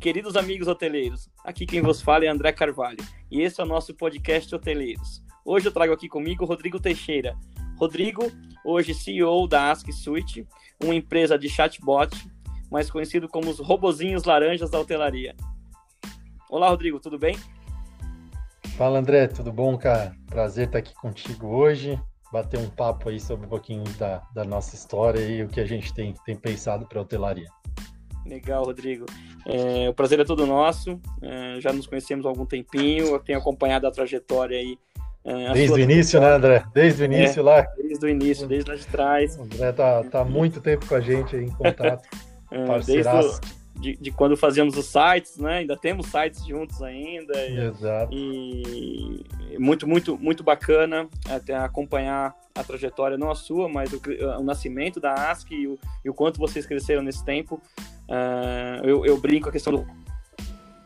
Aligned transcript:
Queridos 0.00 0.36
amigos 0.36 0.68
hoteleiros, 0.68 1.28
aqui 1.42 1.64
quem 1.64 1.80
vos 1.80 2.02
fala 2.02 2.26
é 2.26 2.28
André 2.28 2.52
Carvalho 2.52 2.98
e 3.30 3.40
esse 3.40 3.60
é 3.60 3.64
o 3.64 3.66
nosso 3.66 3.94
podcast 3.94 4.54
Hoteleiros. 4.54 5.22
Hoje 5.44 5.66
eu 5.66 5.72
trago 5.72 5.92
aqui 5.92 6.06
comigo 6.06 6.44
Rodrigo 6.44 6.78
Teixeira. 6.78 7.34
Rodrigo, 7.78 8.30
hoje 8.64 8.94
CEO 8.94 9.48
da 9.48 9.70
Ask 9.70 9.90
Suite, 9.90 10.46
uma 10.82 10.94
empresa 10.94 11.38
de 11.38 11.48
chatbot, 11.48 12.14
mais 12.70 12.90
conhecido 12.90 13.26
como 13.26 13.50
os 13.50 13.58
robozinhos 13.58 14.24
laranjas 14.24 14.70
da 14.70 14.78
hotelaria. 14.78 15.34
Olá, 16.50 16.68
Rodrigo, 16.68 17.00
tudo 17.00 17.18
bem? 17.18 17.36
Fala, 18.76 18.98
André, 18.98 19.26
tudo 19.28 19.50
bom, 19.50 19.76
cara? 19.78 20.14
Prazer 20.26 20.66
estar 20.66 20.78
aqui 20.78 20.94
contigo 20.94 21.48
hoje, 21.48 21.98
bater 22.30 22.60
um 22.60 22.68
papo 22.68 23.08
aí 23.08 23.18
sobre 23.18 23.46
um 23.46 23.48
pouquinho 23.48 23.84
da, 23.98 24.18
da 24.34 24.44
nossa 24.44 24.74
história 24.74 25.20
e 25.20 25.42
o 25.42 25.48
que 25.48 25.60
a 25.60 25.66
gente 25.66 25.92
tem, 25.94 26.14
tem 26.24 26.36
pensado 26.36 26.86
para 26.86 26.98
a 26.98 27.02
hotelaria. 27.02 27.48
Legal, 28.28 28.64
Rodrigo. 28.64 29.06
É, 29.46 29.88
o 29.88 29.94
prazer 29.94 30.20
é 30.20 30.24
todo 30.24 30.46
nosso. 30.46 31.00
É, 31.22 31.60
já 31.60 31.72
nos 31.72 31.86
conhecemos 31.86 32.26
há 32.26 32.28
algum 32.28 32.44
tempinho. 32.44 33.06
Eu 33.06 33.18
tenho 33.20 33.38
acompanhado 33.38 33.86
a 33.86 33.90
trajetória 33.90 34.58
aí. 34.58 34.78
É, 35.24 35.52
desde 35.52 35.74
o 35.74 35.78
início, 35.78 36.20
né, 36.20 36.34
André? 36.34 36.64
Desde 36.72 37.02
o 37.02 37.04
é, 37.04 37.06
início 37.06 37.42
lá. 37.42 37.62
Desde 37.76 38.06
o 38.06 38.08
início, 38.08 38.46
desde 38.46 38.70
lá 38.70 38.76
de 38.76 38.86
trás. 38.86 39.36
O 39.36 39.42
André 39.42 39.72
tá, 39.72 40.04
tá 40.04 40.24
muito 40.24 40.60
tempo 40.60 40.86
com 40.86 40.94
a 40.94 41.00
gente 41.00 41.36
aí 41.36 41.44
em 41.44 41.50
contato. 41.50 42.08
É, 42.48 42.64
desde 42.78 43.08
o, 43.08 43.80
de, 43.80 43.96
de, 43.96 44.10
quando 44.12 44.36
fazíamos 44.36 44.76
os 44.76 44.86
sites, 44.86 45.36
né? 45.36 45.58
Ainda 45.58 45.76
temos 45.76 46.06
sites 46.06 46.46
juntos 46.46 46.80
ainda. 46.80 47.34
Exato. 47.44 48.14
E, 48.14 49.24
e 49.50 49.58
muito, 49.58 49.86
muito, 49.86 50.16
muito 50.16 50.44
bacana 50.44 51.08
até 51.28 51.56
acompanhar 51.56 52.32
a 52.56 52.64
trajetória, 52.64 53.18
não 53.18 53.30
a 53.30 53.34
sua, 53.34 53.68
mas 53.68 53.92
o, 53.92 54.00
o 54.38 54.42
nascimento 54.42 54.98
da 54.98 55.30
ASC 55.30 55.52
e 55.52 55.68
o, 55.68 55.78
e 56.04 56.10
o, 56.10 56.14
quanto 56.14 56.38
vocês 56.38 56.66
cresceram 56.66 57.02
nesse 57.02 57.24
tempo. 57.24 57.60
Uh, 58.08 58.84
eu, 58.84 59.04
eu 59.04 59.18
brinco 59.18 59.48
a 59.48 59.52
questão 59.52 59.72
do 59.72 59.86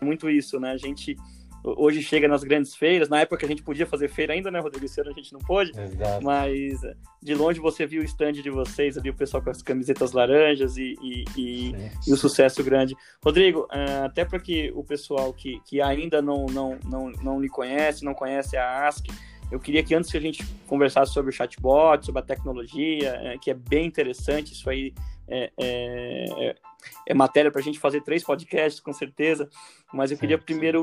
muito 0.01 0.31
isso, 0.31 0.59
né? 0.59 0.73
A 0.73 0.77
gente 0.77 1.17
hoje 1.63 2.03
chega 2.03 2.27
nas 2.27 2.43
grandes 2.43 2.75
feiras. 2.75 3.09
Na 3.09 3.21
época 3.21 3.45
a 3.45 3.49
gente 3.49 3.63
podia 3.63 3.87
fazer 3.87 4.09
feira 4.09 4.33
ainda, 4.33 4.51
né, 4.51 4.61
Rodrigo? 4.61 4.87
Esse 4.87 5.01
ano 5.01 5.11
a 5.11 5.13
gente 5.13 5.33
não 5.33 5.41
pôde. 5.41 5.73
Exato. 5.79 6.25
Mas 6.25 6.81
de 7.23 7.35
longe 7.35 7.61
você 7.61 7.87
viu 7.87 8.03
o 8.03 8.05
stand 8.05 8.33
de 8.33 8.51
vocês 8.51 8.97
ali, 8.97 9.11
o 9.11 9.15
pessoal 9.15 9.43
com 9.43 9.51
as 9.51 9.63
camisetas 9.63 10.13
laranjas 10.13 10.77
e, 10.77 10.97
e, 11.03 11.25
e, 11.37 11.75
e 12.07 12.13
o 12.13 12.17
sucesso 12.17 12.63
grande. 12.65 12.97
Rodrigo, 13.23 13.67
até 14.05 14.25
para 14.25 14.41
que 14.41 14.73
o 14.75 14.83
pessoal 14.83 15.33
que, 15.33 15.61
que 15.67 15.81
ainda 15.81 16.23
não, 16.23 16.47
não, 16.47 16.79
não, 16.85 17.11
não 17.23 17.41
lhe 17.41 17.49
conhece, 17.49 18.05
não 18.05 18.15
conhece 18.15 18.57
a 18.57 18.89
ASC, 18.89 19.09
eu 19.51 19.59
queria 19.59 19.83
que 19.83 19.95
antes 19.95 20.11
que 20.11 20.17
a 20.17 20.21
gente 20.21 20.45
conversasse 20.67 21.13
sobre 21.13 21.31
o 21.31 21.33
chatbot, 21.33 22.05
sobre 22.05 22.21
a 22.21 22.25
tecnologia, 22.25 23.19
é, 23.23 23.39
que 23.39 23.51
é 23.51 23.55
bem 23.55 23.87
interessante, 23.87 24.53
isso 24.53 24.69
aí 24.71 24.95
é, 25.29 25.51
é, 25.59 26.57
é 27.07 27.15
matéria 27.15 27.51
para 27.51 27.61
a 27.61 27.65
gente 27.65 27.79
fazer 27.79 28.03
três 28.03 28.23
podcasts, 28.23 28.81
com 28.81 28.93
certeza, 28.93 29.49
mas 29.93 30.11
eu 30.11 30.19
queria 30.19 30.39
primeiro 30.39 30.83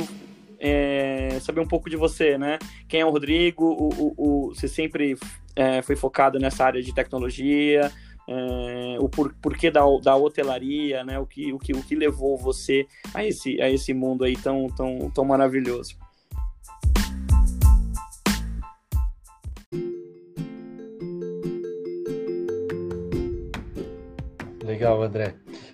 é, 0.59 1.39
saber 1.41 1.61
um 1.61 1.67
pouco 1.67 1.89
de 1.89 1.95
você, 1.95 2.37
né? 2.37 2.57
Quem 2.87 3.01
é 3.01 3.05
o 3.05 3.09
Rodrigo? 3.09 3.65
O, 3.65 3.89
o, 3.89 4.13
o 4.17 4.55
você 4.55 4.67
sempre 4.67 5.15
é, 5.55 5.81
foi 5.81 5.95
focado 5.95 6.39
nessa 6.39 6.65
área 6.65 6.81
de 6.81 6.93
tecnologia? 6.93 7.91
É, 8.29 8.97
o 8.99 9.07
por, 9.07 9.33
porquê 9.41 9.71
da, 9.71 9.81
da 10.03 10.15
hotelaria, 10.15 11.03
né? 11.03 11.19
O 11.19 11.25
que, 11.25 11.53
o, 11.53 11.59
que, 11.59 11.73
o 11.73 11.83
que 11.83 11.95
levou 11.95 12.37
você 12.37 12.85
a 13.13 13.23
esse, 13.25 13.61
a 13.61 13.69
esse 13.69 13.93
mundo 13.93 14.23
aí 14.23 14.35
tão, 14.35 14.67
tão, 14.67 15.11
tão 15.11 15.23
maravilhoso? 15.23 15.97
Legal, 24.77 25.01
André. 25.01 25.33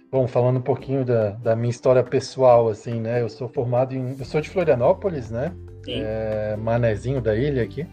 Bom, 0.09 0.25
falando 0.27 0.59
um 0.59 0.61
pouquinho 0.61 1.03
da, 1.03 1.31
da 1.31 1.55
minha 1.57 1.69
história 1.69 2.01
pessoal, 2.01 2.69
assim, 2.69 3.01
né? 3.01 3.21
Eu 3.21 3.27
sou 3.27 3.49
formado 3.49 3.93
em. 3.93 4.15
Eu 4.17 4.23
sou 4.23 4.39
de 4.39 4.49
Florianópolis, 4.49 5.29
né? 5.29 5.51
É, 5.85 6.55
manezinho 6.55 7.19
da 7.19 7.35
ilha 7.35 7.63
aqui. 7.63 7.85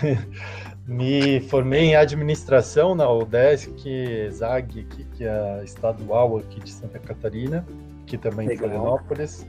Me 0.86 1.40
formei 1.48 1.86
em 1.86 1.96
administração 1.96 2.94
na 2.94 3.10
UDESC 3.10 4.30
ZAG, 4.30 4.84
que, 4.84 5.04
que 5.04 5.24
é 5.24 5.30
a 5.30 5.64
estadual 5.64 6.36
aqui 6.36 6.60
de 6.60 6.70
Santa 6.70 6.98
Catarina, 6.98 7.66
que 8.04 8.18
também 8.18 8.52
em 8.52 8.56
Florianópolis. 8.56 9.46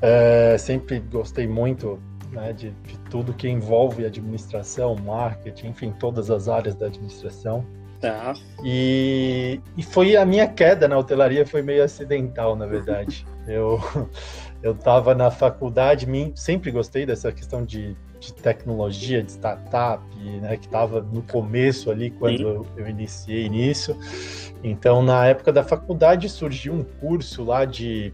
É, 0.00 0.56
sempre 0.56 1.00
gostei 1.00 1.46
muito 1.46 2.00
né, 2.32 2.54
de, 2.54 2.70
de 2.70 2.98
tudo 3.10 3.34
que 3.34 3.46
envolve 3.48 4.06
administração, 4.06 4.96
marketing, 4.96 5.68
enfim, 5.68 5.92
todas 6.00 6.30
as 6.30 6.48
áreas 6.48 6.74
da 6.74 6.86
administração. 6.86 7.66
Tá. 8.00 8.32
E, 8.64 9.60
e 9.76 9.82
foi 9.82 10.16
a 10.16 10.24
minha 10.24 10.48
queda 10.48 10.88
na 10.88 10.96
hotelaria 10.96 11.46
foi 11.46 11.60
meio 11.60 11.84
acidental, 11.84 12.56
na 12.56 12.66
verdade. 12.66 13.26
eu 13.46 13.78
eu 14.62 14.72
estava 14.72 15.14
na 15.14 15.30
faculdade, 15.30 16.06
sempre 16.34 16.70
gostei 16.70 17.06
dessa 17.06 17.32
questão 17.32 17.64
de, 17.64 17.96
de 18.18 18.34
tecnologia, 18.34 19.22
de 19.22 19.32
startup, 19.32 20.02
né, 20.40 20.56
que 20.58 20.66
estava 20.66 21.00
no 21.00 21.22
começo 21.22 21.90
ali 21.90 22.10
quando 22.10 22.42
eu, 22.42 22.66
eu, 22.76 22.86
iniciei 22.86 23.48
nisso. 23.48 23.96
Então, 24.62 25.02
na 25.02 25.26
época 25.26 25.50
da 25.50 25.64
faculdade 25.64 26.28
surgiu 26.28 26.74
um 26.74 26.84
curso 26.84 27.42
lá 27.42 27.64
de, 27.64 28.12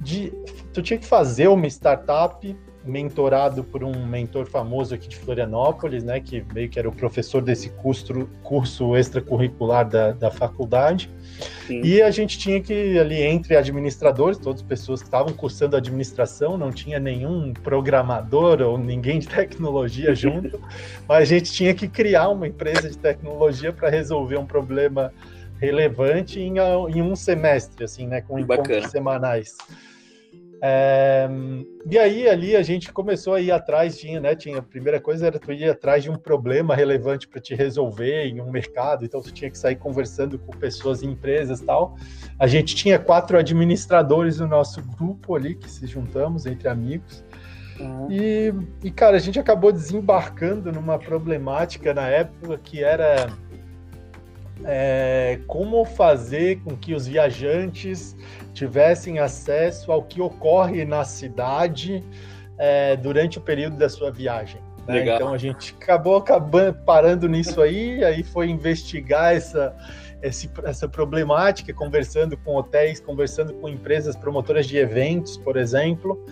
de 0.00 0.32
tu 0.72 0.82
tinha 0.82 0.98
que 0.98 1.06
fazer 1.06 1.46
uma 1.46 1.68
startup 1.68 2.56
mentorado 2.84 3.62
por 3.62 3.84
um 3.84 4.06
mentor 4.06 4.46
famoso 4.46 4.94
aqui 4.94 5.08
de 5.08 5.16
Florianópolis, 5.16 6.02
né, 6.02 6.18
que 6.20 6.44
meio 6.54 6.68
que 6.68 6.78
era 6.78 6.88
o 6.88 6.92
professor 6.92 7.42
desse 7.42 7.68
curso, 7.70 8.28
curso 8.42 8.96
extracurricular 8.96 9.86
da, 9.88 10.12
da 10.12 10.30
faculdade. 10.30 11.10
Sim. 11.66 11.82
E 11.84 12.02
a 12.02 12.10
gente 12.10 12.38
tinha 12.38 12.60
que, 12.60 12.98
ali 12.98 13.20
entre 13.22 13.56
administradores, 13.56 14.38
todas 14.38 14.62
as 14.62 14.66
pessoas 14.66 15.00
que 15.00 15.08
estavam 15.08 15.32
cursando 15.32 15.76
administração, 15.76 16.56
não 16.56 16.72
tinha 16.72 16.98
nenhum 16.98 17.52
programador 17.52 18.62
ou 18.62 18.78
ninguém 18.78 19.18
de 19.18 19.28
tecnologia 19.28 20.14
junto, 20.14 20.60
mas 21.06 21.22
a 21.22 21.24
gente 21.24 21.52
tinha 21.52 21.74
que 21.74 21.86
criar 21.86 22.28
uma 22.30 22.48
empresa 22.48 22.88
de 22.88 22.96
tecnologia 22.96 23.72
para 23.72 23.90
resolver 23.90 24.38
um 24.38 24.46
problema 24.46 25.12
relevante 25.60 26.40
em, 26.40 26.54
em, 26.56 27.02
um 27.02 27.14
semestre, 27.14 27.84
assim, 27.84 28.06
né, 28.06 28.22
com 28.22 28.38
encontros 28.38 28.86
semanais. 28.86 29.56
É, 30.62 31.26
e 31.90 31.98
aí 31.98 32.28
ali 32.28 32.54
a 32.54 32.62
gente 32.62 32.92
começou 32.92 33.34
a 33.34 33.40
ir 33.40 33.50
atrás, 33.50 33.98
tinha, 33.98 34.20
né? 34.20 34.34
Tinha 34.34 34.58
a 34.58 34.62
primeira 34.62 35.00
coisa 35.00 35.26
era 35.26 35.38
tu 35.38 35.52
ir 35.52 35.68
atrás 35.68 36.02
de 36.02 36.10
um 36.10 36.16
problema 36.16 36.74
relevante 36.74 37.26
para 37.26 37.40
te 37.40 37.54
resolver 37.54 38.26
em 38.26 38.40
um 38.40 38.50
mercado, 38.50 39.04
então 39.04 39.22
tu 39.22 39.32
tinha 39.32 39.50
que 39.50 39.56
sair 39.56 39.76
conversando 39.76 40.38
com 40.38 40.52
pessoas, 40.52 41.02
empresas, 41.02 41.60
tal. 41.60 41.96
A 42.38 42.46
gente 42.46 42.74
tinha 42.74 42.98
quatro 42.98 43.38
administradores 43.38 44.38
no 44.38 44.46
nosso 44.46 44.82
grupo 44.82 45.34
ali 45.34 45.54
que 45.54 45.70
se 45.70 45.86
juntamos 45.86 46.44
entre 46.44 46.68
amigos. 46.68 47.24
Uhum. 47.78 48.08
E, 48.10 48.52
e 48.84 48.90
cara, 48.90 49.16
a 49.16 49.20
gente 49.20 49.38
acabou 49.40 49.72
desembarcando 49.72 50.70
numa 50.70 50.98
problemática 50.98 51.94
na 51.94 52.06
época 52.06 52.58
que 52.58 52.84
era 52.84 53.30
é, 54.64 55.40
como 55.46 55.84
fazer 55.84 56.60
com 56.60 56.76
que 56.76 56.94
os 56.94 57.06
viajantes 57.06 58.16
tivessem 58.52 59.18
acesso 59.18 59.90
ao 59.92 60.02
que 60.02 60.20
ocorre 60.20 60.84
na 60.84 61.04
cidade 61.04 62.04
é, 62.58 62.96
durante 62.96 63.38
o 63.38 63.40
período 63.40 63.76
da 63.76 63.88
sua 63.88 64.10
viagem. 64.10 64.60
Né? 64.86 65.14
Então 65.14 65.32
a 65.32 65.38
gente 65.38 65.74
acabou 65.80 66.16
acabando 66.16 66.74
parando 66.84 67.28
nisso 67.28 67.60
aí, 67.62 68.04
aí 68.04 68.22
foi 68.22 68.48
investigar 68.48 69.34
essa, 69.34 69.74
esse, 70.22 70.50
essa 70.64 70.88
problemática, 70.88 71.72
conversando 71.72 72.36
com 72.36 72.56
hotéis, 72.56 73.00
conversando 73.00 73.54
com 73.54 73.68
empresas 73.68 74.16
promotoras 74.16 74.66
de 74.66 74.76
eventos, 74.76 75.36
por 75.36 75.56
exemplo. 75.56 76.22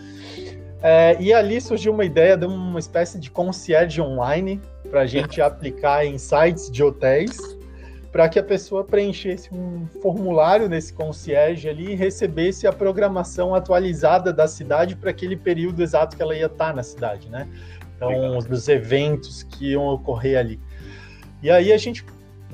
É, 0.83 1.17
e 1.19 1.33
ali 1.33 1.61
surgiu 1.61 1.93
uma 1.93 2.05
ideia 2.05 2.37
de 2.37 2.47
uma 2.47 2.79
espécie 2.79 3.19
de 3.19 3.31
concierge 3.31 4.01
online 4.01 4.61
para 4.91 5.01
a 5.01 5.07
gente 5.07 5.41
aplicar 5.43 6.05
em 6.05 6.19
sites 6.19 6.71
de 6.71 6.83
hotéis 6.83 7.58
para 8.19 8.29
que 8.29 8.37
a 8.37 8.43
pessoa 8.43 8.83
preenchesse 8.83 9.49
um 9.55 9.87
formulário 10.03 10.69
nesse 10.69 10.93
concierge 10.93 11.69
ali 11.69 11.93
e 11.93 11.95
recebesse 11.95 12.67
a 12.67 12.73
programação 12.73 13.55
atualizada 13.55 14.33
da 14.33 14.49
cidade 14.49 14.97
para 14.97 15.11
aquele 15.11 15.37
período 15.37 15.81
exato 15.85 16.17
que 16.17 16.23
ela 16.25 16.35
ia 16.35 16.47
estar 16.47 16.71
tá 16.71 16.73
na 16.73 16.83
cidade, 16.83 17.29
né? 17.29 17.47
Então, 17.95 18.09
Legal. 18.09 18.43
dos 18.43 18.67
eventos 18.67 19.45
que 19.45 19.71
iam 19.71 19.87
ocorrer 19.87 20.37
ali. 20.37 20.61
E 21.41 21.49
aí 21.49 21.73
a 21.73 21.77
gente 21.79 22.05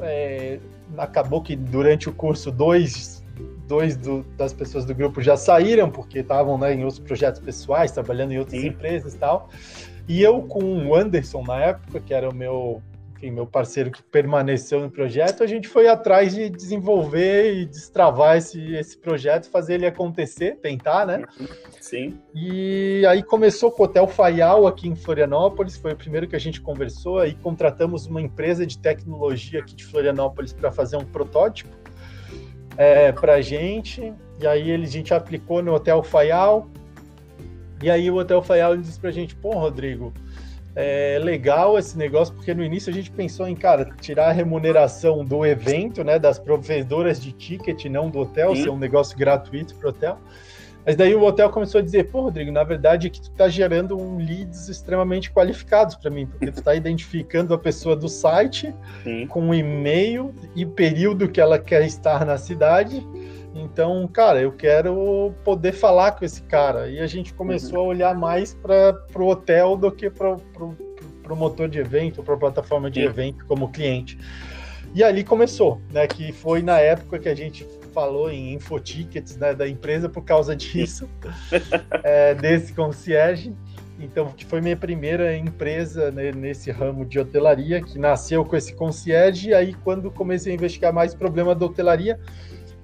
é, 0.00 0.60
acabou 0.98 1.40
que 1.40 1.56
durante 1.56 2.10
o 2.10 2.12
curso 2.12 2.50
dois, 2.50 3.24
dois 3.66 3.96
do, 3.96 4.22
das 4.36 4.52
pessoas 4.52 4.84
do 4.84 4.94
grupo 4.94 5.22
já 5.22 5.34
saíram 5.34 5.90
porque 5.90 6.18
estavam 6.18 6.58
né, 6.58 6.74
em 6.74 6.84
outros 6.84 7.00
projetos 7.00 7.40
pessoais, 7.40 7.90
trabalhando 7.90 8.32
em 8.32 8.38
outras 8.38 8.60
Sim. 8.60 8.66
empresas 8.66 9.14
e 9.14 9.16
tal. 9.16 9.48
E 10.06 10.20
eu 10.20 10.42
com 10.42 10.88
o 10.88 10.94
Anderson 10.94 11.42
na 11.42 11.58
época, 11.58 12.00
que 12.00 12.12
era 12.12 12.28
o 12.28 12.34
meu 12.34 12.82
enfim, 13.24 13.30
meu 13.30 13.46
parceiro 13.46 13.90
que 13.90 14.02
permaneceu 14.02 14.80
no 14.80 14.90
projeto, 14.90 15.42
a 15.42 15.46
gente 15.46 15.66
foi 15.66 15.88
atrás 15.88 16.34
de 16.34 16.50
desenvolver 16.50 17.54
e 17.54 17.64
destravar 17.64 18.36
esse, 18.36 18.74
esse 18.74 18.98
projeto, 18.98 19.48
fazer 19.48 19.74
ele 19.74 19.86
acontecer, 19.86 20.56
tentar, 20.56 21.06
né? 21.06 21.24
Sim. 21.80 22.18
E 22.34 23.04
aí 23.08 23.22
começou 23.22 23.70
com 23.70 23.82
o 23.82 23.86
Hotel 23.86 24.06
Faial 24.06 24.66
aqui 24.66 24.88
em 24.88 24.94
Florianópolis, 24.94 25.76
foi 25.76 25.92
o 25.92 25.96
primeiro 25.96 26.28
que 26.28 26.36
a 26.36 26.40
gente 26.40 26.60
conversou, 26.60 27.18
aí 27.18 27.34
contratamos 27.34 28.06
uma 28.06 28.20
empresa 28.20 28.66
de 28.66 28.78
tecnologia 28.78 29.60
aqui 29.60 29.74
de 29.74 29.84
Florianópolis 29.84 30.52
para 30.52 30.70
fazer 30.70 30.96
um 30.96 31.04
protótipo. 31.04 31.74
é, 32.76 33.12
para 33.12 33.40
gente. 33.40 34.12
E 34.40 34.46
aí 34.46 34.70
ele, 34.70 34.84
a 34.84 34.88
gente 34.88 35.14
aplicou 35.14 35.62
no 35.62 35.72
Hotel 35.72 36.02
Fayal. 36.02 36.68
E 37.82 37.90
aí 37.90 38.10
o 38.10 38.16
Hotel 38.16 38.42
Fayal 38.42 38.76
disse 38.76 38.98
para 38.98 39.10
a 39.10 39.12
gente, 39.12 39.34
pô, 39.36 39.50
Rodrigo, 39.50 40.12
é 40.76 41.18
legal 41.22 41.78
esse 41.78 41.96
negócio, 41.96 42.34
porque 42.34 42.52
no 42.52 42.64
início 42.64 42.90
a 42.90 42.94
gente 42.94 43.10
pensou 43.10 43.46
em, 43.46 43.54
cara, 43.54 43.84
tirar 44.00 44.28
a 44.28 44.32
remuneração 44.32 45.24
do 45.24 45.46
evento, 45.46 46.02
né, 46.02 46.18
das 46.18 46.38
provedoras 46.38 47.22
de 47.22 47.32
ticket, 47.32 47.84
não 47.86 48.10
do 48.10 48.20
hotel, 48.20 48.54
Sim. 48.56 48.64
ser 48.64 48.70
um 48.70 48.78
negócio 48.78 49.16
gratuito 49.16 49.74
para 49.76 49.86
o 49.86 49.90
hotel. 49.90 50.18
Mas 50.86 50.96
daí 50.96 51.14
o 51.14 51.22
hotel 51.22 51.48
começou 51.48 51.78
a 51.78 51.82
dizer, 51.82 52.10
pô, 52.10 52.22
Rodrigo, 52.22 52.52
na 52.52 52.62
verdade 52.62 53.06
é 53.06 53.10
que 53.10 53.20
tu 53.20 53.30
tá 53.30 53.48
gerando 53.48 53.96
um 53.98 54.18
leads 54.18 54.68
extremamente 54.68 55.30
qualificados 55.30 55.94
para 55.94 56.10
mim, 56.10 56.26
porque 56.26 56.52
tu 56.52 56.62
tá 56.62 56.74
identificando 56.74 57.54
a 57.54 57.58
pessoa 57.58 57.96
do 57.96 58.08
site 58.08 58.74
Sim. 59.02 59.26
com 59.26 59.48
o 59.48 59.54
e-mail 59.54 60.34
e 60.54 60.66
período 60.66 61.28
que 61.28 61.40
ela 61.40 61.58
quer 61.58 61.86
estar 61.86 62.26
na 62.26 62.36
cidade. 62.36 63.06
Então, 63.54 64.06
cara, 64.08 64.40
eu 64.40 64.50
quero 64.50 65.32
poder 65.44 65.72
falar 65.72 66.12
com 66.12 66.24
esse 66.24 66.42
cara. 66.42 66.88
E 66.88 66.98
a 66.98 67.06
gente 67.06 67.32
começou 67.32 67.78
uhum. 67.78 67.84
a 67.84 67.88
olhar 67.88 68.14
mais 68.14 68.52
para 68.52 68.98
o 69.14 69.26
hotel 69.26 69.76
do 69.76 69.92
que 69.92 70.10
para 70.10 70.34
o 70.34 71.36
motor 71.36 71.68
de 71.68 71.78
evento, 71.78 72.22
para 72.22 72.34
a 72.34 72.38
plataforma 72.38 72.90
de 72.90 73.00
Sim. 73.00 73.06
evento 73.06 73.46
como 73.46 73.70
cliente. 73.70 74.18
E 74.92 75.04
ali 75.04 75.22
começou, 75.22 75.80
né? 75.92 76.06
Que 76.06 76.32
foi 76.32 76.62
na 76.62 76.80
época 76.80 77.18
que 77.18 77.28
a 77.28 77.34
gente 77.34 77.64
falou 77.92 78.28
em 78.28 78.54
infotickets 78.54 79.36
né, 79.36 79.54
da 79.54 79.68
empresa 79.68 80.08
por 80.08 80.24
causa 80.24 80.54
disso, 80.56 81.08
é, 82.02 82.34
desse 82.34 82.72
concierge. 82.72 83.54
Então, 84.00 84.26
que 84.26 84.44
foi 84.44 84.60
minha 84.60 84.76
primeira 84.76 85.36
empresa 85.36 86.10
né, 86.10 86.32
nesse 86.32 86.70
ramo 86.72 87.06
de 87.06 87.20
hotelaria, 87.20 87.80
que 87.80 87.96
nasceu 87.96 88.44
com 88.44 88.56
esse 88.56 88.74
concierge. 88.74 89.50
E 89.50 89.54
aí, 89.54 89.72
quando 89.84 90.10
comecei 90.10 90.52
a 90.52 90.54
investigar 90.56 90.92
mais 90.92 91.14
problema 91.14 91.54
da 91.54 91.64
hotelaria, 91.64 92.18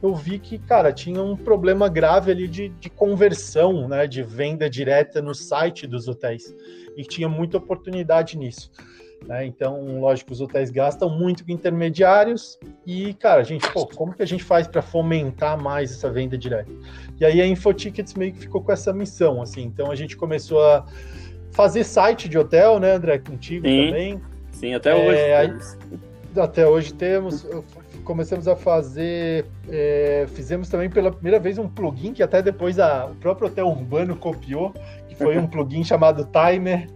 eu 0.02 0.14
vi 0.14 0.38
que, 0.38 0.58
cara, 0.58 0.92
tinha 0.92 1.22
um 1.22 1.36
problema 1.36 1.88
grave 1.88 2.30
ali 2.30 2.48
de, 2.48 2.70
de 2.70 2.88
conversão, 2.88 3.86
né, 3.86 4.06
de 4.06 4.22
venda 4.22 4.68
direta 4.68 5.20
no 5.20 5.34
site 5.34 5.86
dos 5.86 6.08
hotéis. 6.08 6.54
E 6.96 7.02
tinha 7.02 7.28
muita 7.28 7.58
oportunidade 7.58 8.36
nisso. 8.36 8.70
Né? 9.26 9.44
Então, 9.44 10.00
lógico, 10.00 10.32
os 10.32 10.40
hotéis 10.40 10.70
gastam 10.70 11.10
muito 11.10 11.44
com 11.44 11.52
intermediários 11.52 12.58
e, 12.86 13.12
cara, 13.14 13.42
a 13.42 13.44
gente, 13.44 13.70
pô, 13.70 13.86
como 13.86 14.14
que 14.14 14.22
a 14.22 14.26
gente 14.26 14.42
faz 14.42 14.66
para 14.66 14.80
fomentar 14.80 15.60
mais 15.60 15.92
essa 15.92 16.10
venda 16.10 16.38
direta? 16.38 16.72
E 17.18 17.24
aí 17.24 17.40
a 17.40 17.46
Infotickets 17.46 18.14
meio 18.14 18.32
que 18.32 18.38
ficou 18.38 18.62
com 18.62 18.72
essa 18.72 18.92
missão, 18.92 19.42
assim. 19.42 19.62
Então 19.62 19.90
a 19.90 19.94
gente 19.94 20.16
começou 20.16 20.64
a 20.64 20.86
fazer 21.52 21.84
site 21.84 22.28
de 22.28 22.38
hotel, 22.38 22.80
né, 22.80 22.92
André, 22.92 23.18
contigo 23.18 23.66
Sim. 23.66 23.86
também. 23.86 24.20
Sim, 24.52 24.74
até 24.74 24.94
hoje. 24.94 25.18
É, 25.18 26.40
até 26.40 26.66
hoje 26.66 26.94
temos. 26.94 27.46
Começamos 28.10 28.48
a 28.48 28.56
fazer, 28.56 29.46
é, 29.68 30.26
fizemos 30.34 30.68
também 30.68 30.90
pela 30.90 31.12
primeira 31.12 31.38
vez 31.38 31.58
um 31.58 31.68
plugin 31.68 32.12
que 32.12 32.24
até 32.24 32.42
depois 32.42 32.76
a, 32.80 33.06
o 33.06 33.14
próprio 33.14 33.46
hotel 33.46 33.68
urbano 33.68 34.16
copiou, 34.16 34.74
que 35.08 35.14
foi 35.14 35.38
um 35.38 35.46
plugin 35.48 35.84
chamado 35.84 36.26
Timer 36.26 36.88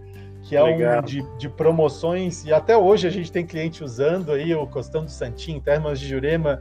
que 0.43 0.57
é 0.57 0.61
Legal. 0.61 0.99
um 0.99 1.05
de, 1.05 1.23
de, 1.37 1.47
promoções, 1.47 2.43
e 2.43 2.51
até 2.51 2.75
hoje 2.77 3.07
a 3.07 3.09
gente 3.09 3.31
tem 3.31 3.45
cliente 3.45 3.81
usando 3.81 4.33
aí, 4.33 4.53
o 4.53 4.67
Costão 4.67 5.05
do 5.05 5.09
Santinho, 5.09 5.61
Termas 5.61 6.01
de 6.01 6.07
Jurema, 6.07 6.59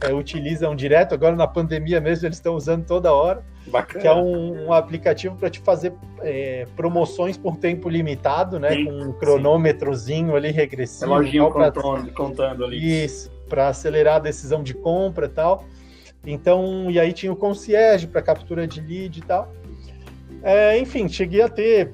é, 0.00 0.12
utilizam 0.12 0.76
direto, 0.76 1.12
agora 1.12 1.34
na 1.34 1.48
pandemia 1.48 2.00
mesmo 2.00 2.28
eles 2.28 2.36
estão 2.36 2.54
usando 2.54 2.86
toda 2.86 3.12
hora, 3.12 3.44
Bacana. 3.66 4.00
que 4.00 4.06
é 4.06 4.14
um, 4.14 4.66
um 4.66 4.72
aplicativo 4.72 5.34
para 5.34 5.50
te 5.50 5.58
fazer 5.58 5.92
é, 6.20 6.64
promoções 6.76 7.36
por 7.36 7.56
tempo 7.56 7.88
limitado, 7.88 8.60
né, 8.60 8.70
sim, 8.70 8.84
com 8.84 8.92
um 8.92 9.12
cronômetrozinho 9.12 10.36
ali 10.36 10.52
regressivo. 10.52 11.10
Reloginho 11.10 11.52
pra, 11.52 11.72
contando, 11.72 12.12
contando 12.12 12.64
ali. 12.64 13.04
Isso, 13.04 13.35
para 13.48 13.68
acelerar 13.68 14.16
a 14.16 14.20
decisão 14.20 14.62
de 14.62 14.74
compra 14.74 15.26
e 15.26 15.30
tal. 15.30 15.64
Então, 16.26 16.90
e 16.90 16.98
aí 16.98 17.12
tinha 17.12 17.32
o 17.32 17.36
concierge 17.36 18.06
para 18.06 18.20
captura 18.20 18.66
de 18.66 18.80
lead 18.80 19.18
e 19.18 19.22
tal. 19.22 19.52
É, 20.42 20.78
enfim, 20.78 21.08
cheguei 21.08 21.42
a 21.42 21.48
ter 21.48 21.92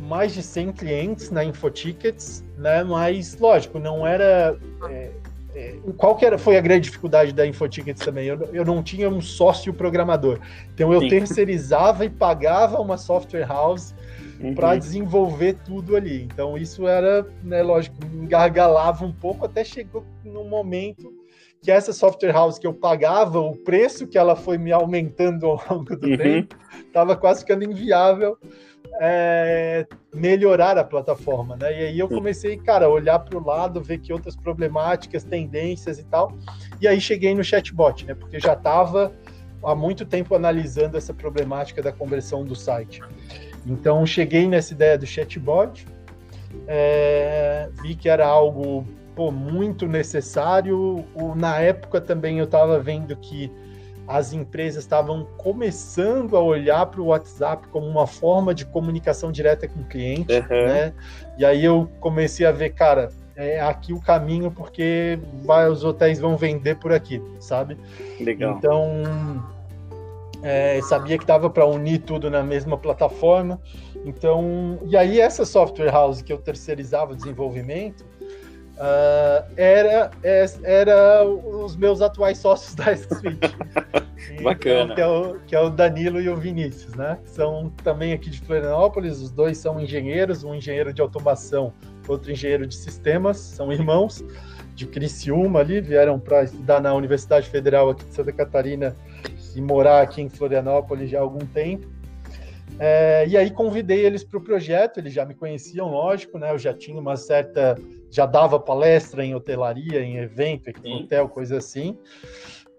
mais 0.00 0.34
de 0.34 0.42
100 0.42 0.72
clientes 0.72 1.30
na 1.30 1.44
Infotickets, 1.44 2.42
né? 2.56 2.82
Mas, 2.82 3.38
lógico, 3.38 3.78
não 3.78 4.06
era... 4.06 4.56
É, 4.88 5.10
é, 5.54 5.76
qual 5.96 6.16
que 6.16 6.24
era, 6.24 6.38
foi 6.38 6.56
a 6.56 6.60
grande 6.60 6.84
dificuldade 6.84 7.32
da 7.32 7.46
Infotickets 7.46 8.04
também? 8.04 8.26
Eu, 8.26 8.48
eu 8.52 8.64
não 8.64 8.82
tinha 8.82 9.08
um 9.08 9.20
sócio 9.20 9.72
programador. 9.72 10.38
Então, 10.74 10.92
eu 10.92 11.00
Sim. 11.00 11.08
terceirizava 11.08 12.04
e 12.04 12.10
pagava 12.10 12.80
uma 12.80 12.96
software 12.96 13.46
house 13.46 13.94
uhum. 14.40 14.54
para 14.54 14.76
desenvolver 14.76 15.56
tudo 15.64 15.96
ali. 15.96 16.22
Então, 16.22 16.56
isso 16.56 16.86
era, 16.86 17.26
né, 17.42 17.62
lógico, 17.62 17.96
engargalava 18.12 19.04
um 19.04 19.12
pouco, 19.12 19.46
até 19.46 19.64
chegou 19.64 20.04
no 20.24 20.44
momento 20.44 21.12
que 21.60 21.70
essa 21.70 21.92
software 21.92 22.32
house 22.32 22.58
que 22.58 22.66
eu 22.66 22.72
pagava, 22.72 23.40
o 23.40 23.56
preço 23.56 24.06
que 24.06 24.16
ela 24.16 24.36
foi 24.36 24.56
me 24.56 24.70
aumentando 24.70 25.46
ao 25.46 25.60
longo 25.68 25.96
do 25.96 26.08
uhum. 26.08 26.16
tempo, 26.16 26.56
estava 26.86 27.16
quase 27.16 27.40
ficando 27.40 27.64
inviável 27.64 28.38
é, 29.00 29.86
melhorar 30.14 30.76
a 30.76 30.84
plataforma, 30.84 31.56
né? 31.56 31.70
E 31.72 31.86
aí 31.86 31.98
eu 31.98 32.08
comecei, 32.08 32.56
cara, 32.56 32.86
a 32.86 32.88
olhar 32.88 33.18
para 33.18 33.38
o 33.38 33.44
lado, 33.44 33.80
ver 33.82 33.98
que 33.98 34.12
outras 34.12 34.34
problemáticas, 34.34 35.24
tendências 35.24 35.98
e 35.98 36.04
tal. 36.04 36.32
E 36.80 36.88
aí 36.88 37.00
cheguei 37.00 37.34
no 37.34 37.44
chatbot, 37.44 38.06
né? 38.06 38.14
Porque 38.14 38.40
já 38.40 38.54
estava 38.54 39.12
há 39.62 39.74
muito 39.74 40.04
tempo 40.04 40.34
analisando 40.34 40.96
essa 40.96 41.14
problemática 41.14 41.82
da 41.82 41.92
conversão 41.92 42.44
do 42.44 42.54
site. 42.54 43.00
Então 43.68 44.04
cheguei 44.06 44.48
nessa 44.48 44.72
ideia 44.72 44.96
do 44.96 45.06
chatbot, 45.06 45.86
é, 46.66 47.68
vi 47.82 47.94
que 47.94 48.08
era 48.08 48.26
algo 48.26 48.84
pô, 49.14 49.30
muito 49.30 49.86
necessário. 49.86 51.04
O, 51.14 51.34
na 51.34 51.60
época 51.60 52.00
também 52.00 52.38
eu 52.38 52.46
estava 52.46 52.80
vendo 52.80 53.14
que 53.16 53.52
as 54.06 54.32
empresas 54.32 54.84
estavam 54.84 55.26
começando 55.36 56.34
a 56.34 56.40
olhar 56.40 56.86
para 56.86 57.00
o 57.00 57.06
WhatsApp 57.06 57.68
como 57.68 57.86
uma 57.86 58.06
forma 58.06 58.54
de 58.54 58.64
comunicação 58.64 59.30
direta 59.30 59.68
com 59.68 59.80
o 59.80 59.84
cliente, 59.84 60.32
uhum. 60.32 60.66
né? 60.66 60.94
E 61.36 61.44
aí 61.44 61.62
eu 61.62 61.90
comecei 62.00 62.46
a 62.46 62.52
ver, 62.52 62.70
cara, 62.70 63.10
é 63.36 63.60
aqui 63.60 63.92
o 63.92 64.00
caminho 64.00 64.50
porque 64.50 65.18
vai, 65.44 65.68
os 65.68 65.84
hotéis 65.84 66.18
vão 66.18 66.38
vender 66.38 66.76
por 66.76 66.90
aqui, 66.90 67.22
sabe? 67.38 67.76
Legal. 68.18 68.56
Então, 68.56 69.02
é, 70.42 70.80
sabia 70.82 71.18
que 71.18 71.26
dava 71.26 71.50
para 71.50 71.66
unir 71.66 72.00
tudo 72.00 72.30
na 72.30 72.42
mesma 72.42 72.76
plataforma. 72.76 73.60
Então, 74.04 74.78
e 74.86 74.96
aí 74.96 75.20
essa 75.20 75.44
software 75.44 75.90
house 75.90 76.22
que 76.22 76.32
eu 76.32 76.38
terceirizava 76.38 77.12
o 77.12 77.16
desenvolvimento, 77.16 78.06
Uh, 78.78 79.42
era, 79.56 80.08
é, 80.22 80.46
era 80.62 81.24
os 81.24 81.74
meus 81.74 82.00
atuais 82.00 82.38
sócios 82.38 82.76
da 82.76 82.96
Suite. 82.96 83.52
Bacana. 84.40 84.94
que, 84.94 85.00
é 85.00 85.06
o, 85.06 85.40
que 85.48 85.56
é 85.56 85.60
o 85.60 85.68
Danilo 85.68 86.20
e 86.20 86.28
o 86.28 86.36
Vinícius, 86.36 86.94
né? 86.94 87.18
São 87.24 87.72
também 87.82 88.12
aqui 88.12 88.30
de 88.30 88.40
Florianópolis, 88.40 89.20
os 89.20 89.32
dois 89.32 89.58
são 89.58 89.80
engenheiros, 89.80 90.44
um 90.44 90.54
engenheiro 90.54 90.92
de 90.92 91.02
automação, 91.02 91.72
outro 92.06 92.30
engenheiro 92.30 92.68
de 92.68 92.76
sistemas, 92.76 93.38
são 93.38 93.72
irmãos 93.72 94.24
de 94.76 94.86
Criciúma 94.86 95.58
ali, 95.58 95.80
vieram 95.80 96.20
para 96.20 96.44
estudar 96.44 96.80
na 96.80 96.94
Universidade 96.94 97.50
Federal 97.50 97.90
aqui 97.90 98.04
de 98.04 98.14
Santa 98.14 98.30
Catarina 98.30 98.94
e 99.58 99.60
morar 99.60 100.02
aqui 100.02 100.22
em 100.22 100.28
Florianópolis 100.28 101.10
já 101.10 101.18
há 101.18 101.22
algum 101.22 101.44
tempo. 101.44 101.88
É, 102.78 103.26
e 103.26 103.36
aí 103.36 103.50
convidei 103.50 104.06
eles 104.06 104.22
para 104.22 104.38
o 104.38 104.40
projeto, 104.40 104.98
eles 104.98 105.12
já 105.12 105.24
me 105.24 105.34
conheciam, 105.34 105.88
lógico, 105.88 106.38
né? 106.38 106.52
Eu 106.52 106.58
já 106.58 106.72
tinha 106.72 106.98
uma 107.00 107.16
certa 107.16 107.76
já 108.08 108.24
dava 108.24 108.60
palestra 108.60 109.24
em 109.24 109.34
hotelaria, 109.34 110.00
em 110.00 110.18
evento, 110.18 110.70
em 110.84 111.02
hotel, 111.02 111.28
coisa 111.28 111.58
assim. 111.58 111.98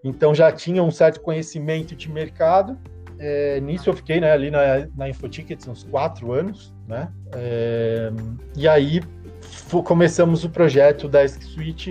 Então 0.02 0.34
já 0.34 0.50
tinha 0.50 0.82
um 0.82 0.90
certo 0.90 1.20
conhecimento 1.20 1.94
de 1.94 2.10
mercado. 2.10 2.78
É, 3.18 3.60
nisso 3.60 3.90
eu 3.90 3.94
fiquei 3.94 4.18
né, 4.18 4.32
ali 4.32 4.50
na, 4.50 4.88
na 4.96 5.06
Infotickets 5.10 5.68
uns 5.68 5.84
quatro 5.84 6.32
anos, 6.32 6.74
né? 6.88 7.12
É, 7.34 8.10
e 8.56 8.66
aí 8.66 9.02
começamos 9.84 10.44
o 10.44 10.48
projeto 10.48 11.06
da 11.06 11.28
Switch 11.28 11.88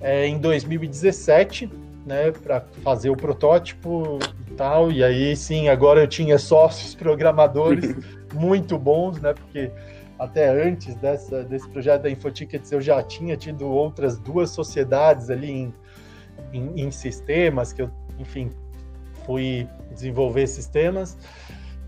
é, 0.00 0.26
em 0.26 0.38
2017, 0.38 1.70
né? 2.06 2.30
Para 2.30 2.60
fazer 2.82 3.10
o 3.10 3.16
protótipo 3.16 4.18
e 4.48 4.54
tal. 4.54 4.92
E 4.92 5.02
aí 5.02 5.36
sim, 5.36 5.68
agora 5.68 6.00
eu 6.00 6.06
tinha 6.06 6.38
sócios 6.38 6.94
programadores 6.94 7.94
muito 8.32 8.78
bons, 8.78 9.20
né? 9.20 9.34
Porque 9.34 9.70
até 10.18 10.48
antes 10.48 10.94
dessa, 10.94 11.42
desse 11.42 11.68
projeto 11.68 12.02
da 12.02 12.10
Infotickets, 12.10 12.70
eu 12.72 12.80
já 12.80 13.02
tinha 13.02 13.36
tido 13.36 13.66
outras 13.66 14.18
duas 14.18 14.50
sociedades 14.50 15.28
ali 15.28 15.50
em, 15.50 15.74
em, 16.52 16.86
em 16.86 16.90
sistemas, 16.90 17.72
que 17.72 17.82
eu, 17.82 17.90
enfim, 18.18 18.50
fui 19.26 19.68
desenvolver 19.90 20.46
sistemas. 20.46 21.18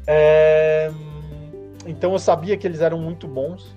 É, 0.07 0.91
então 1.87 2.13
eu 2.13 2.19
sabia 2.19 2.57
que 2.57 2.67
eles 2.67 2.81
eram 2.81 2.99
muito 2.99 3.29
bons 3.29 3.75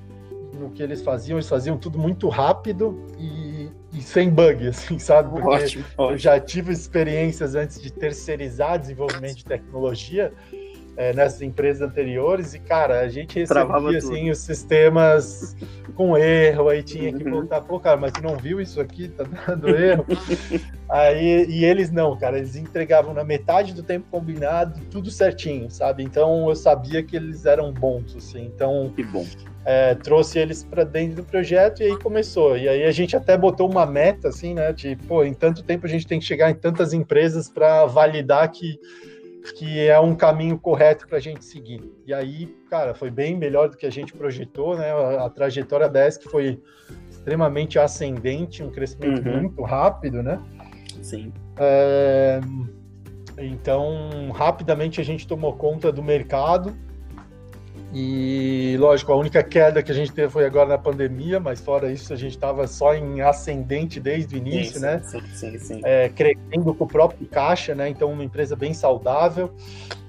no 0.53 0.69
que 0.69 0.81
eles 0.83 1.01
faziam, 1.01 1.38
eles 1.38 1.48
faziam 1.48 1.77
tudo 1.77 1.98
muito 1.98 2.27
rápido 2.27 3.05
e, 3.17 3.50
e 3.94 4.01
sem 4.01 4.30
bug, 4.30 4.68
assim, 4.68 4.98
sabe? 5.00 5.30
Porque 5.30 5.48
ótimo, 5.48 5.86
ótimo. 5.98 6.13
eu 6.13 6.18
já 6.18 6.39
tive 6.39 6.72
experiências 6.72 7.56
antes 7.56 7.82
de 7.82 7.91
terceirizar 7.91 8.80
desenvolvimento 8.80 9.38
de 9.38 9.46
tecnologia 9.46 10.32
é, 10.98 11.13
nessas 11.13 11.41
empresas 11.41 11.82
anteriores 11.82 12.53
e, 12.53 12.60
cara, 12.60 13.00
a 13.00 13.08
gente 13.08 13.39
recebia 13.39 13.98
assim, 13.98 14.30
os 14.30 14.39
sistemas 14.39 15.56
com 15.96 16.18
erro, 16.18 16.70
aí 16.70 16.84
tinha 16.84 17.13
que 17.13 17.24
uhum. 17.24 17.32
voltar, 17.32 17.62
pô, 17.62 17.80
cara, 17.80 17.98
mas 17.98 18.12
tu 18.12 18.22
não 18.22 18.38
viu 18.38 18.60
isso 18.60 18.80
aqui? 18.80 19.08
Tá 19.08 19.24
dando 19.48 19.70
erro. 19.70 20.06
aí, 20.89 21.46
e 21.50 21.65
eles 21.65 21.91
não, 21.91 22.18
cara, 22.18 22.38
eles 22.38 22.56
entregavam 22.56 23.13
na 23.13 23.24
metade 23.24 23.74
do 23.74 23.84
tempo 23.84 24.06
combinado, 24.12 24.80
tudo 24.89 25.10
certinho, 25.10 25.70
sabe? 25.70 26.03
Então 26.03 26.50
eu 26.50 26.56
sabia 26.56 27.01
que 27.03 27.15
eles 27.15 27.46
eram 27.46 27.72
bons, 27.72 28.15
assim. 28.15 28.46
Então. 28.46 28.91
Que 28.96 29.03
bom. 29.03 29.25
É, 29.63 29.94
trouxe 29.94 30.39
eles 30.39 30.63
para 30.63 30.84
dentro 30.84 31.18
do 31.18 31.24
projeto 31.24 31.82
e 31.82 31.86
aí 31.86 32.00
começou. 32.00 32.58
E 32.58 32.68
aí 32.68 32.84
a 32.84 32.91
gente 32.91 33.15
até 33.15 33.38
botou 33.38 33.70
uma 33.70 33.86
meta, 33.86 34.30
assim, 34.30 34.56
né? 34.56 34.74
De, 34.74 34.96
pô, 35.08 35.24
em 35.24 35.34
tanto 35.34 35.63
tempo 35.63 35.86
a 35.86 35.89
gente 35.89 36.08
tem 36.08 36.20
que 36.20 36.25
chegar 36.25 36.50
em 36.50 36.56
tantas 36.56 36.94
empresas 36.94 37.48
para 37.48 37.86
validar 37.86 38.50
que 38.51 38.80
que 39.56 39.88
é 39.88 40.00
um 40.00 40.15
caminho 40.15 40.58
correto 40.58 41.08
para 41.08 41.18
a 41.18 41.22
gente 41.22 41.44
seguir. 41.44 41.82
E 42.06 42.13
aí, 42.13 42.56
cara, 42.70 42.94
foi 42.94 43.10
bem 43.10 43.36
melhor 43.36 43.70
do 43.70 43.77
que 43.77 43.86
a 43.86 43.89
gente 43.89 44.13
projetou, 44.13 44.77
né? 44.77 44.91
A, 44.91 45.25
a 45.25 45.30
trajetória 45.30 45.89
da 45.89 46.08
ESC 46.08 46.30
foi 46.30 46.62
extremamente 47.10 47.80
ascendente, 47.80 48.63
um 48.63 48.70
crescimento 48.70 49.27
uhum. 49.27 49.41
muito 49.41 49.63
rápido, 49.63 50.22
né? 50.22 50.39
Sim. 51.01 51.34
É, 51.58 52.39
então, 53.38 54.30
rapidamente 54.32 55.01
a 55.01 55.03
gente 55.03 55.27
tomou 55.27 55.53
conta 55.53 55.91
do 55.91 56.03
mercado 56.03 56.75
e, 57.93 58.77
lógico, 58.79 59.12
a 59.12 59.15
única 59.17 59.43
queda 59.43 59.83
que 59.83 59.91
a 59.91 59.95
gente 59.95 60.13
teve 60.13 60.29
foi 60.29 60.45
agora 60.45 60.69
na 60.69 60.77
pandemia, 60.77 61.39
mas 61.41 61.60
fora 61.60 61.91
isso, 61.91 62.13
a 62.13 62.15
gente 62.15 62.31
estava 62.31 62.65
só 62.65 62.95
em 62.95 63.19
ascendente 63.19 64.00
desde 64.00 64.36
o 64.36 64.38
início, 64.38 64.75
sim, 64.75 64.79
né? 64.79 65.01
Sim, 65.03 65.21
sim, 65.33 65.60
sim. 65.60 65.81
É, 65.83 66.07
crescendo 66.07 66.74
com 66.74 66.86
o 66.86 66.88
próprio 66.88 67.27
caixa, 67.27 67.75
né? 67.75 67.89
Então, 67.89 68.10
uma 68.12 68.24
empresa 68.24 68.55
bem 68.55 68.74
saudável. 68.74 69.51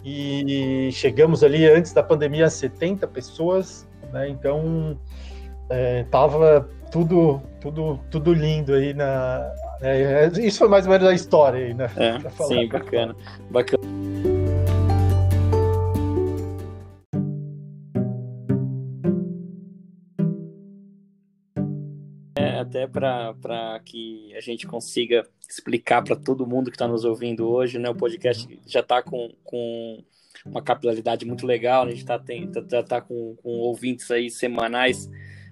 E 0.04 0.90
chegamos 0.92 1.42
ali 1.42 1.68
antes 1.68 1.92
da 1.92 2.02
pandemia 2.02 2.46
a 2.46 2.50
70 2.50 3.06
pessoas, 3.08 3.86
né? 4.12 4.28
Então, 4.28 4.96
é, 5.68 6.04
tava 6.04 6.68
tudo, 6.92 7.40
tudo, 7.60 7.98
tudo 8.10 8.32
lindo 8.32 8.74
aí 8.74 8.94
na. 8.94 9.52
É, 9.80 10.30
isso 10.38 10.58
foi 10.60 10.68
mais 10.68 10.86
ou 10.86 10.92
menos 10.92 11.08
a 11.08 11.12
história 11.12 11.66
aí, 11.66 11.74
né? 11.74 11.90
É, 11.96 12.18
sim, 12.46 12.68
bacana. 12.68 13.16
Bacana. 13.50 14.01
Até 22.82 22.86
para 22.86 23.80
que 23.84 24.34
a 24.34 24.40
gente 24.40 24.66
consiga 24.66 25.26
explicar 25.48 26.02
para 26.02 26.16
todo 26.16 26.46
mundo 26.46 26.70
que 26.70 26.76
está 26.76 26.88
nos 26.88 27.04
ouvindo 27.04 27.48
hoje, 27.48 27.78
né? 27.78 27.88
O 27.88 27.94
podcast 27.94 28.58
já 28.66 28.80
está 28.80 29.02
com, 29.02 29.30
com 29.44 30.02
uma 30.46 30.62
capilaridade 30.62 31.24
muito 31.24 31.46
legal, 31.46 31.84
a 31.84 31.90
gente 31.90 32.00
está 32.00 32.18
tá, 32.18 32.82
tá 32.82 33.00
com, 33.00 33.36
com 33.42 33.50
ouvintes 33.50 34.10
aí 34.10 34.30
semanais 34.30 35.10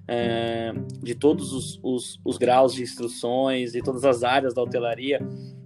é, 0.08 0.72
de 1.02 1.14
todos 1.14 1.52
os, 1.52 1.80
os, 1.82 2.20
os 2.24 2.38
graus 2.38 2.74
de 2.74 2.82
instruções 2.82 3.74
e 3.74 3.82
todas 3.82 4.04
as 4.04 4.24
áreas 4.24 4.54
da 4.54 4.62
hotelaria. 4.62 5.20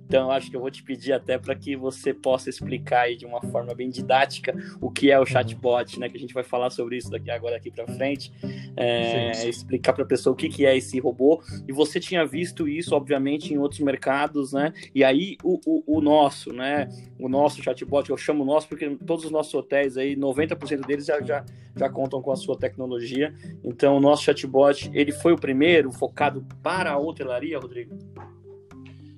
Então, 0.06 0.30
acho 0.30 0.50
que 0.50 0.56
eu 0.56 0.60
vou 0.60 0.70
te 0.70 0.82
pedir 0.82 1.12
até 1.12 1.38
para 1.38 1.54
que 1.54 1.74
você 1.76 2.12
possa 2.12 2.50
explicar 2.50 3.02
aí 3.02 3.16
de 3.16 3.24
uma 3.24 3.40
forma 3.40 3.74
bem 3.74 3.88
didática 3.88 4.54
o 4.80 4.90
que 4.90 5.10
é 5.10 5.18
o 5.18 5.26
chatbot, 5.26 5.98
né? 5.98 6.08
Que 6.08 6.16
a 6.16 6.20
gente 6.20 6.34
vai 6.34 6.44
falar 6.44 6.70
sobre 6.70 6.96
isso 6.96 7.10
daqui 7.10 7.30
agora 7.30 7.56
aqui 7.56 7.70
para 7.70 7.86
frente, 7.86 8.32
é, 8.76 9.32
sim, 9.32 9.42
sim. 9.42 9.48
explicar 9.48 9.92
para 9.92 10.04
a 10.04 10.06
pessoa 10.06 10.32
o 10.32 10.36
que, 10.36 10.48
que 10.48 10.66
é 10.66 10.76
esse 10.76 10.98
robô. 10.98 11.42
E 11.66 11.72
você 11.72 11.98
tinha 11.98 12.24
visto 12.26 12.68
isso, 12.68 12.94
obviamente, 12.94 13.52
em 13.52 13.58
outros 13.58 13.80
mercados, 13.80 14.52
né? 14.52 14.72
E 14.94 15.02
aí 15.02 15.36
o, 15.42 15.58
o, 15.66 15.98
o 15.98 16.00
nosso, 16.00 16.52
né? 16.52 16.88
O 17.18 17.28
nosso 17.28 17.62
chatbot, 17.62 18.10
eu 18.10 18.16
chamo 18.16 18.44
nosso 18.44 18.68
porque 18.68 18.88
todos 19.06 19.24
os 19.24 19.30
nossos 19.30 19.54
hotéis 19.54 19.96
aí, 19.96 20.14
90% 20.16 20.86
deles 20.86 21.06
já, 21.06 21.20
já, 21.22 21.44
já 21.74 21.88
contam 21.88 22.20
com 22.20 22.30
a 22.30 22.36
sua 22.36 22.58
tecnologia. 22.58 23.34
Então, 23.62 23.96
o 23.96 24.00
nosso 24.00 24.24
chatbot, 24.24 24.90
ele 24.92 25.12
foi 25.12 25.32
o 25.32 25.38
primeiro 25.38 25.90
focado 25.92 26.44
para 26.62 26.92
a 26.92 26.98
hotelaria, 26.98 27.58
Rodrigo? 27.58 27.96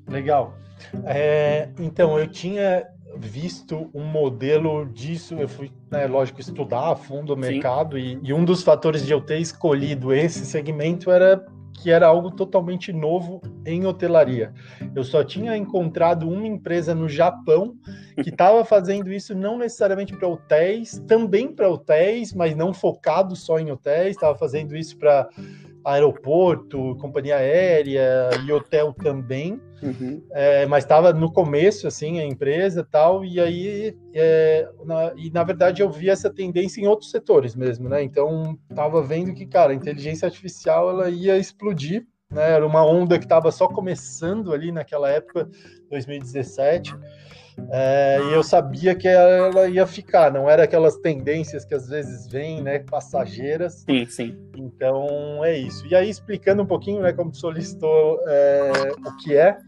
Legal. 0.09 0.66
É, 1.05 1.69
então, 1.79 2.19
eu 2.19 2.27
tinha 2.27 2.87
visto 3.19 3.91
um 3.95 4.05
modelo 4.05 4.87
disso, 4.87 5.35
eu 5.35 5.49
fui, 5.49 5.71
né, 5.91 6.07
lógico, 6.07 6.41
estudar 6.41 6.93
a 6.93 6.97
fundo 6.97 7.33
o 7.33 7.37
mercado 7.37 7.99
e, 7.99 8.19
e, 8.23 8.33
um 8.33 8.45
dos 8.45 8.63
fatores 8.63 9.07
de 9.07 9.13
eu 9.13 9.21
ter 9.21 9.39
escolhido 9.39 10.13
esse 10.13 10.45
segmento 10.45 11.11
era 11.11 11.45
que 11.79 11.91
era 11.91 12.07
algo 12.07 12.31
totalmente 12.31 12.93
novo 12.93 13.41
em 13.65 13.87
hotelaria. 13.87 14.53
Eu 14.95 15.05
só 15.05 15.23
tinha 15.23 15.57
encontrado 15.57 16.29
uma 16.29 16.47
empresa 16.47 16.95
no 16.95 17.09
Japão 17.09 17.77
que 18.23 18.31
estava 18.31 18.65
fazendo 18.67 19.13
isso 19.13 19.35
não 19.35 19.59
necessariamente 19.59 20.17
para 20.17 20.27
hotéis, 20.27 21.03
também 21.07 21.53
para 21.53 21.69
hotéis, 21.69 22.33
mas 22.33 22.57
não 22.57 22.73
focado 22.73 23.37
só 23.37 23.59
em 23.59 23.71
hotéis, 23.71 24.17
estava 24.17 24.37
fazendo 24.37 24.75
isso 24.75 24.97
para 24.97 25.29
aeroporto, 25.87 26.97
companhia 26.97 27.37
aérea 27.37 28.31
e 28.45 28.53
hotel 28.53 28.93
também. 28.93 29.61
Uhum. 29.81 30.21
É, 30.33 30.67
mas 30.67 30.83
estava 30.83 31.13
no 31.13 31.33
começo, 31.33 31.87
assim, 31.87 32.19
a 32.19 32.25
empresa 32.25 32.87
tal, 32.91 33.25
e 33.25 33.39
aí, 33.39 33.97
é, 34.13 34.69
na, 34.85 35.13
e 35.17 35.31
na 35.31 35.45
verdade 35.45 35.83
eu 35.83 35.89
vi 35.89 36.11
essa 36.11 36.29
tendência 36.29 36.81
em 36.81 36.89
outros 36.89 37.11
setores 37.11 37.55
mesmo, 37.55 37.89
né? 37.89 38.03
Então, 38.03 38.59
estava 38.69 39.01
vendo 39.01 39.33
que, 39.33 39.47
cara, 39.47 39.73
a 39.73 39.77
inteligência 39.77 40.27
artificial, 40.27 40.91
ela 40.91 41.09
ia 41.09 41.39
explodir, 41.39 42.05
né? 42.33 42.53
Era 42.53 42.67
uma 42.67 42.85
onda 42.85 43.19
que 43.19 43.25
estava 43.25 43.53
só 43.53 43.69
começando 43.69 44.53
ali 44.53 44.73
naquela 44.73 45.09
época, 45.09 45.49
2017, 45.89 46.97
é, 47.71 48.19
e 48.23 48.33
eu 48.33 48.43
sabia 48.43 48.95
que 48.95 49.09
ela 49.09 49.67
ia 49.69 49.87
ficar, 49.87 50.31
não 50.31 50.49
era 50.49 50.65
aquelas 50.65 50.97
tendências 50.99 51.65
que 51.65 51.75
às 51.75 51.89
vezes 51.89 52.29
vêm, 52.29 52.63
né, 52.63 52.81
passageiras. 52.81 53.85
Sim, 53.89 54.07
sim. 54.07 54.39
Então 54.55 55.45
é 55.45 55.57
isso. 55.57 55.87
E 55.87 55.95
aí, 55.95 56.09
explicando 56.09 56.63
um 56.63 56.67
pouquinho, 56.67 57.03
né, 57.03 57.13
como 57.13 57.35
solicitou 57.35 58.21
é, 58.27 58.73
o 59.05 59.17
que 59.17 59.37
é, 59.37 59.59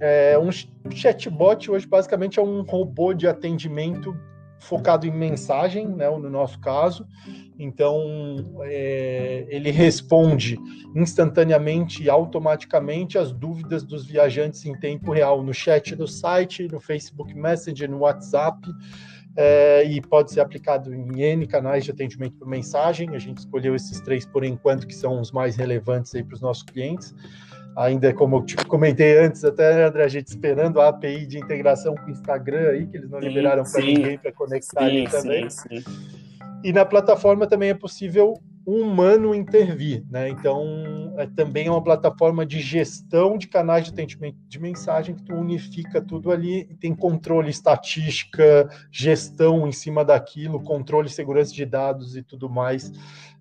é, 0.00 0.38
um 0.38 0.50
chatbot 0.90 1.70
hoje 1.70 1.86
basicamente 1.86 2.38
é 2.38 2.42
um 2.42 2.62
robô 2.62 3.14
de 3.14 3.26
atendimento 3.26 4.14
focado 4.58 5.06
em 5.06 5.10
mensagem, 5.10 5.86
né, 5.88 6.08
no 6.10 6.30
nosso 6.30 6.58
caso. 6.60 7.06
Então, 7.58 8.60
é, 8.62 9.46
ele 9.48 9.70
responde 9.70 10.58
instantaneamente 10.94 12.02
e 12.02 12.10
automaticamente 12.10 13.16
as 13.16 13.32
dúvidas 13.32 13.84
dos 13.84 14.06
viajantes 14.06 14.64
em 14.64 14.74
tempo 14.74 15.12
real 15.12 15.42
no 15.42 15.54
chat 15.54 15.94
do 15.94 16.06
site, 16.06 16.68
no 16.68 16.80
Facebook 16.80 17.32
Messenger, 17.34 17.90
no 17.90 17.98
WhatsApp. 17.98 18.58
É, 19.36 19.84
e 19.84 20.00
pode 20.00 20.30
ser 20.30 20.40
aplicado 20.40 20.94
em 20.94 21.20
N 21.20 21.46
canais 21.46 21.84
de 21.84 21.90
atendimento 21.90 22.36
por 22.36 22.46
mensagem. 22.46 23.10
A 23.14 23.18
gente 23.18 23.38
escolheu 23.38 23.74
esses 23.74 24.00
três 24.00 24.24
por 24.24 24.44
enquanto, 24.44 24.86
que 24.86 24.94
são 24.94 25.20
os 25.20 25.32
mais 25.32 25.56
relevantes 25.56 26.12
para 26.12 26.34
os 26.34 26.40
nossos 26.40 26.62
clientes 26.62 27.14
ainda 27.76 28.12
como 28.12 28.36
eu 28.36 28.42
te 28.42 28.56
comentei 28.56 29.18
antes, 29.18 29.44
até 29.44 29.84
André, 29.84 30.04
a 30.04 30.08
gente 30.08 30.28
esperando 30.28 30.80
a 30.80 30.88
API 30.88 31.26
de 31.26 31.38
integração 31.38 31.94
com 31.94 32.06
o 32.06 32.10
Instagram 32.10 32.70
aí, 32.70 32.86
que 32.86 32.96
eles 32.96 33.10
não 33.10 33.20
sim, 33.20 33.28
liberaram 33.28 33.64
para 33.64 33.80
ninguém 33.82 34.18
para 34.18 34.32
conectar 34.32 34.80
sim, 34.80 34.86
ali 34.86 35.08
também. 35.08 35.50
Sim, 35.50 35.84
e 36.64 36.72
na 36.72 36.84
plataforma 36.84 37.46
também 37.46 37.68
é 37.68 37.74
possível 37.74 38.40
um 38.66 38.80
humano 38.80 39.34
intervir, 39.34 40.02
né? 40.10 40.30
Então, 40.30 41.14
é, 41.18 41.26
também 41.26 41.66
é 41.66 41.70
uma 41.70 41.84
plataforma 41.84 42.46
de 42.46 42.58
gestão 42.60 43.36
de 43.36 43.46
canais 43.46 43.84
de 43.84 43.90
atendimento 43.90 44.38
de 44.48 44.58
mensagem 44.58 45.14
que 45.14 45.22
tu 45.22 45.34
unifica 45.34 46.00
tudo 46.00 46.30
ali 46.30 46.60
e 46.70 46.74
tem 46.74 46.94
controle, 46.94 47.50
estatística, 47.50 48.66
gestão 48.90 49.68
em 49.68 49.72
cima 49.72 50.02
daquilo, 50.02 50.62
controle, 50.62 51.10
segurança 51.10 51.52
de 51.52 51.66
dados 51.66 52.16
e 52.16 52.22
tudo 52.22 52.48
mais. 52.48 52.90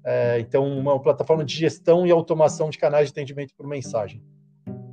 É, 0.04 0.40
então, 0.42 0.68
uma 0.78 1.00
plataforma 1.00 1.46
de 1.46 1.56
gestão 1.56 2.06
e 2.06 2.12
automação 2.12 2.70
de 2.70 2.78
canais 2.78 3.08
de 3.08 3.14
atendimento 3.14 3.54
por 3.56 3.66
mensagem. 3.66 4.22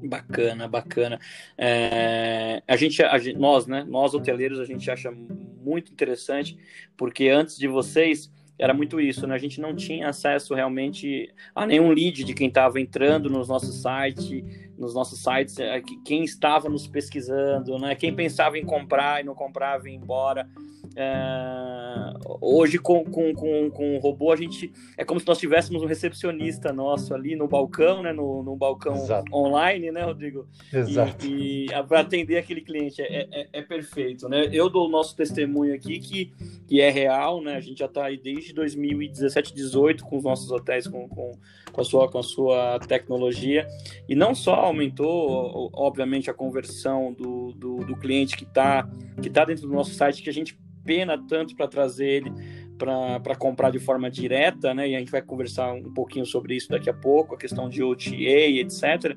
Bacana, 0.04 0.68
bacana. 0.68 1.18
É, 1.58 2.62
a, 2.68 2.76
gente, 2.76 3.02
a 3.02 3.18
nós, 3.36 3.66
né? 3.66 3.84
Nós 3.88 4.14
hoteleiros, 4.14 4.60
a 4.60 4.64
gente 4.64 4.88
acha 4.88 5.12
muito 5.60 5.92
interessante, 5.92 6.58
porque 6.96 7.28
antes 7.28 7.56
de 7.56 7.68
vocês 7.68 8.32
era 8.58 8.74
muito 8.74 9.00
isso, 9.00 9.26
né? 9.26 9.34
A 9.34 9.38
gente 9.38 9.60
não 9.60 9.74
tinha 9.74 10.08
acesso 10.08 10.54
realmente 10.54 11.32
a 11.54 11.66
nenhum 11.66 11.90
lead 11.90 12.24
de 12.24 12.34
quem 12.34 12.48
estava 12.48 12.78
entrando 12.78 13.30
nos 13.30 13.48
nossos 13.48 13.82
sites, 13.82 14.44
nos 14.80 14.94
nossos 14.94 15.22
sites, 15.22 15.58
é, 15.58 15.82
quem 16.04 16.24
estava 16.24 16.68
nos 16.68 16.86
pesquisando, 16.86 17.78
né? 17.78 17.94
Quem 17.94 18.14
pensava 18.14 18.58
em 18.58 18.64
comprar 18.64 19.20
e 19.20 19.24
não 19.24 19.34
comprava 19.34 19.88
e 19.88 19.92
ir 19.92 19.96
embora. 19.96 20.48
É, 20.96 22.12
hoje 22.40 22.76
com, 22.78 23.04
com, 23.04 23.32
com, 23.32 23.70
com 23.70 23.96
o 23.96 24.00
robô 24.00 24.32
a 24.32 24.36
gente 24.36 24.72
é 24.98 25.04
como 25.04 25.20
se 25.20 25.26
nós 25.26 25.38
tivéssemos 25.38 25.82
um 25.82 25.86
recepcionista 25.86 26.72
nosso 26.72 27.14
ali 27.14 27.36
no 27.36 27.46
balcão, 27.46 28.02
né? 28.02 28.12
No, 28.12 28.42
no 28.42 28.56
balcão 28.56 28.94
Exato. 28.94 29.32
online, 29.32 29.92
né, 29.92 30.02
Rodrigo? 30.02 30.48
Exato. 30.72 31.26
E, 31.26 31.66
e 31.66 31.82
para 31.84 32.00
atender 32.00 32.38
aquele 32.38 32.60
cliente 32.62 33.00
é, 33.02 33.28
é, 33.30 33.48
é, 33.52 33.62
perfeito, 33.62 34.28
né? 34.28 34.48
Eu 34.52 34.68
dou 34.68 34.88
o 34.88 34.90
nosso 34.90 35.14
testemunho 35.14 35.74
aqui 35.74 35.98
que, 36.00 36.32
que 36.66 36.80
é 36.80 36.90
real, 36.90 37.40
né? 37.40 37.54
A 37.56 37.60
gente 37.60 37.78
já 37.78 37.86
está 37.86 38.06
aí 38.06 38.16
desde 38.16 38.52
2017, 38.52 39.54
18 39.54 40.04
com 40.04 40.16
os 40.16 40.24
nossos 40.24 40.50
hotéis 40.50 40.88
com, 40.88 41.08
com, 41.08 41.32
com, 41.70 41.80
a 41.80 41.84
sua, 41.84 42.10
com 42.10 42.18
a 42.18 42.22
sua 42.22 42.78
tecnologia 42.80 43.66
e 44.08 44.14
não 44.14 44.34
só 44.34 44.69
aumentou, 44.70 45.70
obviamente, 45.72 46.30
a 46.30 46.34
conversão 46.34 47.12
do, 47.12 47.52
do, 47.52 47.76
do 47.78 47.96
cliente 47.96 48.36
que 48.36 48.44
está 48.44 48.88
que 49.20 49.28
tá 49.28 49.44
dentro 49.44 49.66
do 49.66 49.74
nosso 49.74 49.92
site 49.92 50.22
que 50.22 50.30
a 50.30 50.32
gente 50.32 50.58
pena 50.84 51.18
tanto 51.18 51.54
para 51.54 51.68
trazer 51.68 52.06
ele 52.06 52.32
para 52.78 53.36
comprar 53.36 53.70
de 53.70 53.78
forma 53.78 54.10
direta, 54.10 54.72
né? 54.72 54.88
E 54.88 54.96
a 54.96 54.98
gente 54.98 55.10
vai 55.10 55.20
conversar 55.20 55.72
um 55.72 55.92
pouquinho 55.92 56.24
sobre 56.24 56.56
isso 56.56 56.70
daqui 56.70 56.88
a 56.88 56.94
pouco, 56.94 57.34
a 57.34 57.38
questão 57.38 57.68
de 57.68 57.82
OTA, 57.82 58.14
etc. 58.16 59.16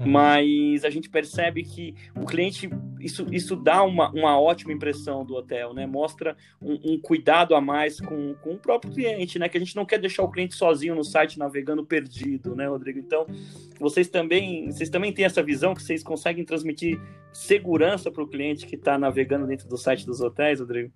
Uhum. 0.00 0.10
Mas 0.10 0.82
a 0.84 0.88
gente 0.88 1.10
percebe 1.10 1.62
que 1.62 1.94
o 2.16 2.24
cliente, 2.24 2.70
isso, 2.98 3.26
isso 3.30 3.54
dá 3.54 3.82
uma, 3.82 4.10
uma 4.10 4.40
ótima 4.40 4.72
impressão 4.72 5.24
do 5.24 5.34
hotel, 5.34 5.74
né? 5.74 5.86
Mostra 5.86 6.34
um, 6.60 6.92
um, 6.92 6.98
cuidado 6.98 7.54
a 7.54 7.60
mais 7.60 8.00
com, 8.00 8.34
com 8.36 8.54
o 8.54 8.58
próprio 8.58 8.92
cliente, 8.92 9.38
né? 9.38 9.46
Que 9.46 9.58
a 9.58 9.60
gente 9.60 9.76
não 9.76 9.84
quer 9.84 9.98
deixar 9.98 10.22
o 10.22 10.30
cliente 10.30 10.54
sozinho 10.54 10.94
no 10.94 11.04
site 11.04 11.38
navegando 11.38 11.84
perdido, 11.84 12.56
né, 12.56 12.66
Rodrigo? 12.66 12.98
Então, 12.98 13.26
vocês 13.78 14.08
também, 14.08 14.70
vocês 14.70 14.88
também 14.88 15.12
têm 15.12 15.26
essa 15.26 15.42
visão 15.42 15.74
que 15.74 15.82
vocês 15.82 16.02
conseguem 16.02 16.44
transmitir 16.44 16.98
segurança 17.30 18.10
para 18.10 18.22
o 18.22 18.26
cliente 18.26 18.66
que 18.66 18.76
está 18.76 18.98
navegando 18.98 19.46
dentro 19.46 19.68
do 19.68 19.76
site 19.76 20.06
dos 20.06 20.20
hotéis, 20.22 20.60
Rodrigo? 20.60 20.90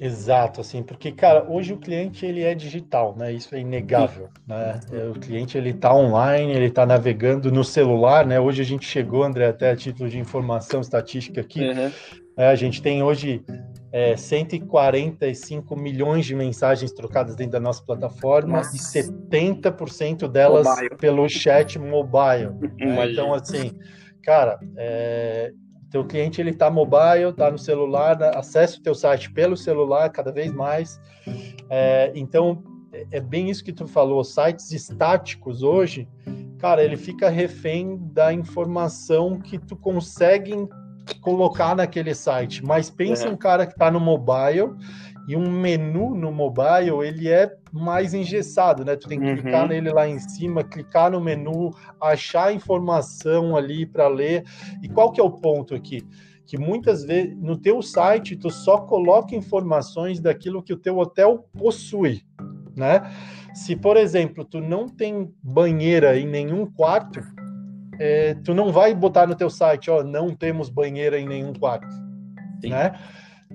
Exato, 0.00 0.62
assim, 0.62 0.82
porque, 0.82 1.12
cara, 1.12 1.44
hoje 1.46 1.74
o 1.74 1.76
cliente 1.76 2.24
ele 2.24 2.42
é 2.42 2.54
digital, 2.54 3.14
né? 3.14 3.30
Isso 3.34 3.54
é 3.54 3.60
inegável, 3.60 4.30
né? 4.48 4.80
É, 4.90 5.04
o 5.08 5.12
cliente 5.12 5.58
ele 5.58 5.74
tá 5.74 5.94
online, 5.94 6.52
ele 6.52 6.70
tá 6.70 6.86
navegando 6.86 7.52
no 7.52 7.62
celular, 7.62 8.24
né? 8.24 8.40
Hoje 8.40 8.62
a 8.62 8.64
gente 8.64 8.86
chegou, 8.86 9.22
André, 9.22 9.46
até 9.46 9.70
a 9.70 9.76
título 9.76 10.08
de 10.08 10.18
informação 10.18 10.80
estatística 10.80 11.42
aqui, 11.42 11.68
uhum. 11.68 11.92
é, 12.38 12.46
a 12.46 12.54
gente 12.54 12.80
tem 12.80 13.02
hoje 13.02 13.44
é, 13.92 14.16
145 14.16 15.76
milhões 15.76 16.24
de 16.24 16.34
mensagens 16.34 16.92
trocadas 16.92 17.36
dentro 17.36 17.52
da 17.52 17.60
nossa 17.60 17.84
plataforma 17.84 18.56
nossa. 18.56 18.74
e 18.74 19.04
70% 19.04 20.28
delas 20.28 20.66
mobile. 20.66 20.96
pelo 20.96 21.28
chat 21.28 21.78
mobile. 21.78 22.54
Né? 22.78 23.12
Então, 23.12 23.34
assim, 23.34 23.72
cara, 24.22 24.58
é, 24.78 25.52
teu 25.90 26.04
cliente 26.04 26.40
ele 26.40 26.50
está 26.50 26.70
mobile, 26.70 27.30
está 27.30 27.50
no 27.50 27.58
celular, 27.58 28.18
né? 28.18 28.30
acessa 28.34 28.78
o 28.78 28.82
teu 28.82 28.94
site 28.94 29.30
pelo 29.32 29.56
celular 29.56 30.08
cada 30.10 30.30
vez 30.30 30.52
mais. 30.52 31.00
É, 31.68 32.12
então 32.14 32.62
é, 32.92 33.06
é 33.12 33.20
bem 33.20 33.50
isso 33.50 33.64
que 33.64 33.72
tu 33.72 33.86
falou. 33.86 34.22
Sites 34.22 34.70
estáticos 34.72 35.62
hoje, 35.62 36.08
cara, 36.58 36.82
ele 36.82 36.96
fica 36.96 37.28
refém 37.28 37.98
da 38.12 38.32
informação 38.32 39.40
que 39.40 39.58
tu 39.58 39.76
consegue 39.76 40.54
colocar 41.20 41.74
naquele 41.74 42.14
site. 42.14 42.64
Mas 42.64 42.88
pensa 42.88 43.26
é. 43.26 43.30
um 43.30 43.36
cara 43.36 43.66
que 43.66 43.72
está 43.72 43.90
no 43.90 43.98
mobile 43.98 44.74
e 45.30 45.36
um 45.36 45.48
menu 45.48 46.12
no 46.12 46.32
mobile, 46.32 47.06
ele 47.06 47.28
é 47.28 47.54
mais 47.72 48.14
engessado, 48.14 48.84
né? 48.84 48.96
Tu 48.96 49.06
tem 49.06 49.20
que 49.20 49.26
uhum. 49.26 49.36
clicar 49.36 49.68
nele 49.68 49.92
lá 49.92 50.08
em 50.08 50.18
cima, 50.18 50.64
clicar 50.64 51.12
no 51.12 51.20
menu, 51.20 51.70
achar 52.00 52.52
informação 52.52 53.56
ali 53.56 53.86
para 53.86 54.08
ler. 54.08 54.42
E 54.82 54.88
qual 54.88 55.12
que 55.12 55.20
é 55.20 55.22
o 55.22 55.30
ponto 55.30 55.72
aqui? 55.72 56.04
Que 56.44 56.58
muitas 56.58 57.04
vezes 57.04 57.36
no 57.36 57.56
teu 57.56 57.80
site 57.80 58.34
tu 58.34 58.50
só 58.50 58.78
coloca 58.78 59.36
informações 59.36 60.18
daquilo 60.18 60.64
que 60.64 60.72
o 60.72 60.76
teu 60.76 60.98
hotel 60.98 61.48
possui, 61.56 62.22
né? 62.76 63.08
Se, 63.54 63.76
por 63.76 63.96
exemplo, 63.96 64.44
tu 64.44 64.60
não 64.60 64.88
tem 64.88 65.32
banheira 65.40 66.18
em 66.18 66.26
nenhum 66.26 66.66
quarto, 66.66 67.20
é, 68.00 68.34
tu 68.34 68.52
não 68.52 68.72
vai 68.72 68.92
botar 68.96 69.28
no 69.28 69.36
teu 69.36 69.48
site, 69.48 69.92
ó, 69.92 70.02
não 70.02 70.34
temos 70.34 70.68
banheira 70.68 71.20
em 71.20 71.28
nenhum 71.28 71.52
quarto, 71.52 71.94
Sim. 72.60 72.70
né? 72.70 72.98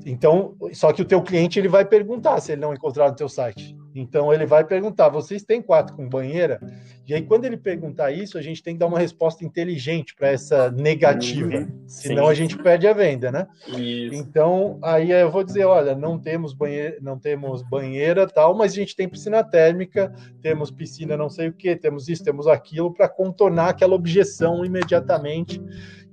Então, 0.03 0.55
só 0.73 0.91
que 0.91 1.01
o 1.01 1.05
teu 1.05 1.21
cliente 1.21 1.59
ele 1.59 1.69
vai 1.69 1.85
perguntar 1.85 2.39
se 2.41 2.51
ele 2.51 2.61
não 2.61 2.73
encontrar 2.73 3.09
no 3.09 3.15
teu 3.15 3.29
site. 3.29 3.75
Então 3.95 4.33
ele 4.33 4.45
vai 4.45 4.65
perguntar: 4.65 5.07
vocês 5.07 5.43
têm 5.43 5.61
quarto 5.61 5.93
com 5.93 6.09
banheira? 6.09 6.59
E 7.07 7.13
aí, 7.13 7.21
quando 7.21 7.45
ele 7.45 7.55
perguntar 7.55 8.11
isso, 8.11 8.37
a 8.37 8.41
gente 8.41 8.61
tem 8.61 8.73
que 8.73 8.79
dar 8.79 8.87
uma 8.87 8.99
resposta 8.99 9.45
inteligente 9.45 10.13
para 10.13 10.27
essa 10.27 10.69
negativa. 10.69 11.59
Uhum, 11.59 11.83
senão 11.87 12.25
sim. 12.25 12.31
a 12.31 12.33
gente 12.33 12.57
perde 12.57 12.87
a 12.87 12.93
venda, 12.93 13.31
né? 13.31 13.47
Isso. 13.67 14.15
Então, 14.15 14.77
aí 14.81 15.11
eu 15.11 15.31
vou 15.31 15.43
dizer: 15.43 15.63
olha, 15.63 15.95
não 15.95 16.19
temos 16.19 16.51
banheira, 16.51 16.97
não 17.01 17.17
temos 17.17 17.61
banheira 17.61 18.27
tal, 18.27 18.53
mas 18.53 18.73
a 18.73 18.75
gente 18.75 18.95
tem 18.97 19.07
piscina 19.07 19.43
térmica, 19.43 20.13
temos 20.41 20.69
piscina 20.69 21.15
não 21.15 21.29
sei 21.29 21.47
o 21.47 21.53
que, 21.53 21.75
temos 21.75 22.09
isso, 22.09 22.23
temos 22.23 22.47
aquilo, 22.47 22.93
para 22.93 23.07
contornar 23.07 23.69
aquela 23.69 23.95
objeção 23.95 24.65
imediatamente 24.65 25.61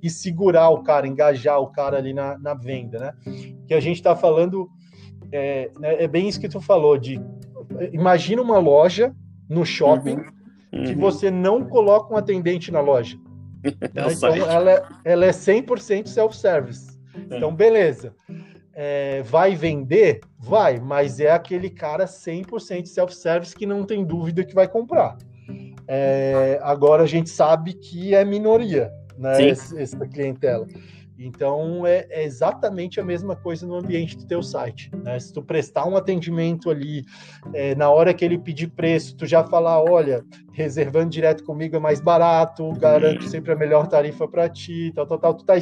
e 0.03 0.09
segurar 0.09 0.69
o 0.69 0.83
cara, 0.83 1.07
engajar 1.07 1.59
o 1.61 1.67
cara 1.67 1.97
ali 1.97 2.13
na, 2.13 2.37
na 2.37 2.53
venda, 2.53 2.99
né? 2.99 3.13
Que 3.65 3.73
a 3.73 3.79
gente 3.79 3.95
está 3.95 4.13
falando. 4.13 4.69
É, 5.31 5.71
né, 5.79 6.03
é 6.03 6.07
bem 6.07 6.27
isso 6.27 6.39
que 6.39 6.49
tu 6.49 6.59
falou, 6.61 6.97
de 6.97 7.19
imagina 7.91 8.41
uma 8.41 8.59
loja 8.59 9.15
no 9.49 9.65
shopping 9.65 10.17
uhum. 10.71 10.83
que 10.83 10.93
você 10.93 11.31
não 11.31 11.65
coloca 11.65 12.13
um 12.13 12.17
atendente 12.17 12.71
na 12.71 12.81
loja. 12.81 13.17
Né? 13.63 14.11
Então, 14.11 14.35
ela, 14.35 14.71
é, 14.71 14.83
ela 15.05 15.25
é 15.25 15.29
100% 15.29 16.07
self-service. 16.07 16.99
É. 17.15 17.37
Então, 17.37 17.55
beleza. 17.55 18.13
É, 18.73 19.21
vai 19.23 19.55
vender? 19.55 20.19
Vai, 20.37 20.81
mas 20.81 21.21
é 21.21 21.31
aquele 21.31 21.69
cara 21.69 22.03
100% 22.03 22.87
self-service 22.87 23.55
que 23.55 23.65
não 23.65 23.85
tem 23.85 24.03
dúvida 24.03 24.43
que 24.43 24.53
vai 24.53 24.67
comprar. 24.67 25.17
É, 25.87 26.59
agora, 26.61 27.03
a 27.03 27.07
gente 27.07 27.29
sabe 27.29 27.73
que 27.73 28.13
é 28.13 28.25
minoria, 28.25 28.91
né, 29.17 29.49
essa 29.49 30.07
clientela. 30.07 30.67
Então 31.17 31.85
é, 31.85 32.07
é, 32.09 32.23
exatamente 32.23 32.99
a 32.99 33.03
mesma 33.03 33.35
coisa 33.35 33.65
no 33.67 33.75
ambiente 33.75 34.17
do 34.17 34.25
teu 34.25 34.41
site. 34.41 34.91
Né? 34.95 35.19
Se 35.19 35.31
tu 35.31 35.41
prestar 35.41 35.85
um 35.87 35.95
atendimento 35.95 36.69
ali, 36.69 37.05
é, 37.53 37.75
na 37.75 37.89
hora 37.89 38.13
que 38.13 38.25
ele 38.25 38.37
pedir 38.37 38.67
preço, 38.67 39.15
tu 39.15 39.25
já 39.25 39.43
falar, 39.43 39.81
olha, 39.81 40.23
reservando 40.51 41.11
direto 41.11 41.43
comigo 41.43 41.75
é 41.75 41.79
mais 41.79 42.01
barato, 42.01 42.71
garanto 42.73 43.23
sempre 43.23 43.51
a 43.51 43.55
melhor 43.55 43.87
tarifa 43.87 44.27
para 44.27 44.49
ti, 44.49 44.91
tal, 44.95 45.05
tal, 45.05 45.19
tal. 45.19 45.33
Tu 45.35 45.45
tá, 45.45 45.53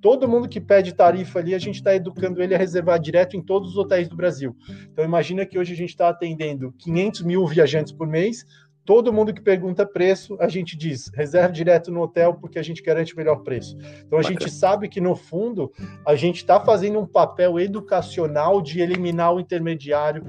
todo 0.00 0.28
mundo 0.28 0.48
que 0.48 0.60
pede 0.60 0.94
tarifa 0.94 1.38
ali, 1.38 1.54
a 1.54 1.58
gente 1.58 1.76
está 1.76 1.94
educando 1.94 2.42
ele 2.42 2.54
a 2.54 2.58
reservar 2.58 2.98
direto 2.98 3.36
em 3.36 3.42
todos 3.42 3.70
os 3.70 3.76
hotéis 3.76 4.08
do 4.08 4.16
Brasil. 4.16 4.56
Então 4.90 5.04
imagina 5.04 5.44
que 5.44 5.58
hoje 5.58 5.74
a 5.74 5.76
gente 5.76 5.90
está 5.90 6.08
atendendo 6.08 6.72
500 6.78 7.22
mil 7.22 7.46
viajantes 7.46 7.92
por 7.92 8.06
mês, 8.06 8.44
Todo 8.84 9.12
mundo 9.12 9.32
que 9.32 9.40
pergunta 9.40 9.86
preço, 9.86 10.36
a 10.38 10.46
gente 10.46 10.76
diz, 10.76 11.10
reserve 11.14 11.54
direto 11.54 11.90
no 11.90 12.02
hotel 12.02 12.34
porque 12.34 12.58
a 12.58 12.62
gente 12.62 12.82
garante 12.82 13.14
o 13.14 13.16
melhor 13.16 13.36
preço. 13.36 13.76
Então 14.06 14.18
a 14.18 14.22
Bacana. 14.22 14.40
gente 14.40 14.50
sabe 14.50 14.88
que 14.88 15.00
no 15.00 15.16
fundo 15.16 15.72
a 16.06 16.14
gente 16.14 16.36
está 16.36 16.60
fazendo 16.60 16.98
um 16.98 17.06
papel 17.06 17.58
educacional 17.58 18.60
de 18.60 18.80
eliminar 18.80 19.34
o 19.34 19.40
intermediário 19.40 20.22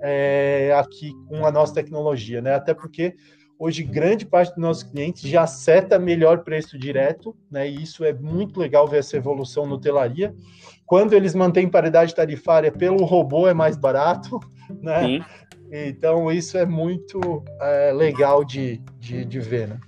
é, 0.00 0.74
aqui 0.76 1.12
com 1.28 1.46
a 1.46 1.52
nossa 1.52 1.72
tecnologia, 1.74 2.42
né? 2.42 2.54
Até 2.54 2.74
porque 2.74 3.14
hoje 3.56 3.84
grande 3.84 4.26
parte 4.26 4.48
dos 4.48 4.58
nossos 4.58 4.82
clientes 4.82 5.22
já 5.22 5.46
seta 5.46 5.96
melhor 5.96 6.42
preço 6.42 6.76
direto, 6.76 7.36
né? 7.48 7.70
E 7.70 7.82
isso 7.82 8.04
é 8.04 8.12
muito 8.12 8.58
legal 8.58 8.88
ver 8.88 8.98
essa 8.98 9.16
evolução 9.16 9.64
no 9.64 9.78
telaria. 9.78 10.34
Quando 10.84 11.12
eles 11.12 11.36
mantêm 11.36 11.70
paridade 11.70 12.12
tarifária 12.12 12.72
pelo 12.72 13.04
robô 13.04 13.46
é 13.46 13.54
mais 13.54 13.76
barato, 13.76 14.40
né? 14.82 15.04
Sim. 15.04 15.24
Então, 15.72 16.30
isso 16.30 16.58
é 16.58 16.66
muito 16.66 17.42
é, 17.58 17.92
legal 17.92 18.44
de, 18.44 18.76
de, 19.00 19.24
de, 19.24 19.40
ver, 19.40 19.68
né? 19.68 19.80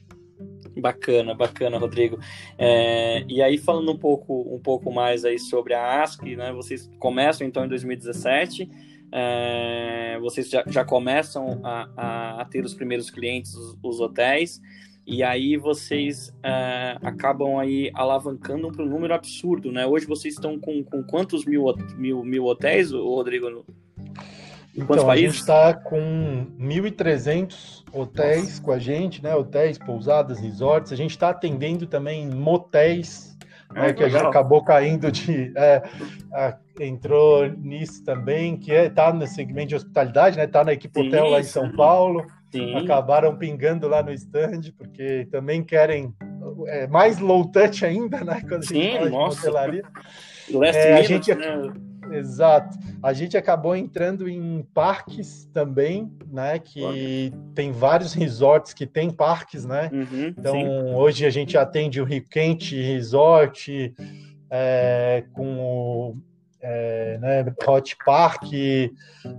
Bacana, 0.81 1.35
bacana, 1.35 1.77
Rodrigo. 1.77 2.19
É, 2.57 3.23
e 3.29 3.43
aí, 3.43 3.59
falando 3.59 3.93
um 3.93 3.99
pouco, 3.99 4.55
um 4.55 4.59
pouco 4.59 4.91
mais 4.91 5.27
aí 5.27 5.39
sobre 5.39 5.75
a 5.75 6.03
ASC, 6.03 6.37
né? 6.37 6.53
Vocês 6.53 6.91
começam 6.99 7.47
então 7.47 7.67
em 7.67 7.69
2017, 7.69 8.67
é, 9.13 10.19
vocês 10.21 10.49
já, 10.49 10.65
já 10.67 10.87
começam 10.87 11.61
a, 11.63 11.91
a, 11.95 12.41
a, 12.41 12.45
ter 12.47 12.65
os 12.65 12.73
primeiros 12.73 13.11
clientes, 13.11 13.55
os, 13.55 13.77
os 13.83 14.01
hotéis, 14.01 14.63
e 15.07 15.23
aí 15.23 15.59
vocês 15.59 16.35
é, 16.43 16.97
acabam 17.03 17.59
aí 17.59 17.91
alavancando 17.93 18.73
para 18.73 18.83
um 18.83 18.89
número 18.89 19.13
absurdo, 19.13 19.71
né? 19.71 19.87
Hoje 19.87 20.07
vocês 20.07 20.33
estão 20.33 20.59
com, 20.59 20.83
com 20.83 21.03
quantos 21.03 21.45
mil, 21.45 21.67
mil, 21.99 22.25
mil 22.25 22.47
hotéis, 22.47 22.91
Rodrigo? 22.91 23.67
Então, 24.77 25.09
a 25.09 25.17
gente 25.17 25.37
está 25.37 25.73
com 25.73 26.47
1.300 26.59 27.85
hotéis 27.93 28.43
Nossa. 28.43 28.63
com 28.63 28.73
a 28.73 28.79
gente, 28.79 29.23
né? 29.23 29.35
Hotéis, 29.35 29.79
pousadas, 29.79 30.41
resorts. 30.41 30.93
A 30.93 30.97
gente 30.97 31.13
está 31.13 31.31
atendendo 31.31 31.87
também 31.87 32.29
motéis, 32.29 33.39
ah, 33.71 33.83
né? 33.83 33.93
que 33.93 34.03
a 34.03 34.09
gente 34.09 34.25
acabou 34.25 34.65
caindo 34.65 35.13
de. 35.13 35.53
É, 35.57 35.83
a, 36.33 36.57
entrou 36.81 37.49
nisso 37.49 38.05
também, 38.05 38.57
que 38.57 38.73
está 38.73 38.83
é, 38.83 38.91
tá 38.91 39.13
no 39.13 39.27
segmento 39.29 39.69
de 39.69 39.77
hospitalidade, 39.77 40.37
né? 40.37 40.45
Está 40.45 40.65
na 40.65 40.73
equipe 40.73 41.01
Sim, 41.01 41.09
hotel 41.09 41.29
lá 41.29 41.41
em 41.41 41.45
São 41.45 41.71
Paulo. 41.71 42.27
Sim. 42.51 42.75
Acabaram 42.77 43.37
pingando 43.37 43.87
lá 43.87 44.03
no 44.03 44.13
stand, 44.13 44.73
porque 44.77 45.29
também 45.31 45.63
querem 45.63 46.15
é, 46.67 46.87
mais 46.87 47.19
low 47.19 47.47
touch 47.47 47.85
ainda, 47.85 48.25
né? 48.25 48.41
Quando 48.43 48.63
a 48.63 48.67
gente 48.67 49.03
Sim, 49.05 49.09
nossa. 49.09 49.39
hotelaria. 49.41 49.83
É, 50.63 50.95
a 50.95 51.03
gente. 51.03 51.35
Né? 51.35 51.73
Exato. 52.11 52.79
A 53.03 53.13
gente 53.13 53.37
acabou 53.37 53.77
entrando 53.77 54.29
em 54.29 54.67
parques 54.75 55.49
também, 55.53 56.11
né? 56.31 56.59
Que 56.59 57.33
tem 57.55 57.73
vários 57.73 58.13
resorts 58.13 58.73
que 58.73 58.87
tem 58.87 59.11
parques, 59.11 59.65
né? 59.65 59.91
Uhum, 59.93 60.35
então, 60.37 60.55
sim. 60.55 60.95
hoje 60.95 61.27
a 61.27 61.31
gente 61.31 61.57
atende 61.57 62.01
o 62.01 62.05
Rio 62.05 62.25
Quente 62.29 62.81
Resort, 62.81 63.95
é, 64.51 65.25
com 65.33 65.59
o 65.59 66.17
é, 66.65 67.19
né, 67.19 67.55
Hot 67.67 67.97
Park, 68.07 68.53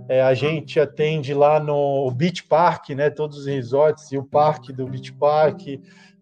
é, 0.08 0.22
a 0.22 0.32
gente 0.32 0.78
atende 0.78 1.34
lá 1.34 1.58
no 1.58 2.08
Beach 2.12 2.44
Park, 2.44 2.90
né? 2.90 3.10
Todos 3.10 3.38
os 3.38 3.46
resorts 3.46 4.12
e 4.12 4.16
o 4.16 4.22
parque 4.22 4.72
do 4.72 4.86
Beach 4.86 5.12
Park. 5.12 5.62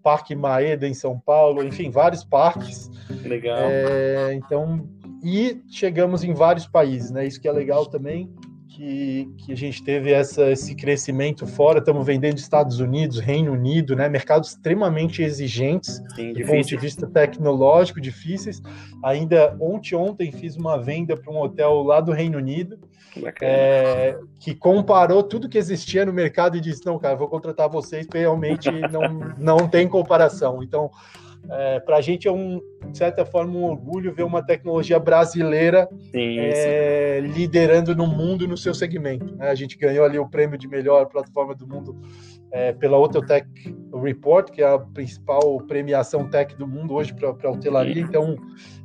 Parque 0.02 0.35
Maeda 0.35 0.87
em 0.87 0.92
São 0.92 1.18
Paulo, 1.18 1.64
enfim, 1.64 1.90
vários 1.90 2.22
parques. 2.22 2.90
Legal. 3.24 3.59
É, 3.62 4.35
então, 4.35 4.87
e 5.25 5.63
chegamos 5.69 6.23
em 6.23 6.35
vários 6.35 6.67
países, 6.67 7.11
né? 7.11 7.27
Isso 7.27 7.41
que 7.41 7.49
é 7.49 7.53
legal 7.53 7.87
também 7.87 8.31
que, 8.75 9.33
que 9.39 9.53
a 9.53 9.57
gente 9.57 9.83
teve 9.85 10.11
essa, 10.11 10.51
esse 10.51 10.75
crescimento 10.75 11.47
fora. 11.47 11.79
Estamos 11.79 12.05
vendendo 12.05 12.39
Estados 12.39 12.81
Unidos, 12.81 13.21
Reino 13.21 13.53
Unido, 13.53 13.95
né? 13.95 14.09
Mercados 14.09 14.51
extremamente 14.51 15.23
exigentes 15.23 16.03
Sim, 16.17 16.33
do 16.33 16.45
ponto 16.45 16.67
de 16.67 16.77
vista 16.77 17.07
tecnológico, 17.07 18.01
difíceis. 18.01 18.61
Ainda 19.03 19.57
ontem, 19.61 19.95
ontem 19.95 20.33
fiz 20.33 20.57
uma 20.57 20.77
venda 20.77 21.17
para 21.17 21.33
um 21.33 21.41
hotel 21.41 21.83
lá 21.83 22.01
do 22.01 22.13
Reino 22.13 22.39
Unido. 22.39 22.79
É, 23.41 24.19
que 24.41 24.57
comparou 24.57 25.23
tudo 25.23 25.49
que 25.49 25.57
existia 25.57 26.05
no 26.05 26.13
mercado 26.13 26.57
e 26.57 26.61
disse: 26.61 26.85
Não, 26.85 26.99
cara, 26.99 27.15
vou 27.15 27.29
contratar 27.29 27.69
vocês, 27.69 28.07
porque 28.07 28.19
realmente 28.19 28.69
não, 28.91 29.35
não 29.39 29.69
tem 29.69 29.87
comparação. 29.87 30.65
Então, 30.65 30.91
é, 31.50 31.80
para 31.80 31.96
a 31.96 32.00
gente 32.00 32.26
é 32.26 32.33
um, 32.33 32.61
de 32.90 32.96
certa 32.96 33.24
forma, 33.24 33.57
um 33.57 33.64
orgulho 33.64 34.14
ver 34.14 34.22
uma 34.22 34.42
tecnologia 34.42 34.98
brasileira 34.98 35.88
sim, 36.11 36.38
é, 36.38 37.20
sim. 37.20 37.28
liderando 37.28 37.94
no 37.94 38.07
mundo 38.07 38.48
no 38.48 38.57
seu 38.57 38.74
segmento. 38.74 39.37
Né? 39.37 39.48
A 39.48 39.54
gente 39.54 39.76
ganhou 39.76 40.04
ali 40.04 40.18
o 40.18 40.28
prêmio 40.28 40.59
de 40.59 40.68
melhor 40.68 41.07
plataforma 41.07 41.54
do 41.54 41.66
mundo 41.66 42.00
é, 42.50 42.72
pela 42.72 42.98
Hoteltech 42.98 43.46
Report, 43.92 44.50
que 44.50 44.62
é 44.62 44.66
a 44.66 44.78
principal 44.78 45.59
premiação 45.66 46.28
tech 46.28 46.54
do 46.57 46.66
mundo 46.66 46.94
hoje 46.94 47.12
para 47.14 47.28
a 47.28 47.52
hotelaria. 47.52 48.00
Então, 48.00 48.37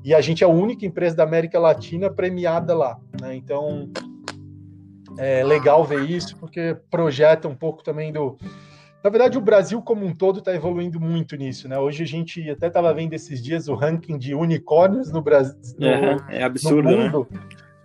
e 0.03 0.13
a 0.13 0.21
gente 0.21 0.43
é 0.43 0.47
a 0.47 0.49
única 0.49 0.85
empresa 0.85 1.15
da 1.15 1.23
América 1.23 1.59
Latina 1.59 2.09
premiada 2.09 2.75
lá. 2.75 2.99
Né? 3.21 3.35
Então, 3.35 3.89
é 5.17 5.43
legal 5.43 5.83
ver 5.85 6.09
isso, 6.09 6.35
porque 6.37 6.75
projeta 6.89 7.47
um 7.47 7.55
pouco 7.55 7.83
também 7.83 8.11
do 8.11 8.37
na 9.03 9.09
verdade, 9.09 9.37
o 9.37 9.41
Brasil 9.41 9.81
como 9.81 10.05
um 10.05 10.13
todo 10.13 10.39
está 10.39 10.53
evoluindo 10.53 10.99
muito 10.99 11.35
nisso, 11.35 11.67
né? 11.69 11.79
Hoje 11.79 12.03
a 12.03 12.07
gente 12.07 12.49
até 12.49 12.67
estava 12.67 12.93
vendo 12.93 13.13
esses 13.13 13.41
dias 13.41 13.67
o 13.67 13.75
ranking 13.75 14.17
de 14.17 14.35
unicórnios 14.35 15.11
no 15.11 15.21
Brasil. 15.21 15.55
é, 15.79 16.39
é 16.39 16.43
absurdo, 16.43 16.89
né? 16.89 17.11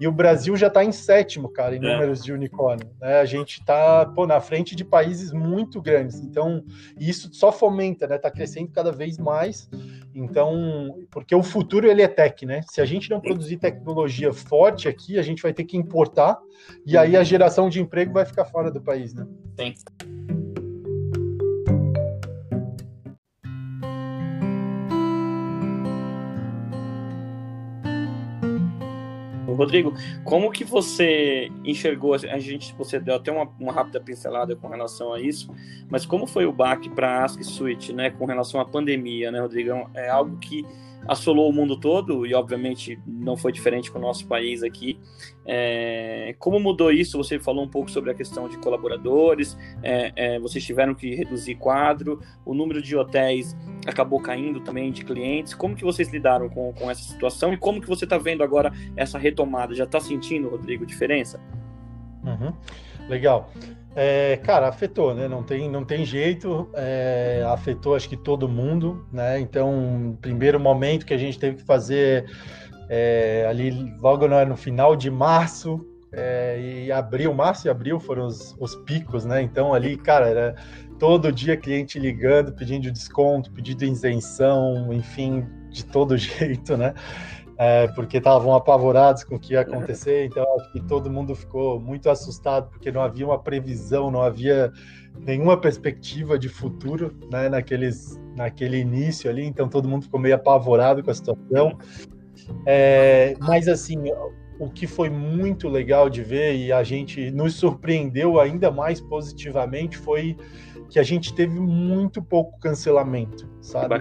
E 0.01 0.09
o 0.09 0.13
Brasil 0.13 0.57
já 0.57 0.67
está 0.67 0.85
em 0.85 0.91
sétimo, 0.91 1.49
cara, 1.49 1.77
em 1.77 1.79
é. 1.79 1.93
números 1.93 2.23
de 2.23 2.33
unicórnio. 2.33 2.91
Né? 3.01 3.21
A 3.21 3.25
gente 3.25 3.61
está 3.61 4.13
na 4.27 4.41
frente 4.41 4.75
de 4.75 4.85
países 4.85 5.33
muito 5.33 5.81
grandes. 5.81 6.19
Então, 6.19 6.65
isso 6.99 7.31
só 7.33 7.53
fomenta, 7.53 8.09
né? 8.09 8.17
Está 8.17 8.29
crescendo 8.29 8.73
cada 8.73 8.91
vez 8.91 9.19
mais. 9.19 9.71
Então, 10.13 10.99
porque 11.13 11.35
o 11.35 11.45
futuro 11.45 11.87
ele 11.87 12.03
é 12.03 12.09
tech, 12.09 12.45
né? 12.45 12.63
Se 12.69 12.81
a 12.81 12.85
gente 12.85 13.09
não 13.09 13.21
produzir 13.21 13.57
tecnologia 13.57 14.33
forte 14.33 14.89
aqui, 14.89 15.17
a 15.17 15.23
gente 15.23 15.41
vai 15.41 15.53
ter 15.53 15.65
que 15.65 15.77
importar 15.77 16.41
e 16.85 16.99
aí 16.99 17.17
a 17.17 17.23
geração 17.23 17.69
de 17.69 17.81
emprego 17.81 18.13
vai 18.13 18.25
ficar 18.25 18.47
fora 18.47 18.73
do 18.73 18.81
país, 18.81 19.15
né? 19.15 19.25
Tem. 19.57 19.75
Rodrigo, 29.55 29.93
como 30.25 30.51
que 30.51 30.65
você 30.65 31.51
enxergou, 31.65 32.15
a 32.15 32.39
gente, 32.39 32.75
você 32.77 32.99
deu 32.99 33.15
até 33.15 33.31
uma, 33.31 33.49
uma 33.59 33.73
rápida 33.73 34.01
pincelada 34.01 34.55
com 34.57 34.69
relação 34.69 35.13
a 35.13 35.21
isso, 35.21 35.51
mas 35.89 36.05
como 36.07 36.27
foi 36.27 36.47
o 36.47 36.53
baque 36.53 36.89
para 36.89 37.19
a 37.19 37.25
Ask 37.25 37.43
Suite, 37.43 37.93
né, 37.93 38.11
com 38.11 38.25
relação 38.25 38.61
à 38.61 38.65
pandemia, 38.65 39.31
né, 39.31 39.41
Rodrigo? 39.41 39.91
É 39.95 40.09
algo 40.09 40.37
que 40.39 40.65
assolou 41.07 41.49
o 41.49 41.53
mundo 41.53 41.79
todo 41.79 42.27
e 42.27 42.35
obviamente 42.35 42.99
não 43.07 43.37
foi 43.37 43.53
diferente 43.53 43.91
com 43.91 43.99
o 43.99 44.03
nosso 44.03 44.27
país 44.27 44.63
aqui. 44.63 44.99
É, 45.45 46.35
como 46.39 46.59
mudou 46.59 46.91
isso? 46.91 47.19
Você 47.19 47.39
falou 47.39 47.65
um 47.65 47.69
pouco 47.69 47.91
sobre 47.91 48.11
a 48.11 48.15
questão 48.15 48.49
de 48.49 48.57
colaboradores, 48.59 49.57
é, 49.83 50.13
é, 50.17 50.39
vocês 50.39 50.65
tiveram 50.65 50.95
que 50.95 51.15
reduzir 51.15 51.57
quadro, 51.57 52.21
o 52.45 52.55
número 52.55 52.81
de 52.81 52.97
hotéis 52.97 53.57
acabou 53.87 54.21
caindo 54.21 54.61
também 54.61 54.91
de 54.91 55.05
clientes. 55.05 55.55
Como 55.55 55.77
que 55.77 55.85
vocês 55.85 56.11
lidaram 56.13 56.49
com, 56.49 56.73
com 56.73 56.91
essa 56.91 57.03
situação 57.03 57.53
e 57.53 57.57
como 57.57 57.81
que 57.81 57.89
você 57.89 58.05
está 58.05 58.19
vendo 58.19 58.43
agora 58.43 58.73
essa 58.97 59.19
retomada? 59.19 59.75
Já 59.75 59.85
está 59.85 60.01
sentindo, 60.01 60.49
Rodrigo, 60.49 60.87
diferença? 60.87 61.41
Uhum. 62.25 62.53
Legal. 63.09 63.51
É, 63.97 64.37
cara, 64.39 64.69
afetou, 64.69 65.15
né? 65.15 65.29
Não 65.29 65.43
tem, 65.43 65.71
não 65.71 65.85
tem 65.85 66.05
jeito. 66.05 66.69
É, 66.75 67.45
afetou, 67.47 67.95
acho 67.95 68.09
que 68.09 68.17
todo 68.17 68.49
mundo, 68.49 69.07
né? 69.13 69.39
Então, 69.39 70.19
primeiro 70.21 70.59
momento 70.59 71.07
que 71.07 71.15
a 71.15 71.19
gente 71.19 71.39
teve 71.39 71.57
que 71.57 71.63
fazer 71.63 72.27
é, 72.89 73.47
ali 73.49 73.95
logo 74.01 74.27
no, 74.27 74.57
final 74.57 74.97
de 74.97 75.11
março 75.11 75.87
é, 76.13 76.61
e 76.87 76.93
abril, 76.93 77.33
março 77.35 77.67
e 77.67 77.71
abril 77.71 77.99
foram 77.99 78.27
os, 78.27 78.55
os 78.59 78.75
picos, 78.77 79.25
né? 79.25 79.43
Então 79.43 79.75
ali, 79.75 79.97
cara, 79.97 80.29
era 80.29 80.55
todo 80.99 81.33
dia 81.33 81.57
cliente 81.57 81.99
ligando, 81.99 82.53
pedindo 82.53 82.91
desconto, 82.91 83.51
pedindo 83.51 83.85
isenção, 83.85 84.93
enfim, 84.93 85.45
de 85.71 85.85
todo 85.85 86.17
jeito, 86.19 86.77
né? 86.77 86.95
É, 87.57 87.87
porque 87.89 88.19
estavam 88.19 88.55
apavorados 88.55 89.25
com 89.25 89.37
o 89.37 89.39
que 89.39 89.53
ia 89.53 89.61
acontecer. 89.61 90.27
Então, 90.27 90.45
acho 90.57 90.73
que 90.73 90.81
todo 90.81 91.11
mundo 91.11 91.35
ficou 91.35 91.79
muito 91.81 92.11
assustado, 92.11 92.69
porque 92.71 92.91
não 92.91 93.01
havia 93.01 93.27
uma 93.27 93.39
previsão, 93.39 94.11
não 94.11 94.23
havia 94.23 94.73
nenhuma 95.21 95.57
perspectiva 95.57 96.39
de 96.39 96.49
futuro 96.49 97.15
né, 97.31 97.49
naqueles, 97.49 98.21
naquele 98.37 98.79
início 98.79 99.31
ali. 99.31 99.45
Então, 99.45 99.69
todo 99.69 99.89
mundo 99.89 100.05
ficou 100.05 100.21
meio 100.21 100.35
apavorado 100.35 101.03
com 101.03 101.11
a 101.11 101.15
situação. 101.15 101.79
É, 102.67 103.37
mas, 103.41 103.69
assim, 103.69 104.03
o 104.59 104.69
que 104.69 104.87
foi 104.87 105.09
muito 105.09 105.69
legal 105.69 106.09
de 106.09 106.23
ver 106.23 106.57
e 106.57 106.73
a 106.73 106.83
gente 106.83 107.31
nos 107.31 107.55
surpreendeu 107.55 108.41
ainda 108.41 108.71
mais 108.71 109.01
positivamente 109.01 109.97
foi 109.97 110.37
que 110.95 111.01
a 111.01 111.03
gente 111.03 111.35
teve 111.35 111.59
muito 111.59 112.23
pouco 112.23 112.57
cancelamento, 112.61 113.51
sabe? 113.61 114.01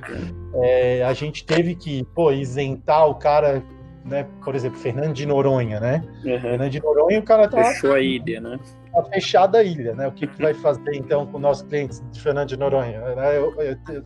É, 0.61 1.03
a 1.03 1.11
gente 1.11 1.43
teve 1.43 1.73
que, 1.73 2.03
pô, 2.13 2.31
isentar 2.31 3.07
o 3.07 3.15
cara, 3.15 3.63
né? 4.05 4.27
Por 4.45 4.53
exemplo, 4.53 4.77
Fernando 4.77 5.11
de 5.11 5.25
Noronha, 5.25 5.79
né? 5.79 6.03
Uhum. 6.23 6.39
Fernando 6.39 6.69
de 6.69 6.79
Noronha, 6.79 7.19
o 7.19 7.23
cara 7.23 7.47
tá. 7.47 7.63
Fechou 7.63 7.93
a 7.93 7.99
ilha, 7.99 8.39
né? 8.39 8.59
Tá 8.93 9.03
fechada 9.05 9.57
a 9.57 9.63
ilha, 9.63 9.95
né? 9.95 10.07
O 10.07 10.11
que, 10.11 10.27
que 10.27 10.39
vai 10.39 10.53
fazer 10.53 10.93
então 10.93 11.25
com 11.25 11.39
nossos 11.39 11.67
clientes 11.67 11.99
de 12.11 12.21
Fernando 12.21 12.49
de 12.49 12.57
Noronha? 12.57 12.97
Eu, 12.97 13.59
eu, 13.59 13.77
eu, 13.89 14.03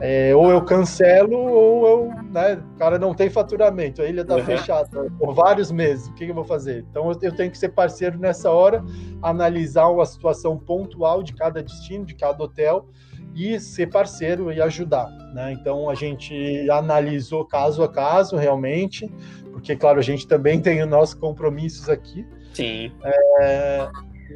é, 0.00 0.34
ou 0.34 0.50
eu 0.50 0.62
cancelo 0.62 1.36
ou 1.36 1.86
eu, 1.86 2.08
né, 2.30 2.62
o 2.74 2.78
cara 2.78 2.98
não 2.98 3.14
tem 3.14 3.28
faturamento, 3.28 4.00
a 4.00 4.06
ilha 4.06 4.22
está 4.22 4.36
uhum. 4.36 4.44
fechada 4.44 5.10
por 5.18 5.34
vários 5.34 5.70
meses, 5.70 6.08
o 6.08 6.14
que, 6.14 6.24
que, 6.24 6.30
eu 6.30 6.34
vou 6.34 6.44
fazer? 6.44 6.84
Então 6.90 7.10
eu 7.22 7.32
tenho 7.32 7.50
que 7.50 7.58
ser 7.58 7.70
parceiro 7.70 8.18
nessa 8.18 8.50
hora, 8.50 8.82
analisar 9.22 9.88
uma 9.88 10.06
situação 10.06 10.58
pontual 10.58 11.22
de 11.22 11.34
cada 11.34 11.62
destino, 11.62 12.04
de 12.04 12.14
cada 12.14 12.42
hotel 12.42 12.88
e 13.34 13.60
ser 13.60 13.88
parceiro 13.88 14.50
e 14.52 14.60
ajudar, 14.60 15.08
né? 15.34 15.52
Então 15.52 15.88
a 15.90 15.94
gente 15.94 16.68
analisou 16.70 17.44
caso 17.44 17.82
a 17.82 17.88
caso 17.88 18.36
realmente, 18.36 19.06
porque 19.52 19.76
claro 19.76 19.98
a 19.98 20.02
gente 20.02 20.26
também 20.26 20.60
tem 20.60 20.82
os 20.82 20.88
nossos 20.88 21.14
compromissos 21.14 21.88
aqui. 21.88 22.26
Sim. 22.54 22.90
É, 23.04 23.88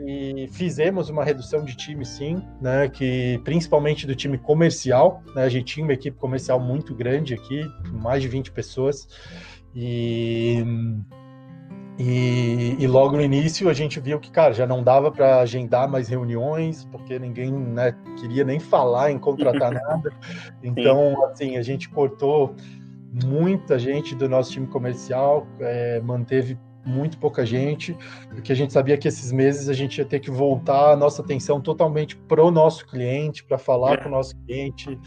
e 0.07 0.49
fizemos 0.49 1.09
uma 1.09 1.25
redução 1.25 1.65
de 1.65 1.77
time, 1.77 2.05
sim, 2.05 2.43
né? 2.61 2.89
Que 2.89 3.41
principalmente 3.45 4.07
do 4.07 4.15
time 4.15 4.37
comercial, 4.37 5.23
né? 5.35 5.45
A 5.45 5.49
gente 5.49 5.75
tinha 5.75 5.85
uma 5.85 5.93
equipe 5.93 6.17
comercial 6.19 6.59
muito 6.59 6.95
grande 6.95 7.35
aqui, 7.35 7.65
mais 7.93 8.21
de 8.21 8.29
20 8.29 8.51
pessoas, 8.51 9.07
e, 9.75 10.65
e, 11.99 12.77
e 12.79 12.87
logo 12.87 13.17
no 13.17 13.23
início 13.23 13.69
a 13.69 13.73
gente 13.73 14.01
viu 14.01 14.19
que, 14.19 14.31
cara, 14.31 14.53
já 14.53 14.67
não 14.67 14.83
dava 14.83 15.13
para 15.13 15.41
agendar 15.41 15.89
mais 15.89 16.09
reuniões, 16.09 16.85
porque 16.87 17.19
ninguém 17.19 17.53
né, 17.53 17.95
queria 18.19 18.45
nem 18.45 18.59
falar 18.59 19.13
em 19.13 19.19
contratar 19.19 19.71
nada. 19.73 20.13
Então, 20.63 21.25
assim, 21.27 21.57
a 21.57 21.63
gente 21.63 21.89
cortou 21.89 22.55
muita 23.25 23.79
gente 23.79 24.15
do 24.15 24.29
nosso 24.29 24.51
time 24.51 24.67
comercial, 24.67 25.47
é, 25.61 26.01
manteve 26.01 26.59
muito 26.85 27.19
pouca 27.19 27.45
gente, 27.45 27.97
porque 28.29 28.53
a 28.53 28.57
gente 28.57 28.73
sabia 28.73 28.97
que 28.97 29.09
esses 29.09 29.33
meses 29.33 29.69
a 29.69 29.73
gente 29.73 29.99
ia 29.99 30.05
ter 30.05 30.21
que 30.21 30.31
voltar 30.31 30.93
a 30.93 30.97
nossa 30.97 31.23
atenção 31.23 31.61
totalmente 31.61 32.17
pro 32.17 32.51
nosso 32.51 32.87
cliente, 32.87 33.45
para 33.45 33.59
falar 33.59 33.95
é. 33.95 33.97
com 33.99 34.09
o 34.09 34.13
nosso 34.13 34.37
cliente. 34.37 34.99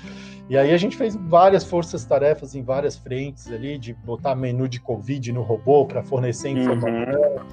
E 0.50 0.58
aí 0.58 0.74
a 0.74 0.78
gente 0.78 0.96
fez 0.96 1.16
várias 1.16 1.64
forças-tarefas 1.64 2.56
em 2.56 2.64
várias 2.64 2.98
frentes 2.98 3.52
ali, 3.52 3.78
de 3.78 3.94
botar 3.94 4.34
menu 4.34 4.68
de 4.68 4.80
Covid 4.80 5.32
no 5.32 5.42
robô 5.42 5.86
para 5.86 6.02
fornecer 6.02 6.50
uhum. 6.50 6.62
informação, 6.62 7.36
uhum. 7.36 7.48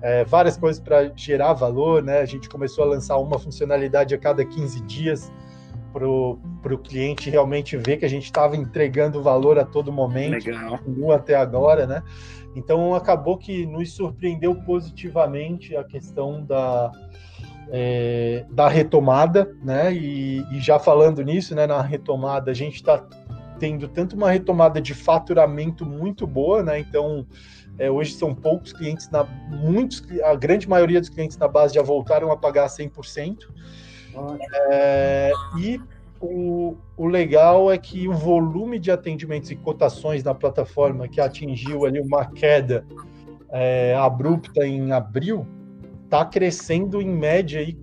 é, 0.00 0.24
várias 0.24 0.56
coisas 0.56 0.80
para 0.80 1.12
gerar 1.16 1.52
valor, 1.54 2.02
né? 2.02 2.20
A 2.20 2.26
gente 2.26 2.48
começou 2.48 2.84
a 2.84 2.86
lançar 2.86 3.18
uma 3.18 3.38
funcionalidade 3.38 4.14
a 4.14 4.18
cada 4.18 4.44
15 4.44 4.80
dias 4.82 5.32
para 5.92 6.06
o 6.74 6.78
cliente 6.78 7.30
realmente 7.30 7.76
ver 7.76 7.96
que 7.96 8.04
a 8.04 8.08
gente 8.08 8.24
estava 8.24 8.54
entregando 8.54 9.22
valor 9.22 9.58
a 9.58 9.64
todo 9.64 9.90
momento, 9.90 10.44
Legal. 10.44 10.80
até 11.14 11.34
agora, 11.34 11.86
né? 11.86 12.02
Então 12.56 12.94
acabou 12.94 13.36
que 13.36 13.66
nos 13.66 13.92
surpreendeu 13.92 14.54
positivamente 14.54 15.76
a 15.76 15.84
questão 15.84 16.42
da, 16.42 16.90
é, 17.68 18.46
da 18.50 18.66
retomada, 18.66 19.54
né? 19.62 19.92
E, 19.92 20.38
e, 20.50 20.58
já 20.58 20.78
falando 20.78 21.22
nisso, 21.22 21.54
né, 21.54 21.66
na 21.66 21.82
retomada, 21.82 22.50
a 22.50 22.54
gente 22.54 22.76
está 22.76 23.06
tendo 23.58 23.86
tanto 23.88 24.16
uma 24.16 24.30
retomada 24.30 24.80
de 24.80 24.94
faturamento 24.94 25.84
muito 25.84 26.26
boa, 26.26 26.62
né? 26.62 26.78
Então 26.78 27.26
é, 27.78 27.90
hoje 27.90 28.14
são 28.14 28.34
poucos 28.34 28.72
clientes, 28.72 29.10
na, 29.10 29.24
muitos, 29.50 30.02
a 30.22 30.34
grande 30.34 30.66
maioria 30.66 30.98
dos 30.98 31.10
clientes 31.10 31.36
na 31.36 31.46
base 31.46 31.74
já 31.74 31.82
voltaram 31.82 32.32
a 32.32 32.36
pagar 32.38 32.68
100%. 32.68 33.36
É, 34.70 35.30
e 35.58 35.78
o, 36.26 36.76
o 36.96 37.06
legal 37.06 37.70
é 37.70 37.78
que 37.78 38.08
o 38.08 38.12
volume 38.12 38.78
de 38.78 38.90
atendimentos 38.90 39.50
e 39.50 39.56
cotações 39.56 40.22
na 40.22 40.34
plataforma 40.34 41.08
que 41.08 41.20
atingiu 41.20 41.84
ali 41.84 42.00
uma 42.00 42.26
queda 42.26 42.84
é, 43.50 43.94
abrupta 43.94 44.66
em 44.66 44.92
abril 44.92 45.46
está 46.04 46.24
crescendo 46.24 47.00
em 47.00 47.08
média 47.08 47.60
aí 47.60 47.76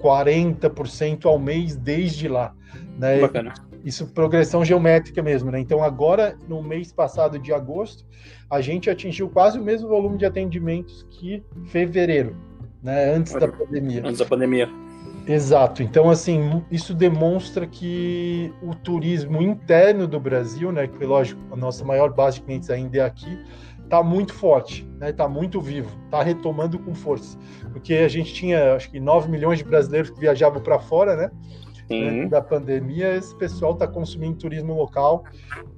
40% 0.00 1.24
ao 1.24 1.38
mês 1.38 1.76
desde 1.76 2.28
lá. 2.28 2.54
Né? 2.98 3.20
Bacana. 3.20 3.54
Isso 3.84 4.06
progressão 4.08 4.64
geométrica 4.64 5.22
mesmo, 5.22 5.50
né? 5.50 5.60
Então 5.60 5.82
agora 5.82 6.38
no 6.48 6.62
mês 6.62 6.90
passado 6.90 7.38
de 7.38 7.52
agosto 7.52 8.06
a 8.48 8.60
gente 8.60 8.88
atingiu 8.88 9.28
quase 9.28 9.58
o 9.58 9.62
mesmo 9.62 9.88
volume 9.88 10.16
de 10.16 10.24
atendimentos 10.24 11.06
que 11.10 11.42
fevereiro, 11.66 12.34
né? 12.82 13.14
Antes 13.14 13.34
da 13.34 13.46
pandemia. 13.46 14.02
Antes 14.02 14.18
da 14.18 14.24
pandemia. 14.24 14.70
Exato. 15.26 15.82
Então, 15.82 16.10
assim, 16.10 16.62
isso 16.70 16.94
demonstra 16.94 17.66
que 17.66 18.52
o 18.62 18.74
turismo 18.74 19.40
interno 19.40 20.06
do 20.06 20.20
Brasil, 20.20 20.70
né, 20.70 20.86
que 20.86 21.04
lógico, 21.04 21.40
a 21.50 21.56
nossa 21.56 21.84
maior 21.84 22.12
base 22.12 22.38
de 22.38 22.44
clientes 22.44 22.68
ainda 22.70 22.98
é 22.98 23.00
aqui, 23.00 23.38
está 23.82 24.02
muito 24.02 24.34
forte, 24.34 24.86
né, 24.98 25.10
está 25.10 25.28
muito 25.28 25.60
vivo, 25.60 25.90
está 26.04 26.22
retomando 26.22 26.78
com 26.78 26.94
força. 26.94 27.38
Porque 27.72 27.94
a 27.94 28.08
gente 28.08 28.34
tinha, 28.34 28.74
acho 28.74 28.90
que 28.90 29.00
9 29.00 29.30
milhões 29.30 29.58
de 29.58 29.64
brasileiros 29.64 30.10
que 30.10 30.20
viajavam 30.20 30.60
para 30.60 30.78
fora, 30.78 31.16
né? 31.16 31.30
Sim. 31.86 32.28
da 32.28 32.40
pandemia, 32.40 33.14
esse 33.14 33.36
pessoal 33.36 33.74
está 33.74 33.86
consumindo 33.86 34.38
turismo 34.38 34.74
local 34.74 35.24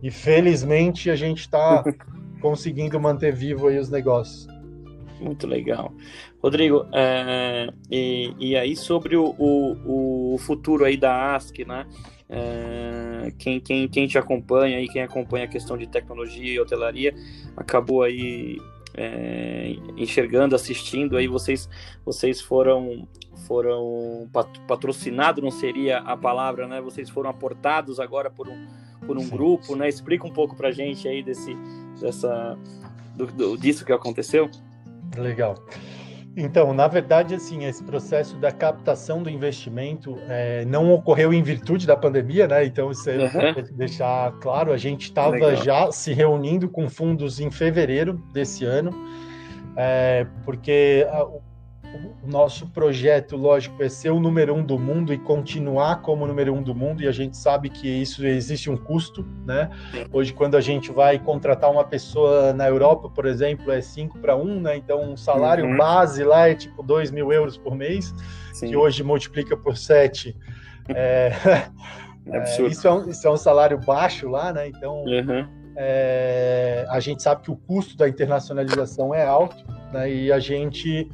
e 0.01 0.09
felizmente 0.09 1.11
a 1.11 1.17
gente 1.17 1.41
está 1.41 1.83
conseguindo 2.41 3.01
manter 3.01 3.33
vivo 3.33 3.67
aí 3.67 3.77
os 3.77 3.91
negócios. 3.91 4.47
Muito 5.21 5.47
legal. 5.47 5.93
Rodrigo, 6.47 6.87
é, 6.93 7.69
e, 7.91 8.33
e, 8.39 8.57
aí 8.57 8.77
sobre 8.77 9.17
o, 9.17 9.35
o, 9.37 10.35
o, 10.35 10.39
futuro 10.39 10.85
aí 10.85 10.97
da 10.97 11.35
ASC, 11.35 11.65
né? 11.65 11.85
É, 12.31 13.33
quem, 13.37 13.59
quem, 13.59 13.89
quem 13.89 14.07
te 14.07 14.17
acompanha 14.17 14.79
aí, 14.79 14.87
quem 14.87 15.03
acompanha 15.03 15.47
a 15.47 15.49
questão 15.49 15.77
de 15.77 15.89
tecnologia 15.89 16.53
e 16.53 16.61
hotelaria, 16.61 17.13
acabou 17.57 18.05
aí 18.05 18.59
é, 18.95 19.75
enxergando, 19.97 20.55
assistindo, 20.55 21.17
aí 21.17 21.27
vocês, 21.27 21.69
vocês 22.05 22.41
foram 22.41 23.09
foram 23.49 24.31
patrocinados, 24.69 25.43
não 25.43 25.51
seria 25.51 25.99
a 25.99 26.17
palavra, 26.17 26.69
né? 26.69 26.81
Vocês 26.81 27.11
foram 27.11 27.29
aportados 27.29 27.99
agora 27.99 28.31
por 28.31 28.49
um, 28.49 28.69
por 29.05 29.19
um 29.19 29.29
grupo, 29.29 29.75
né? 29.75 29.89
Explica 29.89 30.25
um 30.25 30.33
pouco 30.33 30.55
pra 30.55 30.71
gente 30.71 31.09
aí 31.09 31.25
desse, 31.25 31.57
dessa, 32.01 32.57
do, 33.17 33.27
do, 33.27 33.59
disso 33.59 33.85
que 33.85 33.93
aconteceu. 33.93 34.49
Legal. 35.17 35.57
Então, 36.37 36.75
na 36.75 36.87
verdade, 36.87 37.35
assim, 37.35 37.65
esse 37.65 37.83
processo 37.83 38.37
da 38.37 38.53
captação 38.53 39.23
do 39.23 39.31
investimento 39.31 40.19
é, 40.29 40.67
não 40.67 40.93
ocorreu 40.93 41.33
em 41.33 41.43
virtude 41.43 41.87
da 41.87 41.97
pandemia, 41.97 42.47
né? 42.47 42.67
Então, 42.67 42.91
isso 42.91 43.09
é 43.09 43.17
uhum. 43.17 43.65
deixar 43.73 44.33
claro, 44.33 44.71
a 44.71 44.77
gente 44.77 45.05
estava 45.05 45.57
já 45.57 45.91
se 45.91 46.13
reunindo 46.13 46.69
com 46.69 46.91
fundos 46.91 47.41
em 47.41 47.51
fevereiro 47.51 48.23
desse 48.35 48.67
ano, 48.67 48.91
é, 49.79 50.27
porque 50.45 51.07
a, 51.11 51.27
o 52.23 52.27
nosso 52.27 52.67
projeto, 52.69 53.37
lógico, 53.37 53.83
é 53.83 53.89
ser 53.89 54.11
o 54.11 54.21
número 54.21 54.55
um 54.55 54.65
do 54.65 54.79
mundo 54.79 55.13
e 55.13 55.19
continuar 55.19 56.03
como 56.03 56.25
o 56.25 56.27
número 56.27 56.55
um 56.55 56.63
do 56.63 56.75
mundo, 56.75 57.03
e 57.03 57.09
a 57.09 57.13
gente 57.13 57.37
sabe 57.37 57.69
que 57.69 57.89
isso 57.89 58.27
existe 58.27 58.71
um 58.71 58.77
custo, 58.77 59.27
né? 59.45 59.71
Hoje, 60.13 60.33
quando 60.33 60.57
a 60.57 60.61
gente 60.61 60.91
vai 60.91 61.19
contratar 61.19 61.71
uma 61.71 61.85
pessoa 61.85 62.53
na 62.53 62.69
Europa, 62.69 63.09
por 63.09 63.27
exemplo, 63.27 63.71
é 63.73 63.81
5 63.81 64.19
para 64.19 64.37
1, 64.37 64.61
né? 64.61 64.77
Então, 64.77 65.03
um 65.03 65.17
salário 65.17 65.65
uhum. 65.65 65.77
base 65.77 66.25
lá 66.25 66.49
é 66.49 66.55
tipo 66.55 66.83
2 66.83 67.11
mil 67.11 67.33
euros 67.33 67.57
por 67.57 67.75
mês, 67.75 68.15
Sim. 68.53 68.69
que 68.69 68.77
hoje 68.77 69.03
multiplica 69.03 69.57
por 69.57 69.77
7. 69.77 70.37
É, 70.89 71.33
é, 72.27 72.39
é 72.39 72.67
isso, 72.67 72.87
é 72.87 72.93
um, 72.93 73.09
isso 73.09 73.27
é 73.27 73.31
um 73.31 73.37
salário 73.37 73.79
baixo 73.79 74.29
lá, 74.29 74.53
né? 74.53 74.69
Então, 74.69 75.05
uhum. 75.05 75.47
é, 75.77 76.87
a 76.89 77.01
gente 77.01 77.23
sabe 77.23 77.43
que 77.43 77.51
o 77.51 77.57
custo 77.57 77.97
da 77.97 78.09
internacionalização 78.09 79.15
é 79.15 79.27
alto, 79.27 79.65
né? 79.93 80.11
E 80.11 80.33
a 80.33 80.39
gente 80.39 81.11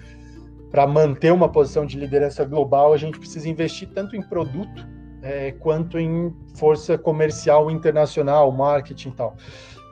para 0.73 0.87
manter 0.87 1.31
uma 1.31 1.51
posição 1.51 1.85
de 1.85 1.99
liderança 1.99 2.47
global, 2.47 2.95
a 2.95 2.97
gente 2.97 3.19
precisa 3.19 3.47
investir 3.47 3.91
tanto 3.91 4.17
em 4.17 4.23
produto 4.23 4.89
é, 5.21 5.53
quanto 5.53 5.99
em 5.99 6.35
força 6.57 6.97
comercial 6.97 7.71
internacional, 7.71 8.51
marketing 8.51 9.11
e 9.11 9.13
tal. 9.13 9.37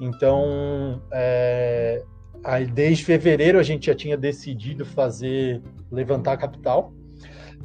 Então, 0.01 1.03
é, 1.13 2.03
aí 2.43 2.67
desde 2.67 3.05
fevereiro 3.05 3.59
a 3.59 3.63
gente 3.63 3.87
já 3.87 3.95
tinha 3.95 4.17
decidido 4.17 4.87
fazer 4.87 5.63
levantar 5.93 6.39
capital. 6.39 6.95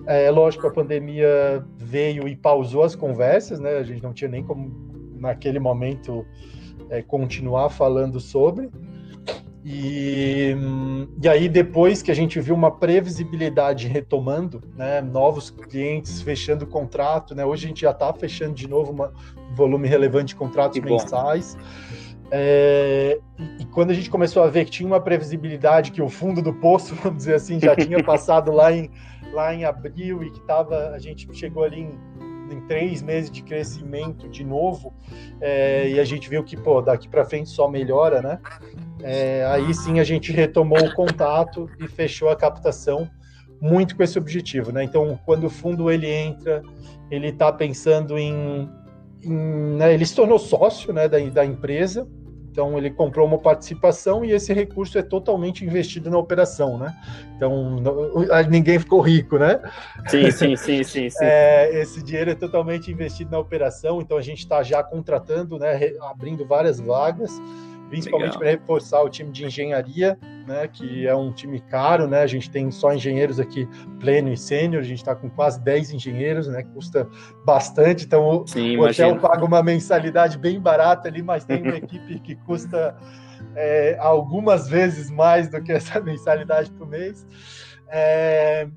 É 0.06 0.30
lógico, 0.30 0.67
a 0.67 0.71
pandemia 0.71 1.65
veio 1.78 2.28
e 2.28 2.36
pausou 2.36 2.84
as 2.84 2.95
conversas, 2.95 3.62
né? 3.62 3.78
A 3.78 3.84
gente 3.84 4.04
não 4.04 4.13
tinha 4.13 4.30
nem 4.30 4.43
como 4.43 5.15
naquele 5.17 5.58
momento 5.58 6.25
é, 6.89 7.01
continuar 7.01 7.69
falando 7.69 8.19
sobre. 8.19 8.69
E, 9.67 10.56
e 11.23 11.28
aí, 11.28 11.49
depois 11.49 12.04
que 12.04 12.12
a 12.12 12.13
gente 12.13 12.39
viu 12.39 12.54
uma 12.54 12.69
previsibilidade 12.69 13.88
retomando, 13.88 14.62
né, 14.75 15.01
novos 15.01 15.49
clientes 15.49 16.21
fechando 16.21 16.67
contrato, 16.67 17.34
né, 17.34 17.43
hoje 17.43 17.65
a 17.65 17.69
gente 17.69 17.82
já 17.82 17.89
está 17.89 18.13
fechando 18.13 18.54
de 18.54 18.69
novo 18.69 18.91
uma, 18.91 19.12
um 19.49 19.56
volume 19.56 19.88
relevante 19.88 20.28
de 20.28 20.36
contratos 20.36 20.78
que 20.78 20.86
mensais. 20.86 21.58
É, 22.30 23.19
e, 23.39 23.63
e, 23.63 23.65
quando 23.65 23.89
a 23.89 23.93
gente 23.95 24.08
começou 24.08 24.43
a 24.43 24.47
ver 24.47 24.65
que 24.65 24.71
tinha 24.71 24.86
uma 24.86 24.99
previsibilidade, 24.99 25.91
que 25.91 26.01
o 26.01 26.10
fundo 26.10 26.43
do 26.43 26.54
poço, 26.54 26.93
vamos 27.01 27.17
dizer 27.17 27.34
assim, 27.34 27.60
já 27.60 27.75
tinha 27.75 28.04
passado 28.04 28.51
lá 28.51 28.71
em, 28.71 28.91
lá 29.34 29.51
em 29.51 29.65
abril 29.65 30.21
e 30.21 30.30
que 30.30 30.41
tava, 30.41 30.89
a 30.89 30.99
gente 30.99 31.28
chegou 31.34 31.63
ali 31.63 31.82
em 31.82 31.99
em 32.52 32.62
três 32.62 33.02
meses 33.02 33.30
de 33.32 33.42
crescimento 33.42 34.28
de 34.30 34.44
novo, 34.44 34.94
é, 35.42 35.90
e 35.90 36.00
a 36.00 36.04
gente 36.04 36.30
viu 36.30 36.44
que, 36.44 36.56
pô, 36.56 36.82
daqui 36.82 37.08
para 37.08 37.26
frente 37.26 37.50
só 37.50 37.68
melhora, 37.68 38.22
né? 38.22 38.40
É, 39.02 39.46
aí 39.46 39.74
sim 39.74 40.00
a 40.00 40.04
gente 40.04 40.32
retomou 40.32 40.80
o 40.80 40.94
contato 40.94 41.70
e 41.80 41.88
fechou 41.88 42.30
a 42.30 42.36
captação 42.36 43.10
muito 43.62 43.96
com 43.96 44.04
esse 44.04 44.18
objetivo, 44.18 44.72
né? 44.72 44.84
Então, 44.84 45.20
quando 45.26 45.46
o 45.46 45.50
fundo 45.50 45.90
ele 45.90 46.10
entra, 46.10 46.62
ele 47.10 47.30
está 47.30 47.52
pensando 47.52 48.18
em, 48.18 48.70
em 49.24 49.34
né, 49.78 49.94
ele 49.94 50.06
se 50.06 50.16
tornou 50.16 50.40
sócio, 50.40 50.94
né, 50.94 51.08
da, 51.08 51.20
da 51.20 51.46
empresa, 51.46 52.08
então 52.56 52.78
ele 52.78 52.89
comprou 52.89 53.28
uma 53.28 53.38
participação 53.38 54.24
e 54.24 54.32
esse 54.32 54.54
recurso 54.54 54.98
é 54.98 55.02
totalmente 55.02 55.65
investido 55.65 56.10
na 56.10 56.18
operação, 56.18 56.78
né? 56.78 56.96
Então 57.36 57.84
ninguém 58.50 58.80
ficou 58.80 59.02
rico, 59.02 59.38
né? 59.38 59.60
Sim, 60.08 60.32
sim, 60.32 60.56
sim, 60.56 60.84
sim. 60.84 61.10
sim. 61.10 61.18
É, 61.26 61.82
esse 61.82 62.02
dinheiro 62.02 62.32
é 62.32 62.36
totalmente 62.36 62.89
investido 62.89 63.30
na 63.30 63.39
operação, 63.39 64.00
então 64.00 64.18
a 64.18 64.22
gente 64.22 64.39
está 64.39 64.63
já 64.63 64.82
contratando, 64.82 65.60
né? 65.60 65.91
Abrindo 66.10 66.46
várias 66.46 66.80
vagas 66.80 67.41
principalmente 67.89 68.38
para 68.38 68.50
reforçar 68.50 69.02
o 69.02 69.10
time 69.10 69.32
de 69.32 69.45
engenharia, 69.45 70.17
né, 70.48 70.67
que 70.67 71.08
é 71.08 71.15
um 71.15 71.32
time 71.32 71.60
caro, 71.60 72.08
né, 72.08 72.21
a 72.21 72.28
gente 72.28 72.50
tem 72.50 72.69
só 72.69 72.93
engenheiros 72.93 73.39
aqui 73.39 73.67
pleno 74.00 74.32
e 74.32 74.38
sênior, 74.38 74.82
a 74.82 74.86
gente 74.86 75.00
está 75.00 75.15
com 75.15 75.30
quase 75.30 75.60
10 75.62 75.91
engenheiros, 75.93 76.48
né, 76.48 76.63
custa 76.74 77.08
bastante, 77.45 78.06
então 78.06 78.45
Sim, 78.45 78.78
o 78.78 78.82
hotel 78.82 79.10
imagino. 79.10 79.19
paga 79.19 79.43
uma 79.43 79.63
mensalidade 79.63 80.38
bem 80.38 80.60
barata 80.60 81.08
ali, 81.08 81.21
mas 81.21 81.45
tem 81.45 81.62
uma 81.62 81.78
equipe 81.78 82.19
que 82.19 82.36
custa 82.36 82.95
é, 83.56 83.98
algumas 84.00 84.67
vezes 84.67 85.10
mais 85.10 85.50
do 85.50 85.62
que 85.62 85.71
essa 85.71 86.00
mensalidade 86.02 86.71
por 86.71 86.88
mês. 86.88 87.26
É, 87.88 88.67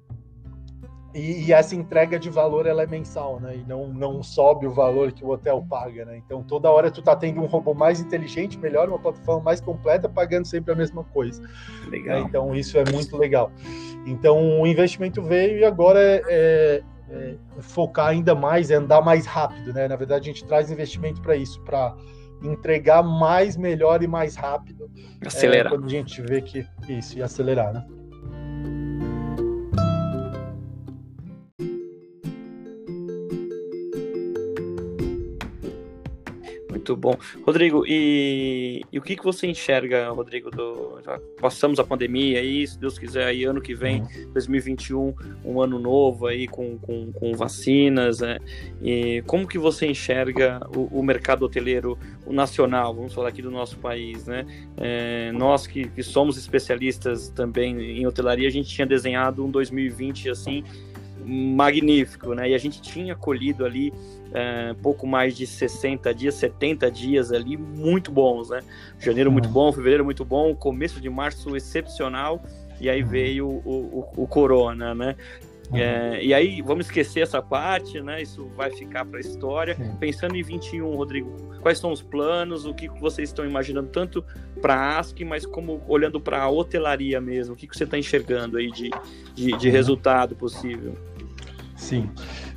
e, 1.14 1.46
e, 1.46 1.52
essa 1.52 1.74
entrega 1.74 2.18
de 2.18 2.28
valor 2.28 2.66
ela 2.66 2.82
é 2.82 2.86
mensal, 2.86 3.40
né? 3.40 3.56
E 3.56 3.64
não, 3.66 3.88
não 3.88 4.22
sobe 4.22 4.66
o 4.66 4.70
valor 4.70 5.10
que 5.10 5.24
o 5.24 5.30
hotel 5.30 5.64
paga, 5.68 6.04
né? 6.04 6.18
Então 6.18 6.42
toda 6.42 6.70
hora 6.70 6.90
tu 6.90 7.00
tá 7.00 7.16
tendo 7.16 7.40
um 7.40 7.46
robô 7.46 7.72
mais 7.72 7.98
inteligente, 7.98 8.58
melhor, 8.58 8.88
uma 8.88 8.98
plataforma 8.98 9.42
mais 9.42 9.60
completa, 9.60 10.06
pagando 10.06 10.46
sempre 10.46 10.72
a 10.72 10.76
mesma 10.76 11.04
coisa. 11.04 11.42
Legal. 11.88 12.20
Né? 12.20 12.26
Então 12.28 12.54
isso 12.54 12.76
é 12.76 12.84
muito 12.92 13.16
legal. 13.16 13.50
Então 14.04 14.60
o 14.60 14.66
investimento 14.66 15.22
veio 15.22 15.58
e 15.58 15.64
agora 15.64 15.98
é, 15.98 16.22
é, 16.28 16.82
é 17.10 17.34
focar 17.60 18.08
ainda 18.08 18.34
mais, 18.34 18.70
é 18.70 18.74
andar 18.74 19.00
mais 19.00 19.24
rápido, 19.24 19.72
né? 19.72 19.88
Na 19.88 19.96
verdade 19.96 20.28
a 20.28 20.32
gente 20.32 20.44
traz 20.44 20.70
investimento 20.70 21.22
para 21.22 21.34
isso, 21.36 21.58
para 21.62 21.96
entregar 22.42 23.02
mais, 23.02 23.56
melhor 23.56 24.02
e 24.02 24.06
mais 24.06 24.36
rápido. 24.36 24.90
Acelerar. 25.24 25.72
É, 25.72 25.74
quando 25.74 25.86
a 25.86 25.90
gente 25.90 26.20
vê 26.20 26.42
que 26.42 26.66
isso 26.86 27.18
e 27.18 27.22
acelerar, 27.22 27.72
né? 27.72 27.86
Muito 36.88 36.96
bom. 36.96 37.18
Rodrigo, 37.44 37.84
e, 37.86 38.82
e 38.90 38.98
o 38.98 39.02
que, 39.02 39.14
que 39.14 39.22
você 39.22 39.46
enxerga, 39.46 40.08
Rodrigo, 40.08 40.50
do, 40.50 40.98
passamos 41.38 41.78
a 41.78 41.84
pandemia 41.84 42.40
aí, 42.40 42.66
se 42.66 42.78
Deus 42.78 42.98
quiser, 42.98 43.26
aí 43.26 43.44
ano 43.44 43.60
que 43.60 43.74
vem, 43.74 44.02
2021, 44.32 45.14
um 45.44 45.60
ano 45.60 45.78
novo 45.78 46.26
aí 46.26 46.48
com, 46.48 46.78
com, 46.78 47.12
com 47.12 47.34
vacinas, 47.34 48.20
né? 48.20 48.38
E 48.82 49.22
como 49.26 49.46
que 49.46 49.58
você 49.58 49.86
enxerga 49.86 50.60
o, 50.74 50.98
o, 50.98 51.02
mercado 51.02 51.44
hoteleiro 51.44 51.98
o 52.24 52.32
nacional, 52.32 52.94
vamos 52.94 53.12
falar 53.12 53.28
aqui 53.28 53.42
do 53.42 53.50
nosso 53.50 53.76
país, 53.76 54.26
né? 54.26 54.46
É, 54.78 55.30
nós 55.32 55.66
que, 55.66 55.88
que 55.88 56.02
somos 56.02 56.38
especialistas 56.38 57.28
também 57.28 57.78
em 58.00 58.06
hotelaria, 58.06 58.48
a 58.48 58.50
gente 58.50 58.70
tinha 58.70 58.86
desenhado 58.86 59.44
um 59.44 59.50
2020 59.50 60.30
assim, 60.30 60.64
magnífico, 61.28 62.34
né? 62.34 62.50
E 62.50 62.54
a 62.54 62.58
gente 62.58 62.80
tinha 62.80 63.14
colhido 63.14 63.64
ali 63.64 63.92
é, 64.32 64.74
pouco 64.82 65.06
mais 65.06 65.36
de 65.36 65.46
60 65.46 66.12
dias, 66.14 66.34
70 66.34 66.90
dias 66.90 67.32
ali, 67.32 67.56
muito 67.56 68.10
bons, 68.10 68.50
né? 68.50 68.60
Janeiro 68.98 69.30
muito 69.30 69.46
uhum. 69.46 69.52
bom, 69.52 69.72
fevereiro 69.72 70.04
muito 70.04 70.24
bom, 70.24 70.54
começo 70.54 71.00
de 71.00 71.10
março 71.10 71.56
excepcional, 71.56 72.42
e 72.80 72.88
aí 72.88 73.02
uhum. 73.02 73.08
veio 73.08 73.46
o, 73.46 74.08
o, 74.16 74.22
o 74.22 74.26
Corona, 74.26 74.94
né? 74.94 75.16
Uhum. 75.70 75.78
É, 75.78 76.24
e 76.24 76.32
aí, 76.32 76.62
vamos 76.62 76.86
esquecer 76.86 77.20
essa 77.20 77.42
parte, 77.42 78.00
né? 78.00 78.22
Isso 78.22 78.46
vai 78.56 78.70
ficar 78.70 79.04
para 79.04 79.18
a 79.18 79.20
história. 79.20 79.74
Sim. 79.74 79.96
Pensando 80.00 80.34
em 80.34 80.42
21, 80.42 80.96
Rodrigo, 80.96 81.30
quais 81.60 81.78
são 81.78 81.92
os 81.92 82.00
planos? 82.00 82.64
O 82.64 82.72
que 82.72 82.88
vocês 82.88 83.28
estão 83.28 83.44
imaginando, 83.44 83.88
tanto 83.88 84.24
para 84.62 84.74
a 84.74 84.98
ASC, 84.98 85.24
mas 85.24 85.44
como 85.44 85.82
olhando 85.86 86.20
para 86.20 86.42
a 86.42 86.50
hotelaria 86.50 87.20
mesmo? 87.20 87.54
O 87.54 87.56
que 87.56 87.66
você 87.66 87.84
está 87.84 87.98
enxergando 87.98 88.56
aí 88.56 88.70
de, 88.70 88.90
de, 89.34 89.56
de, 89.56 89.68
resultado 89.68 90.34
possível? 90.34 90.94
Sim. 91.78 92.10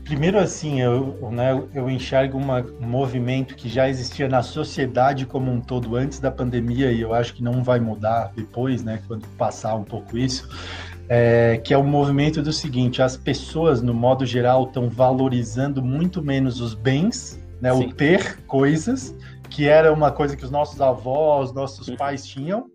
Primeiro, 0.03 0.37
assim, 0.37 0.81
eu, 0.81 1.29
né, 1.31 1.63
eu 1.73 1.89
enxergo 1.89 2.37
uma, 2.37 2.59
um 2.59 2.87
movimento 2.87 3.55
que 3.55 3.69
já 3.69 3.87
existia 3.87 4.27
na 4.27 4.41
sociedade 4.41 5.25
como 5.25 5.49
um 5.49 5.61
todo 5.61 5.95
antes 5.95 6.19
da 6.19 6.29
pandemia, 6.29 6.91
e 6.91 6.99
eu 6.99 7.13
acho 7.13 7.33
que 7.35 7.41
não 7.41 7.63
vai 7.63 7.79
mudar 7.79 8.33
depois, 8.35 8.83
né, 8.83 8.99
quando 9.07 9.25
passar 9.37 9.75
um 9.75 9.83
pouco 9.83 10.17
isso 10.17 10.49
é, 11.13 11.57
que 11.57 11.73
é 11.73 11.77
o 11.77 11.83
movimento 11.83 12.41
do 12.41 12.53
seguinte: 12.53 13.01
as 13.01 13.17
pessoas, 13.17 13.81
no 13.81 13.93
modo 13.93 14.25
geral, 14.25 14.63
estão 14.63 14.89
valorizando 14.89 15.83
muito 15.83 16.23
menos 16.23 16.61
os 16.61 16.73
bens, 16.73 17.37
né, 17.59 17.73
o 17.73 17.91
ter 17.91 18.37
coisas, 18.45 19.13
que 19.49 19.67
era 19.67 19.91
uma 19.91 20.09
coisa 20.09 20.37
que 20.37 20.45
os 20.45 20.49
nossos 20.49 20.79
avós, 20.79 21.51
nossos 21.51 21.89
uhum. 21.89 21.97
pais 21.97 22.25
tinham, 22.25 22.71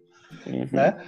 uhum. 0.46 0.68
né? 0.70 0.98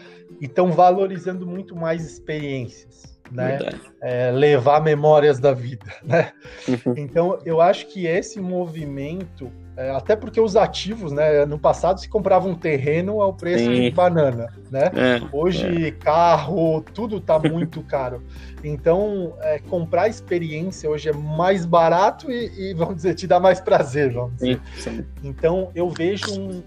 E 0.41 0.47
estão 0.47 0.73
valorizando 0.73 1.47
muito 1.47 1.77
mais 1.77 2.03
experiências. 2.03 3.18
Né? 3.31 3.59
É, 4.01 4.31
levar 4.31 4.83
memórias 4.83 5.39
da 5.39 5.53
vida, 5.53 5.87
né? 6.03 6.33
Uhum. 6.67 6.95
Então, 6.97 7.39
eu 7.45 7.61
acho 7.61 7.87
que 7.87 8.07
esse 8.07 8.41
movimento 8.41 9.51
é, 9.79 9.91
até 9.91 10.17
porque 10.17 10.41
os 10.41 10.57
ativos, 10.57 11.13
né? 11.13 11.47
No 11.47 11.57
passado 11.57 12.01
se 12.01 12.09
comprava 12.09 12.49
um 12.49 12.55
terreno 12.57 13.23
ao 13.23 13.33
preço 13.33 13.67
Sim. 13.67 13.83
de 13.83 13.91
banana, 13.93 14.53
né? 14.73 14.91
É, 14.93 15.23
Hoje 15.31 15.87
é. 15.87 15.91
carro, 15.93 16.81
tudo 16.93 17.19
está 17.19 17.39
muito 17.49 17.81
caro. 17.83 18.21
Então, 18.65 19.35
é, 19.41 19.61
comprar 19.61 20.09
experiência 20.09 20.91
hoje 20.91 21.11
é 21.11 21.13
mais 21.13 21.65
barato 21.65 22.29
e, 22.29 22.71
e, 22.71 22.75
vamos 22.75 22.97
dizer, 22.97 23.15
te 23.15 23.25
dá 23.29 23.39
mais 23.39 23.61
prazer, 23.61 24.13
vamos 24.13 24.35
dizer. 24.35 24.61
Sim. 24.79 25.05
Então, 25.23 25.71
eu 25.77 25.89
vejo 25.89 26.29
um, 26.33 26.61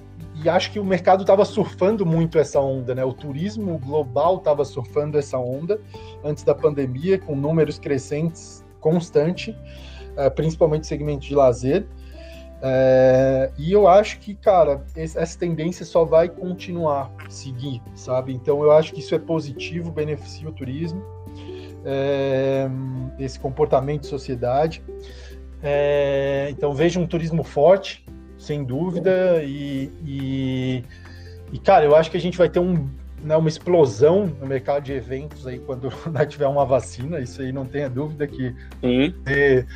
e 0.43 0.49
acho 0.49 0.71
que 0.71 0.79
o 0.79 0.85
mercado 0.85 1.21
estava 1.21 1.45
surfando 1.45 2.05
muito 2.05 2.39
essa 2.39 2.59
onda, 2.59 2.95
né? 2.95 3.03
O 3.03 3.13
turismo 3.13 3.77
global 3.77 4.37
estava 4.37 4.65
surfando 4.65 5.17
essa 5.17 5.37
onda 5.37 5.79
antes 6.23 6.43
da 6.43 6.55
pandemia, 6.55 7.19
com 7.19 7.35
números 7.35 7.77
crescentes 7.77 8.63
constante, 8.79 9.55
é, 10.17 10.29
principalmente 10.29 10.87
segmento 10.87 11.25
de 11.25 11.35
lazer. 11.35 11.85
É, 12.63 13.51
e 13.57 13.71
eu 13.71 13.87
acho 13.87 14.19
que, 14.19 14.35
cara, 14.35 14.83
essa 14.95 15.37
tendência 15.37 15.85
só 15.85 16.03
vai 16.03 16.27
continuar, 16.27 17.11
seguir, 17.29 17.81
sabe? 17.95 18.33
Então 18.33 18.63
eu 18.63 18.71
acho 18.71 18.93
que 18.93 18.99
isso 18.99 19.13
é 19.13 19.19
positivo, 19.19 19.91
beneficia 19.91 20.49
o 20.49 20.51
turismo, 20.51 21.03
é, 21.85 22.67
esse 23.19 23.39
comportamento 23.39 24.01
de 24.01 24.07
sociedade. 24.07 24.83
Então 26.49 26.73
vejo 26.73 26.99
um 26.99 27.05
turismo 27.05 27.43
forte, 27.43 28.03
sem 28.41 28.63
dúvida, 28.63 29.43
e, 29.43 29.91
e, 30.05 30.83
e, 31.53 31.59
cara, 31.59 31.85
eu 31.85 31.95
acho 31.95 32.09
que 32.09 32.17
a 32.17 32.19
gente 32.21 32.37
vai 32.37 32.49
ter 32.49 32.59
um, 32.59 32.89
né, 33.23 33.37
uma 33.37 33.47
explosão 33.47 34.25
no 34.39 34.47
mercado 34.47 34.83
de 34.83 34.93
eventos 34.93 35.45
aí 35.45 35.59
quando 35.59 35.89
tiver 36.27 36.47
uma 36.47 36.65
vacina, 36.65 37.19
isso 37.19 37.41
aí 37.41 37.51
não 37.51 37.65
tenha 37.65 37.87
dúvida 37.87 38.25
que 38.25 38.55
uhum. 38.81 39.13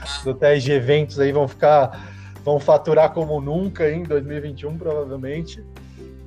os 0.03 0.25
hotéis 0.25 0.63
de 0.63 0.71
eventos 0.71 1.19
aí 1.19 1.31
vão 1.31 1.47
ficar 1.47 2.13
vão 2.43 2.59
faturar 2.59 3.11
como 3.11 3.41
nunca 3.41 3.89
em 3.89 4.03
2021, 4.03 4.77
provavelmente. 4.77 5.63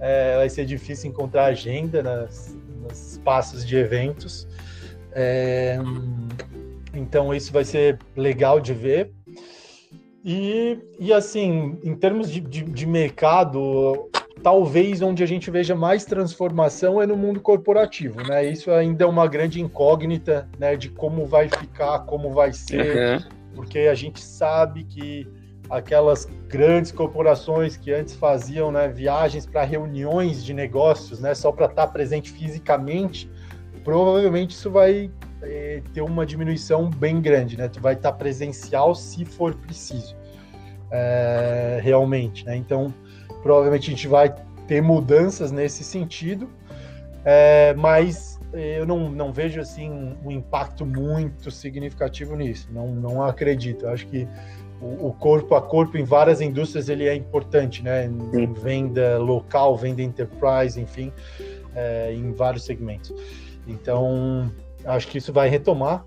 É, 0.00 0.36
vai 0.36 0.48
ser 0.48 0.64
difícil 0.64 1.10
encontrar 1.10 1.46
agenda 1.46 2.02
nas, 2.02 2.56
nos 2.80 3.12
espaços 3.12 3.64
de 3.64 3.76
eventos. 3.76 4.48
É, 5.12 5.78
então, 6.92 7.32
isso 7.32 7.52
vai 7.52 7.64
ser 7.64 7.98
legal 8.16 8.58
de 8.58 8.74
ver. 8.74 9.12
E, 10.24 10.78
e 10.98 11.12
assim, 11.12 11.78
em 11.82 11.94
termos 11.94 12.30
de, 12.30 12.40
de, 12.40 12.62
de 12.62 12.86
mercado, 12.86 14.10
talvez 14.42 15.00
onde 15.02 15.22
a 15.22 15.26
gente 15.26 15.50
veja 15.50 15.74
mais 15.74 16.04
transformação 16.04 17.00
é 17.00 17.06
no 17.06 17.16
mundo 17.16 17.40
corporativo, 17.40 18.22
né? 18.26 18.44
Isso 18.44 18.70
ainda 18.70 19.04
é 19.04 19.06
uma 19.06 19.26
grande 19.26 19.60
incógnita, 19.60 20.48
né? 20.58 20.76
De 20.76 20.88
como 20.88 21.26
vai 21.26 21.48
ficar, 21.48 22.00
como 22.00 22.32
vai 22.32 22.52
ser, 22.52 23.20
uhum. 23.20 23.28
porque 23.54 23.80
a 23.80 23.94
gente 23.94 24.20
sabe 24.20 24.84
que 24.84 25.26
aquelas 25.70 26.26
grandes 26.48 26.90
corporações 26.90 27.76
que 27.76 27.92
antes 27.92 28.14
faziam 28.14 28.72
né, 28.72 28.88
viagens 28.88 29.44
para 29.44 29.64
reuniões 29.64 30.42
de 30.42 30.54
negócios, 30.54 31.20
né, 31.20 31.34
só 31.34 31.52
para 31.52 31.66
estar 31.66 31.86
tá 31.86 31.92
presente 31.92 32.30
fisicamente, 32.30 33.30
provavelmente 33.84 34.52
isso 34.52 34.70
vai 34.70 35.10
é, 35.42 35.82
ter 35.92 36.00
uma 36.00 36.26
diminuição 36.26 36.90
bem 36.90 37.20
grande, 37.20 37.56
né? 37.56 37.68
Tu 37.68 37.80
vai 37.80 37.94
estar 37.94 38.12
tá 38.12 38.18
presencial 38.18 38.94
se 38.94 39.24
for 39.24 39.54
preciso, 39.54 40.16
é, 40.90 41.80
realmente, 41.82 42.44
né? 42.44 42.56
Então, 42.56 42.92
provavelmente 43.42 43.88
a 43.88 43.90
gente 43.90 44.08
vai 44.08 44.34
ter 44.66 44.82
mudanças 44.82 45.50
nesse 45.50 45.82
sentido, 45.84 46.48
é, 47.24 47.74
mas 47.74 48.38
eu 48.52 48.86
não, 48.86 49.10
não 49.10 49.32
vejo 49.32 49.60
assim 49.60 50.16
um 50.24 50.30
impacto 50.30 50.86
muito 50.86 51.50
significativo 51.50 52.34
nisso. 52.34 52.68
Não, 52.72 52.88
não 52.88 53.22
acredito. 53.22 53.84
Eu 53.84 53.90
acho 53.90 54.06
que 54.06 54.26
o, 54.80 55.12
corpo 55.12 55.54
a 55.54 55.62
corpo 55.62 55.98
em 55.98 56.04
várias 56.04 56.40
indústrias 56.40 56.88
ele 56.88 57.06
é 57.06 57.14
importante, 57.14 57.82
né? 57.82 58.06
Em, 58.06 58.42
em 58.42 58.52
venda 58.52 59.18
local, 59.18 59.76
venda 59.76 60.02
enterprise, 60.02 60.80
enfim, 60.80 61.12
é, 61.74 62.12
em 62.12 62.32
vários 62.32 62.64
segmentos. 62.64 63.12
Então, 63.66 64.50
acho 64.84 65.08
que 65.08 65.18
isso 65.18 65.32
vai 65.32 65.48
retomar 65.48 66.04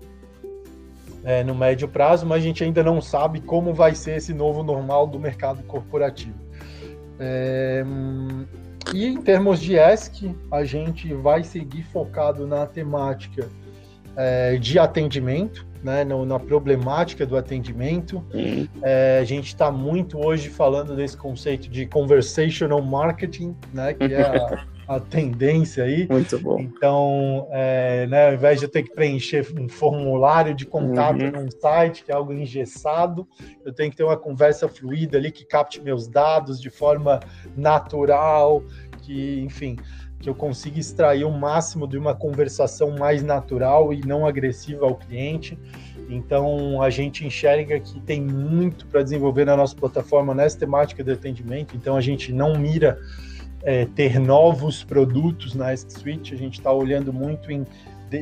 é, 1.24 1.44
no 1.44 1.54
médio 1.54 1.88
prazo, 1.88 2.26
mas 2.26 2.42
a 2.42 2.46
gente 2.46 2.64
ainda 2.64 2.82
não 2.82 3.00
sabe 3.00 3.40
como 3.40 3.72
vai 3.72 3.94
ser 3.94 4.16
esse 4.16 4.32
novo 4.34 4.62
normal 4.62 5.06
do 5.06 5.18
mercado 5.18 5.62
corporativo. 5.64 6.38
É, 7.18 7.84
e 8.92 9.06
em 9.06 9.22
termos 9.22 9.60
de 9.60 9.76
ESC, 9.76 10.34
a 10.50 10.64
gente 10.64 11.12
vai 11.14 11.44
seguir 11.44 11.82
focado 11.84 12.46
na 12.46 12.66
temática 12.66 13.48
é, 14.16 14.56
de 14.56 14.78
atendimento, 14.78 15.66
né, 15.82 16.04
no, 16.04 16.24
na 16.24 16.38
problemática 16.38 17.24
do 17.24 17.36
atendimento. 17.36 18.24
Uhum. 18.34 18.68
É, 18.82 19.18
a 19.20 19.24
gente 19.24 19.46
está 19.46 19.70
muito 19.70 20.18
hoje 20.18 20.48
falando 20.48 20.94
desse 20.94 21.16
conceito 21.16 21.68
de 21.68 21.86
conversational 21.86 22.82
marketing, 22.82 23.56
né, 23.72 23.94
que 23.94 24.12
é 24.12 24.22
a, 24.22 24.64
a 24.86 24.98
tendência 25.00 25.84
aí. 25.84 26.06
Muito 26.08 26.38
bom. 26.38 26.58
Então, 26.60 27.48
é, 27.50 28.06
né, 28.06 28.28
ao 28.28 28.34
invés 28.34 28.58
de 28.58 28.66
eu 28.66 28.68
ter 28.68 28.82
que 28.82 28.92
preencher 28.94 29.46
um 29.58 29.68
formulário 29.68 30.54
de 30.54 30.66
contato 30.66 31.22
uhum. 31.22 31.30
num 31.30 31.50
site, 31.50 32.04
que 32.04 32.10
é 32.10 32.14
algo 32.14 32.32
engessado, 32.32 33.26
eu 33.64 33.72
tenho 33.72 33.90
que 33.90 33.96
ter 33.96 34.04
uma 34.04 34.16
conversa 34.16 34.68
fluida 34.68 35.18
ali 35.18 35.30
que 35.30 35.44
capte 35.44 35.80
meus 35.80 36.06
dados 36.08 36.60
de 36.60 36.70
forma 36.70 37.20
natural, 37.56 38.62
que, 39.02 39.40
enfim, 39.40 39.76
que 40.20 40.28
eu 40.28 40.34
consiga 40.34 40.78
extrair 40.78 41.24
o 41.24 41.30
máximo 41.30 41.86
de 41.86 41.98
uma 41.98 42.14
conversação 42.14 42.92
mais 42.96 43.22
natural 43.22 43.92
e 43.92 44.00
não 44.06 44.26
agressiva 44.26 44.86
ao 44.86 44.94
cliente. 44.94 45.58
Então, 46.08 46.82
a 46.82 46.90
gente 46.90 47.26
enxerga 47.26 47.80
que 47.80 48.00
tem 48.00 48.20
muito 48.20 48.86
para 48.86 49.02
desenvolver 49.02 49.44
na 49.44 49.56
nossa 49.56 49.74
plataforma 49.74 50.34
nessa 50.34 50.58
temática 50.58 51.02
de 51.02 51.10
atendimento. 51.10 51.76
Então, 51.76 51.96
a 51.96 52.00
gente 52.00 52.32
não 52.32 52.56
mira 52.56 52.98
é, 53.64 53.86
ter 53.86 54.18
novos 54.18 54.82
produtos 54.82 55.54
na 55.54 55.76
Suite, 55.76 56.34
a 56.34 56.36
gente 56.36 56.54
está 56.58 56.72
olhando 56.72 57.12
muito 57.12 57.50
em 57.50 57.66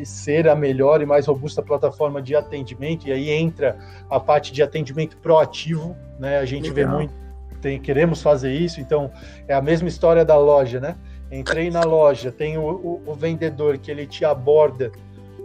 ser 0.04 0.48
a 0.48 0.54
melhor 0.54 1.02
e 1.02 1.06
mais 1.06 1.26
robusta 1.26 1.62
plataforma 1.62 2.22
de 2.22 2.36
atendimento, 2.36 3.08
e 3.08 3.12
aí 3.12 3.30
entra 3.30 3.76
a 4.08 4.20
parte 4.20 4.52
de 4.52 4.62
atendimento 4.62 5.16
proativo, 5.16 5.96
né? 6.18 6.38
A 6.38 6.44
gente 6.44 6.70
Legal. 6.70 6.92
vê 6.92 6.96
muito, 6.96 7.14
tem, 7.60 7.80
queremos 7.80 8.22
fazer 8.22 8.52
isso, 8.52 8.80
então 8.80 9.10
é 9.48 9.54
a 9.54 9.60
mesma 9.60 9.88
história 9.88 10.24
da 10.24 10.38
loja, 10.38 10.78
né? 10.78 10.96
Entrei 11.32 11.70
na 11.70 11.82
loja, 11.82 12.30
tem 12.30 12.56
o, 12.56 12.62
o, 12.62 13.02
o 13.06 13.14
vendedor 13.14 13.78
que 13.78 13.90
ele 13.90 14.06
te 14.06 14.24
aborda 14.24 14.92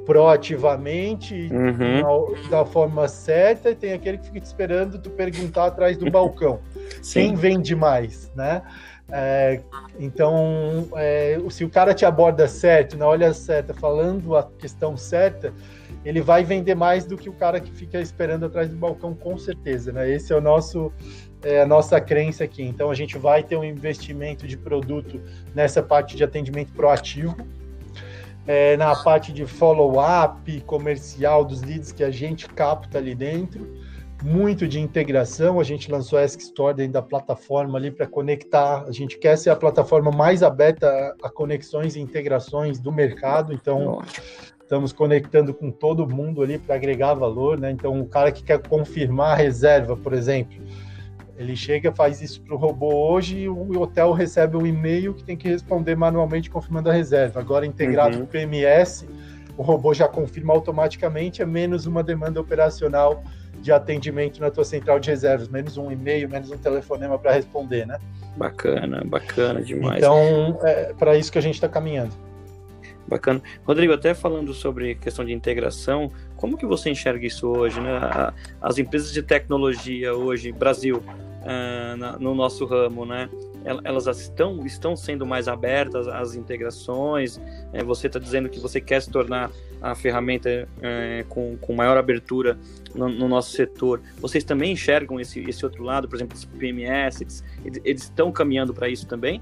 proativamente, 0.05 1.49
uhum. 1.51 2.49
da 2.49 2.63
forma 2.63 3.07
certa, 3.07 3.71
e 3.71 3.75
tem 3.75 3.93
aquele 3.93 4.19
que 4.19 4.27
fica 4.27 4.39
te 4.39 4.45
esperando 4.45 4.99
tu 4.99 5.09
perguntar 5.09 5.65
atrás 5.65 5.97
do 5.97 6.09
balcão. 6.09 6.59
Sim. 7.01 7.29
Quem 7.29 7.35
vende 7.35 7.75
mais, 7.75 8.31
né? 8.35 8.61
É, 9.11 9.61
então, 9.99 10.87
é, 10.95 11.37
se 11.49 11.63
o 11.63 11.69
cara 11.69 11.93
te 11.93 12.05
aborda 12.05 12.47
certo, 12.47 12.97
na 12.97 13.07
hora 13.07 13.33
certa, 13.33 13.73
falando 13.73 14.35
a 14.35 14.43
questão 14.43 14.97
certa, 14.97 15.53
ele 16.03 16.21
vai 16.21 16.43
vender 16.43 16.75
mais 16.75 17.05
do 17.05 17.15
que 17.15 17.29
o 17.29 17.33
cara 17.33 17.59
que 17.59 17.71
fica 17.71 17.99
esperando 17.99 18.45
atrás 18.45 18.69
do 18.69 18.75
balcão, 18.75 19.13
com 19.13 19.37
certeza, 19.37 19.91
né? 19.91 20.09
Esse 20.09 20.33
é 20.33 20.35
o 20.35 20.41
nosso 20.41 20.91
é 21.43 21.61
a 21.61 21.65
nossa 21.65 22.01
crença 22.01 22.43
aqui. 22.43 22.63
Então 22.63 22.89
a 22.89 22.95
gente 22.95 23.17
vai 23.19 23.43
ter 23.43 23.55
um 23.55 23.63
investimento 23.63 24.47
de 24.47 24.57
produto 24.57 25.21
nessa 25.53 25.83
parte 25.83 26.15
de 26.15 26.23
atendimento 26.23 26.71
proativo. 26.73 27.35
é, 28.47 28.77
na 28.77 28.95
parte 28.95 29.33
de 29.33 29.45
follow-up 29.45 30.61
comercial 30.61 31.43
dos 31.43 31.61
leads 31.61 31.91
que 31.91 32.03
a 32.03 32.11
gente 32.11 32.47
capta 32.47 32.97
ali 32.97 33.15
dentro, 33.15 33.67
muito 34.25 34.67
de 34.67 34.79
integração. 34.79 35.59
A 35.59 35.63
gente 35.63 35.91
lançou 35.91 36.17
a 36.17 36.23
Ask 36.23 36.39
Store 36.39 36.75
dentro 36.75 36.93
da 36.93 37.01
plataforma 37.01 37.77
ali 37.77 37.91
para 37.91 38.07
conectar. 38.07 38.83
A 38.87 38.91
gente 38.91 39.19
quer 39.19 39.37
ser 39.37 39.51
a 39.51 39.55
plataforma 39.55 40.11
mais 40.11 40.41
aberta 40.41 41.15
a 41.21 41.29
conexões 41.29 41.95
e 41.95 41.99
integrações 41.99 42.79
do 42.79 42.91
mercado, 42.91 43.53
então 43.53 44.01
estamos 44.59 44.91
conectando 44.91 45.53
com 45.53 45.69
todo 45.69 46.07
mundo 46.07 46.41
ali 46.41 46.57
para 46.57 46.73
agregar 46.73 47.13
valor, 47.13 47.59
né? 47.59 47.69
Então, 47.69 48.01
o 48.01 48.07
cara 48.07 48.31
que 48.31 48.43
quer 48.43 48.59
confirmar 48.67 49.33
a 49.33 49.35
reserva, 49.35 49.95
por 49.95 50.11
exemplo, 50.11 50.57
ele 51.37 51.55
chega, 51.55 51.91
faz 51.91 52.19
isso 52.19 52.41
para 52.41 52.55
o 52.55 52.57
robô 52.57 53.11
hoje 53.11 53.41
e 53.41 53.49
o 53.49 53.79
hotel 53.79 54.11
recebe 54.11 54.57
um 54.57 54.65
e-mail 54.65 55.13
que 55.13 55.23
tem 55.23 55.37
que 55.37 55.47
responder 55.47 55.95
manualmente 55.95 56.49
confirmando 56.49 56.89
a 56.89 56.93
reserva. 56.93 57.39
Agora, 57.39 57.63
integrado 57.63 58.15
uhum. 58.15 58.21
com 58.21 58.25
o 58.25 58.27
PMS, 58.27 59.07
o 59.55 59.61
robô 59.61 59.93
já 59.93 60.07
confirma 60.07 60.53
automaticamente, 60.53 61.43
é 61.43 61.45
menos 61.45 61.85
uma 61.85 62.01
demanda 62.01 62.41
operacional 62.41 63.21
de 63.65 63.71
atendimento 63.71 64.39
na 64.39 64.51
tua 64.51 64.63
central 64.63 64.99
de 64.99 65.09
reservas, 65.09 65.47
menos 65.47 65.75
um 65.75 65.91
e-mail, 65.91 66.29
menos 66.29 66.51
um 66.51 66.57
telefonema 66.57 67.17
para 67.17 67.31
responder, 67.31 67.87
né? 67.87 67.97
Bacana, 68.37 69.01
bacana 69.03 69.59
demais. 69.59 69.97
Então, 69.97 70.59
é 70.61 70.93
para 70.93 71.17
isso 71.17 71.31
que 71.31 71.39
a 71.39 71.41
gente 71.41 71.55
está 71.55 71.67
caminhando. 71.67 72.13
Bacana. 73.07 73.41
Rodrigo, 73.65 73.91
até 73.91 74.13
falando 74.13 74.53
sobre 74.53 74.93
questão 74.93 75.25
de 75.25 75.33
integração, 75.33 76.11
como 76.35 76.59
que 76.59 76.65
você 76.67 76.91
enxerga 76.91 77.25
isso 77.25 77.47
hoje, 77.47 77.81
né? 77.81 77.99
As 78.61 78.77
empresas 78.77 79.11
de 79.11 79.23
tecnologia 79.23 80.13
hoje, 80.13 80.51
Brasil, 80.51 80.97
uh, 80.97 82.19
no 82.19 82.35
nosso 82.35 82.65
ramo, 82.65 83.03
né? 83.03 83.27
Elas 83.83 84.05
estão, 84.05 84.63
estão 84.65 84.95
sendo 84.95 85.25
mais 85.25 85.47
abertas 85.47 86.07
às 86.07 86.35
integrações. 86.35 87.41
É, 87.73 87.83
você 87.83 88.07
está 88.07 88.19
dizendo 88.19 88.47
que 88.47 88.59
você 88.59 88.79
quer 88.79 89.01
se 89.01 89.09
tornar 89.09 89.49
a 89.81 89.95
ferramenta 89.95 90.67
é, 90.81 91.25
com, 91.27 91.57
com 91.57 91.73
maior 91.73 91.97
abertura 91.97 92.57
no, 92.93 93.09
no, 93.09 93.27
nosso 93.27 93.51
setor. 93.51 94.01
Vocês 94.17 94.43
também 94.43 94.73
enxergam 94.73 95.19
esse, 95.19 95.39
esse 95.41 95.65
outro 95.65 95.83
lado, 95.83 96.07
por 96.07 96.15
exemplo, 96.15 96.37
os 96.37 96.45
PMS, 96.45 97.21
eles, 97.21 97.43
eles 97.83 98.03
estão 98.03 98.31
caminhando 98.31 98.73
para 98.73 98.87
isso 98.87 99.07
também? 99.07 99.41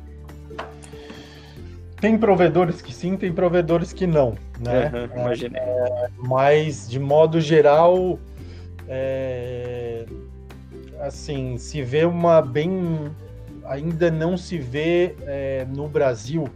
Tem 2.03 2.17
provedores 2.17 2.81
que 2.81 2.93
sim, 2.93 3.15
tem 3.15 3.31
provedores 3.31 3.93
que 3.93 4.05
não, 4.05 4.35
né? 4.59 4.91
Uhum, 4.93 5.21
imaginei. 5.21 5.61
É, 5.61 6.09
mas, 6.17 6.89
de 6.89 6.99
modo 6.99 7.39
geral, 7.39 8.19
é, 8.89 10.05
assim, 10.99 11.57
se 11.57 11.81
vê 11.81 12.03
uma 12.03 12.41
bem. 12.41 13.09
Ainda 13.65 14.11
não 14.11 14.37
se 14.37 14.57
vê 14.57 15.15
é, 15.21 15.65
no 15.65 15.87
Brasil 15.87 16.47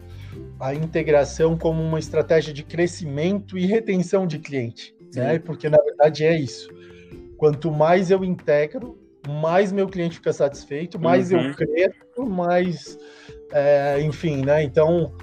a 0.60 0.74
integração 0.74 1.58
como 1.58 1.82
uma 1.82 2.00
estratégia 2.00 2.54
de 2.54 2.64
crescimento 2.64 3.58
e 3.58 3.66
retenção 3.66 4.28
de 4.28 4.40
cliente, 4.40 4.96
né? 5.16 5.40
Porque 5.40 5.70
na 5.70 5.78
verdade 5.78 6.26
é 6.26 6.38
isso. 6.38 6.70
Quanto 7.38 7.72
mais 7.72 8.12
eu 8.12 8.24
integro, 8.24 8.98
mais 9.28 9.72
meu 9.72 9.88
cliente 9.88 10.16
fica 10.16 10.34
satisfeito, 10.34 11.00
mais 11.00 11.32
uhum. 11.32 11.40
eu 11.40 11.56
cresço, 11.56 12.26
mais, 12.26 12.98
é, 13.52 14.02
enfim, 14.02 14.44
né? 14.44 14.64
Então 14.64 15.14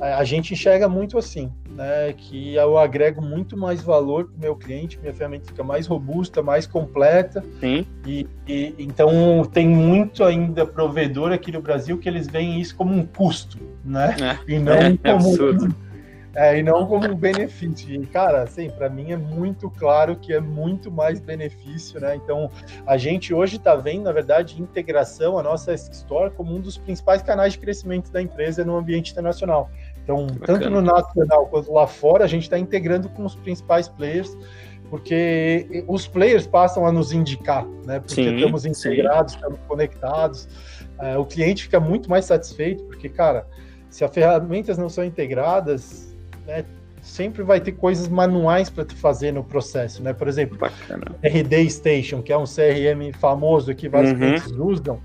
a 0.00 0.24
gente 0.24 0.54
enxerga 0.54 0.88
muito 0.88 1.18
assim, 1.18 1.52
né? 1.70 2.12
Que 2.16 2.54
eu 2.54 2.78
agrego 2.78 3.20
muito 3.20 3.56
mais 3.56 3.82
valor 3.82 4.26
para 4.26 4.36
o 4.36 4.40
meu 4.40 4.56
cliente, 4.56 4.98
minha 4.98 5.12
ferramenta 5.12 5.46
fica 5.46 5.62
mais 5.62 5.86
robusta, 5.86 6.42
mais 6.42 6.66
completa. 6.66 7.44
Sim. 7.60 7.86
E, 8.06 8.26
e, 8.48 8.74
então 8.78 9.44
tem 9.52 9.68
muito 9.68 10.24
ainda 10.24 10.64
provedor 10.64 11.32
aqui 11.32 11.52
no 11.52 11.60
Brasil 11.60 11.98
que 11.98 12.08
eles 12.08 12.26
veem 12.26 12.60
isso 12.60 12.74
como 12.74 12.94
um 12.94 13.04
custo, 13.04 13.58
né? 13.84 14.16
É, 14.20 14.52
e 14.52 14.58
não 14.58 14.72
é, 14.72 14.96
como 14.96 15.74
é, 16.34 16.58
e 16.58 16.62
não 16.62 16.86
como 16.86 17.08
um 17.08 17.14
benefício. 17.14 17.94
E, 17.94 18.06
cara, 18.06 18.42
assim, 18.42 18.70
para 18.70 18.88
mim 18.88 19.12
é 19.12 19.16
muito 19.16 19.68
claro 19.70 20.16
que 20.16 20.32
é 20.32 20.40
muito 20.40 20.90
mais 20.90 21.20
benefício, 21.20 22.00
né? 22.00 22.14
Então, 22.16 22.50
a 22.86 22.96
gente 22.96 23.34
hoje 23.34 23.56
está 23.56 23.74
vendo, 23.74 24.04
na 24.04 24.12
verdade, 24.12 24.60
integração, 24.60 25.38
a 25.38 25.42
nossa 25.42 25.74
Store, 25.74 26.30
como 26.30 26.54
um 26.54 26.60
dos 26.60 26.78
principais 26.78 27.22
canais 27.22 27.54
de 27.54 27.58
crescimento 27.58 28.10
da 28.10 28.22
empresa 28.22 28.64
no 28.64 28.76
ambiente 28.76 29.12
internacional. 29.12 29.70
Então, 30.02 30.26
tanto 30.44 30.68
no 30.70 30.80
nacional 30.80 31.46
quanto 31.46 31.72
lá 31.72 31.86
fora, 31.86 32.24
a 32.24 32.28
gente 32.28 32.42
está 32.42 32.58
integrando 32.58 33.08
com 33.08 33.24
os 33.24 33.34
principais 33.34 33.88
players, 33.88 34.36
porque 34.88 35.84
os 35.86 36.06
players 36.06 36.46
passam 36.46 36.84
a 36.84 36.90
nos 36.90 37.12
indicar, 37.12 37.64
né? 37.86 38.00
Porque 38.00 38.14
sim, 38.14 38.34
estamos 38.36 38.66
integrados, 38.66 39.32
sim. 39.32 39.38
estamos 39.38 39.60
conectados. 39.68 40.48
É, 40.98 41.16
o 41.16 41.24
cliente 41.24 41.62
fica 41.64 41.78
muito 41.78 42.10
mais 42.10 42.24
satisfeito, 42.24 42.82
porque, 42.84 43.08
cara, 43.08 43.46
se 43.88 44.04
as 44.04 44.12
ferramentas 44.12 44.76
não 44.76 44.88
são 44.88 45.04
integradas, 45.04 46.16
né, 46.46 46.64
sempre 47.02 47.42
vai 47.42 47.60
ter 47.60 47.72
coisas 47.72 48.08
manuais 48.08 48.68
para 48.68 48.84
tu 48.84 48.96
fazer 48.96 49.32
no 49.32 49.44
processo, 49.44 50.02
né? 50.02 50.12
Por 50.12 50.28
exemplo, 50.28 50.58
Bacana. 50.58 51.16
RD 51.22 51.70
Station, 51.70 52.20
que 52.22 52.32
é 52.32 52.36
um 52.36 52.44
CRM 52.44 53.12
famoso 53.18 53.74
que 53.74 53.88
vários 53.88 54.12
uhum. 54.12 54.18
clientes 54.18 54.50
usam 54.52 55.00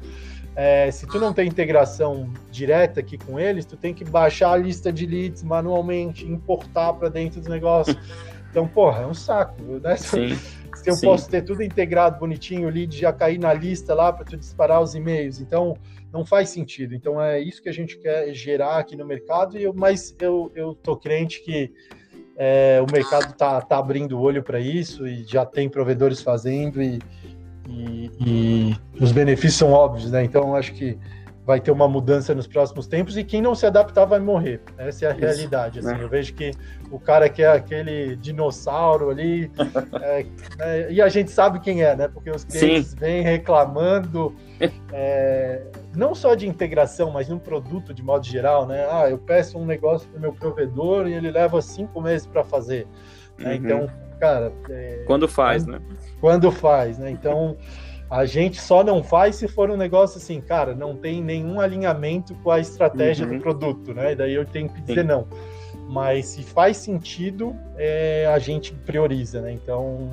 é, 0.56 0.90
se 0.90 1.06
tu 1.06 1.20
não 1.20 1.34
tem 1.34 1.48
integração 1.48 2.32
direta 2.50 3.02
aqui 3.02 3.18
com 3.18 3.40
eles, 3.40 3.66
tu 3.66 3.76
tem 3.76 3.94
que 3.94 4.06
baixar 4.06 4.54
a 4.54 4.58
lista 4.58 4.92
de 4.92 5.06
leads 5.06 5.44
manualmente, 5.44 6.26
importar 6.26 6.94
para 6.94 7.10
dentro 7.10 7.42
do 7.42 7.50
negócio. 7.50 7.96
Então, 8.56 8.66
porra, 8.66 9.02
é 9.02 9.06
um 9.06 9.14
saco, 9.14 9.62
né? 9.84 9.98
Sim, 9.98 10.34
se 10.74 10.90
eu 10.90 10.96
sim. 10.96 11.06
posso 11.06 11.30
ter 11.30 11.42
tudo 11.42 11.62
integrado 11.62 12.18
bonitinho, 12.18 12.70
o 12.70 12.72
lead 12.72 12.98
já 12.98 13.12
cair 13.12 13.38
na 13.38 13.54
lista 13.54 13.94
lá 13.94 14.14
para 14.14 14.24
tu 14.24 14.38
disparar 14.38 14.82
os 14.82 14.96
e-mails. 14.96 15.42
Então, 15.42 15.76
não 16.10 16.26
faz 16.26 16.52
sentido. 16.52 16.96
Então, 16.96 17.22
é 17.22 17.38
isso 17.38 17.62
que 17.62 17.68
a 17.68 17.74
gente 17.74 17.98
quer 17.98 18.34
gerar 18.34 18.78
aqui 18.78 18.96
no 18.96 19.06
mercado. 19.06 19.58
E 19.58 19.64
eu, 19.64 19.74
mas 19.74 20.16
eu, 20.22 20.50
eu 20.56 20.74
tô 20.74 20.96
crente 20.96 21.44
que 21.44 21.70
é, 22.38 22.82
o 22.82 22.90
mercado 22.90 23.36
tá, 23.36 23.60
tá 23.60 23.78
abrindo 23.78 24.18
o 24.18 24.22
olho 24.22 24.42
para 24.42 24.58
isso 24.58 25.06
e 25.06 25.26
já 25.26 25.46
tem 25.46 25.68
provedores 25.68 26.22
fazendo 26.22 26.82
e 26.82 27.00
e, 27.68 28.12
e 28.20 28.78
os 29.02 29.12
benefícios 29.12 29.56
são 29.56 29.72
óbvios, 29.72 30.12
né? 30.12 30.24
Então 30.24 30.56
acho 30.56 30.74
que 30.74 30.98
vai 31.46 31.60
ter 31.60 31.70
uma 31.70 31.88
mudança 31.88 32.34
nos 32.34 32.48
próximos 32.48 32.88
tempos 32.88 33.16
e 33.16 33.24
quem 33.24 33.40
não 33.40 33.54
se 33.54 33.68
adaptar 33.68 34.06
vai 34.06 34.20
morrer. 34.20 34.62
Essa 34.78 35.06
é 35.06 35.08
a 35.10 35.12
Isso, 35.12 35.22
realidade. 35.22 35.80
Assim. 35.80 35.90
Né? 35.90 36.00
Eu 36.02 36.10
vejo 36.10 36.34
que 36.34 36.52
o 36.90 37.00
cara 37.00 37.30
que 37.30 37.44
é 37.44 37.48
aquele 37.48 38.16
dinossauro 38.16 39.12
ali, 39.12 39.52
é, 40.02 40.26
né? 40.58 40.92
e 40.92 41.02
a 41.02 41.08
gente 41.08 41.30
sabe 41.30 41.60
quem 41.60 41.84
é, 41.84 41.96
né? 41.96 42.08
Porque 42.08 42.32
os 42.32 42.44
clientes 42.44 42.92
Sim. 42.92 42.98
vêm 42.98 43.22
reclamando, 43.22 44.36
é, 44.92 45.62
não 45.96 46.16
só 46.16 46.34
de 46.34 46.48
integração, 46.48 47.12
mas 47.12 47.30
no 47.30 47.40
produto 47.40 47.94
de 47.94 48.02
modo 48.02 48.26
geral, 48.26 48.66
né? 48.66 48.88
Ah, 48.90 49.08
eu 49.08 49.20
peço 49.20 49.60
um 49.60 49.66
negócio 49.66 50.10
para 50.10 50.18
o 50.18 50.22
meu 50.22 50.34
provedor 50.34 51.08
e 51.08 51.14
ele 51.14 51.30
leva 51.30 51.62
cinco 51.62 52.02
meses 52.02 52.26
para 52.26 52.44
fazer. 52.44 52.88
Né? 53.38 53.52
Uhum. 53.52 53.56
Então, 53.56 53.90
cara. 54.20 54.52
É, 54.70 55.04
quando 55.06 55.28
faz, 55.28 55.64
quando, 55.64 55.72
né? 55.72 55.82
Quando 56.20 56.52
faz, 56.52 56.98
né? 56.98 57.10
Então. 57.12 57.58
A 58.08 58.24
gente 58.24 58.62
só 58.62 58.84
não 58.84 59.04
faz 59.04 59.36
se 59.36 59.48
for 59.48 59.72
um 59.72 59.76
negócio 59.76 60.20
assim, 60.20 60.40
cara, 60.40 60.76
não 60.76 60.96
tem 60.96 61.24
nenhum 61.24 61.60
alinhamento 61.60 62.36
com 62.36 62.52
a 62.52 62.60
estratégia 62.60 63.26
uhum. 63.26 63.38
do 63.38 63.42
produto, 63.42 63.96
né? 63.96 64.12
E 64.12 64.16
daí 64.16 64.34
eu 64.36 64.46
tenho 64.46 64.70
que 64.70 64.80
dizer 64.82 65.02
Sim. 65.02 65.08
não. 65.08 65.28
Mas 65.90 66.28
se 66.28 66.44
faz 66.44 66.78
sentido, 66.78 67.56
é, 67.76 68.28
a 68.32 68.38
gente 68.38 68.74
prioriza, 68.74 69.42
né? 69.42 69.52
Então, 69.52 70.12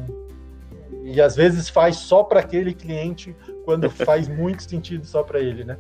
e 1.03 1.21
às 1.21 1.35
vezes 1.37 1.69
faz 1.69 1.97
só 1.97 2.23
para 2.23 2.41
aquele 2.41 2.75
cliente 2.75 3.35
quando 3.65 3.89
faz 3.91 4.29
muito 4.29 4.63
sentido 4.63 5.05
só 5.05 5.23
para 5.23 5.41
ele, 5.41 5.65
né? 5.65 5.77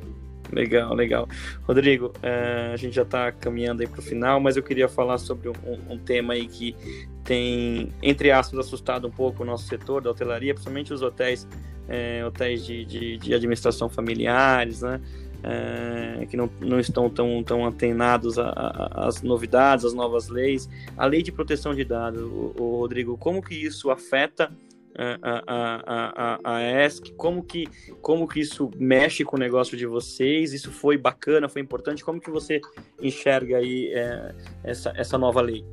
Legal, 0.53 0.95
legal. 0.95 1.27
Rodrigo, 1.67 2.09
uh, 2.09 2.73
a 2.75 2.77
gente 2.77 2.95
já 2.95 3.03
está 3.03 3.33
caminhando 3.33 3.81
aí 3.81 3.89
para 3.89 4.01
o 4.01 4.03
final, 4.03 4.39
mas 4.39 4.57
eu 4.57 4.63
queria 4.63 4.87
falar 4.87 5.17
sobre 5.17 5.49
um, 5.49 5.53
um, 5.89 5.99
tema 5.99 6.35
aí 6.35 6.47
que 6.47 6.77
tem, 7.25 7.89
entre 8.03 8.31
aspas, 8.31 8.59
assustado 8.59 9.09
um 9.09 9.11
pouco 9.11 9.43
o 9.43 9.47
nosso 9.47 9.67
setor 9.67 10.03
da 10.03 10.11
hotelaria, 10.11 10.53
principalmente 10.53 10.93
os 10.93 11.01
hotéis, 11.01 11.49
é, 11.89 12.25
hotéis 12.25 12.67
de, 12.67 12.85
de, 12.85 13.17
de, 13.17 13.35
administração 13.35 13.89
familiares, 13.89 14.83
né? 14.83 15.01
É, 15.45 16.27
que 16.27 16.37
não, 16.37 16.49
não 16.61 16.79
estão 16.79 17.11
tão, 17.11 17.43
tão 17.43 17.67
antenados 17.67 18.37
às 18.39 19.23
novidades, 19.23 19.85
às 19.85 19.95
novas 19.95 20.29
leis. 20.29 20.69
A 20.97 21.07
lei 21.07 21.23
de 21.23 21.33
proteção 21.33 21.75
de 21.75 21.83
dados, 21.83 22.21
o, 22.23 22.55
o 22.57 22.77
Rodrigo, 22.79 23.17
como 23.17 23.43
que 23.43 23.55
isso 23.55 23.91
afeta 23.91 24.53
a, 24.97 25.43
a, 25.47 26.39
a, 26.45 26.57
a 26.57 26.85
ESC, 26.85 27.13
como 27.13 27.43
que, 27.43 27.67
como 28.01 28.29
que 28.29 28.41
isso 28.41 28.71
mexe 28.77 29.25
com 29.25 29.37
o 29.37 29.41
negócio 29.41 29.77
de 29.77 29.87
vocês, 29.87 30.53
isso 30.53 30.71
foi 30.71 30.99
bacana, 30.99 31.49
foi 31.49 31.63
importante, 31.63 32.05
como 32.05 32.21
que 32.21 32.31
você 32.31 32.61
enxerga 33.01 33.59
aí 33.59 33.93
é, 33.95 34.35
essa, 34.65 34.93
essa 34.97 35.17
nova 35.17 35.41
lei? 35.41 35.65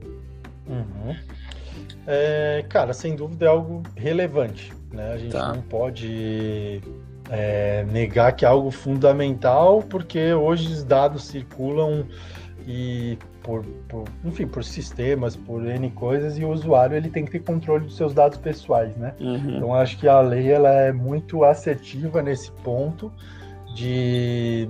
Uhum. 0.67 1.15
É, 2.07 2.65
cara, 2.69 2.93
sem 2.93 3.15
dúvida 3.15 3.45
é 3.45 3.49
algo 3.49 3.83
relevante, 3.95 4.73
né? 4.91 5.13
A 5.13 5.17
gente 5.17 5.31
tá. 5.31 5.53
não 5.53 5.61
pode 5.61 6.81
é, 7.29 7.83
negar 7.91 8.35
que 8.35 8.45
é 8.45 8.47
algo 8.47 8.71
fundamental, 8.71 9.83
porque 9.83 10.33
hoje 10.33 10.71
os 10.71 10.83
dados 10.83 11.25
circulam 11.25 12.05
e 12.67 13.17
por, 13.49 13.65
por, 13.87 14.05
enfim, 14.23 14.45
por 14.45 14.63
sistemas, 14.63 15.35
por 15.35 15.65
N 15.65 15.89
coisas, 15.91 16.37
e 16.37 16.45
o 16.45 16.51
usuário 16.51 16.95
ele 16.95 17.09
tem 17.09 17.25
que 17.25 17.31
ter 17.31 17.39
controle 17.39 17.85
dos 17.85 17.97
seus 17.97 18.13
dados 18.13 18.37
pessoais, 18.37 18.95
né? 18.95 19.15
Uhum. 19.19 19.57
Então 19.57 19.73
acho 19.73 19.97
que 19.97 20.07
a 20.07 20.21
lei 20.21 20.51
ela 20.51 20.69
é 20.69 20.91
muito 20.91 21.43
assertiva 21.43 22.21
nesse 22.21 22.51
ponto 22.63 23.11
de, 23.73 24.67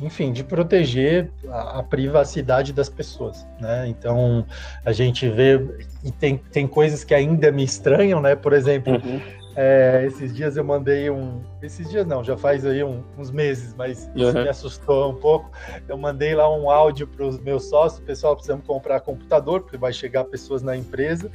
enfim, 0.00 0.32
de 0.32 0.44
proteger 0.44 1.28
a, 1.48 1.80
a, 1.80 1.82
privacidade 1.82 2.72
das 2.72 2.88
pessoas, 2.88 3.44
né? 3.60 3.88
Então 3.88 4.46
a 4.84 4.92
gente 4.92 5.28
vê 5.28 5.60
e 6.04 6.12
tem, 6.12 6.36
tem 6.36 6.68
coisas 6.68 7.02
que 7.02 7.14
ainda 7.14 7.50
me 7.50 7.64
estranham, 7.64 8.20
né? 8.20 8.36
Por 8.36 8.52
exemplo, 8.52 8.92
uhum. 8.92 9.20
É, 9.56 10.04
esses 10.06 10.34
dias 10.34 10.56
eu 10.56 10.64
mandei 10.64 11.10
um, 11.10 11.42
esses 11.60 11.88
dias 11.90 12.06
não, 12.06 12.22
já 12.22 12.36
faz 12.36 12.64
aí 12.64 12.84
um, 12.84 13.02
uns 13.18 13.30
meses, 13.30 13.74
mas 13.74 14.08
uhum. 14.14 14.28
isso 14.28 14.32
me 14.34 14.48
assustou 14.48 15.10
um 15.10 15.14
pouco. 15.14 15.50
Eu 15.88 15.98
mandei 15.98 16.34
lá 16.34 16.48
um 16.54 16.70
áudio 16.70 17.06
para 17.06 17.26
os 17.26 17.38
meus 17.38 17.64
sócios, 17.64 18.00
pessoal, 18.00 18.34
precisamos 18.34 18.64
comprar 18.66 19.00
computador 19.00 19.62
porque 19.62 19.76
vai 19.76 19.92
chegar 19.92 20.24
pessoas 20.24 20.62
na 20.62 20.76
empresa. 20.76 21.30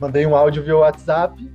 Mandei 0.00 0.26
um 0.26 0.34
áudio 0.34 0.62
via 0.62 0.76
WhatsApp, 0.76 1.50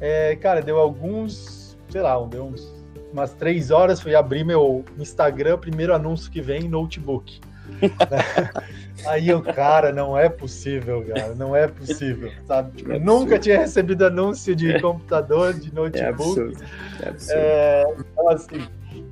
é, 0.00 0.36
cara, 0.36 0.62
deu 0.62 0.78
alguns, 0.78 1.76
sei 1.88 2.00
lá, 2.00 2.18
deu 2.26 2.44
uns 2.44 2.80
umas 3.12 3.32
três 3.32 3.70
horas, 3.70 4.00
fui 4.00 4.14
abrir 4.14 4.44
meu 4.44 4.84
Instagram, 4.96 5.58
primeiro 5.58 5.92
anúncio 5.94 6.30
que 6.30 6.40
vem, 6.40 6.68
notebook. 6.68 7.40
Aí 9.06 9.32
o 9.32 9.42
cara, 9.42 9.92
não 9.92 10.16
é 10.16 10.28
possível, 10.28 11.04
cara, 11.06 11.34
não 11.34 11.54
é 11.54 11.66
possível, 11.68 12.30
sabe? 12.46 12.78
Tipo, 12.78 12.92
é 12.92 12.98
nunca 12.98 13.38
tinha 13.38 13.58
recebido 13.58 14.04
anúncio 14.04 14.54
de 14.54 14.80
computador, 14.80 15.54
de 15.54 15.72
notebook. 15.74 16.00
É 16.00 16.08
absurdo. 16.08 16.64
É 17.02 17.08
absurdo. 17.08 17.40
É, 17.40 17.84
então, 17.98 18.28
assim, 18.28 18.68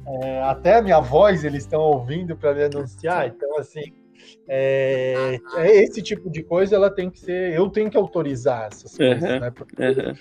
é, 0.07 0.43
até 0.43 0.77
a 0.77 0.83
minha 0.83 1.01
voz 1.01 1.45
eles 1.45 1.65
estão 1.65 1.81
ouvindo 1.81 2.37
para 2.37 2.55
me 2.55 2.65
anunciar, 2.65 3.29
então, 3.29 3.59
assim, 3.59 3.93
é, 4.49 5.39
é, 5.57 5.83
esse 5.83 6.03
tipo 6.03 6.31
de 6.31 6.43
coisa 6.43 6.77
ela 6.77 6.91
tem 6.91 7.11
que 7.11 7.21
ser, 7.21 7.55
eu 7.55 7.69
tenho 7.69 7.91
que 7.91 7.97
autorizar 7.97 8.69
essas 8.73 8.97
coisas, 8.97 9.23
uhum, 9.23 9.41
né? 9.41 9.51
Porque 9.51 9.83
uhum 9.83 10.15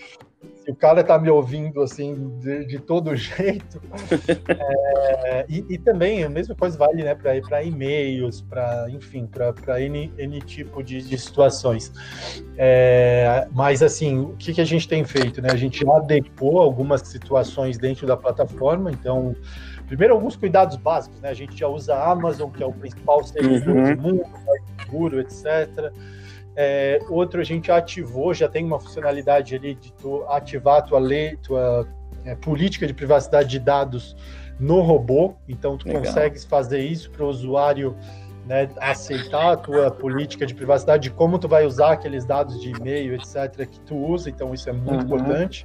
se 0.55 0.71
o 0.71 0.75
cara 0.75 1.03
tá 1.03 1.17
me 1.17 1.29
ouvindo 1.29 1.81
assim 1.81 2.37
de, 2.39 2.65
de 2.65 2.79
todo 2.79 3.13
jeito. 3.17 3.81
é, 5.25 5.45
e, 5.47 5.65
e, 5.69 5.77
também 5.77 6.23
a 6.23 6.29
mesma 6.29 6.55
coisa 6.55 6.77
vale 6.77 7.03
né, 7.03 7.15
para 7.15 7.63
e-mails, 7.63 8.41
para 8.41 8.89
enfim, 8.89 9.27
para 9.27 9.81
N, 9.81 10.11
N 10.17 10.41
tipo 10.41 10.83
de, 10.83 11.01
de 11.01 11.17
situações. 11.17 11.91
É, 12.57 13.47
mas 13.51 13.81
assim, 13.81 14.19
o 14.19 14.35
que, 14.37 14.53
que 14.53 14.61
a 14.61 14.65
gente 14.65 14.87
tem 14.87 15.03
feito? 15.03 15.41
Né? 15.41 15.49
A 15.51 15.57
gente 15.57 15.87
adequou 15.89 16.59
algumas 16.59 17.01
situações 17.01 17.77
dentro 17.77 18.05
da 18.05 18.17
plataforma, 18.17 18.91
então. 18.91 19.35
Primeiro, 19.87 20.15
alguns 20.15 20.35
cuidados 20.35 20.75
básicos, 20.75 21.21
né? 21.21 21.29
A 21.29 21.33
gente 21.33 21.57
já 21.57 21.65
usa 21.65 21.95
a 21.95 22.11
Amazon, 22.11 22.51
que 22.51 22.61
é 22.61 22.65
o 22.65 22.73
principal 22.73 23.23
servidor 23.23 23.73
uhum. 23.73 23.95
do 23.95 24.01
mundo, 24.01 24.23
mais 24.45 24.61
seguro, 24.81 25.21
etc. 25.21 25.93
É, 26.59 26.99
outro 27.07 27.39
a 27.39 27.43
gente 27.43 27.71
ativou, 27.71 28.33
já 28.33 28.49
tem 28.49 28.65
uma 28.65 28.79
funcionalidade 28.79 29.55
ali 29.55 29.75
de 29.75 29.93
tu 29.93 30.23
ativar 30.27 30.77
a 30.77 30.81
tua 30.81 30.97
lei, 30.97 31.37
tua 31.37 31.87
é, 32.25 32.33
política 32.33 32.87
de 32.87 32.95
privacidade 32.95 33.47
de 33.47 33.59
dados 33.59 34.15
no 34.59 34.81
robô. 34.81 35.35
Então 35.47 35.77
tu 35.77 35.87
Legal. 35.87 36.01
consegues 36.01 36.43
fazer 36.43 36.79
isso 36.79 37.11
para 37.11 37.23
o 37.23 37.29
usuário 37.29 37.95
né, 38.47 38.69
aceitar 38.77 39.51
a 39.51 39.57
tua 39.57 39.91
política 39.91 40.47
de 40.47 40.55
privacidade, 40.55 41.03
de 41.03 41.11
como 41.11 41.37
tu 41.37 41.47
vai 41.47 41.63
usar 41.63 41.91
aqueles 41.91 42.25
dados 42.25 42.59
de 42.59 42.71
e-mail, 42.71 43.13
etc., 43.13 43.67
que 43.67 43.79
tu 43.81 43.95
usa. 43.95 44.27
Então 44.27 44.51
isso 44.51 44.67
é 44.67 44.73
muito 44.73 44.93
uhum. 44.93 45.01
importante. 45.01 45.63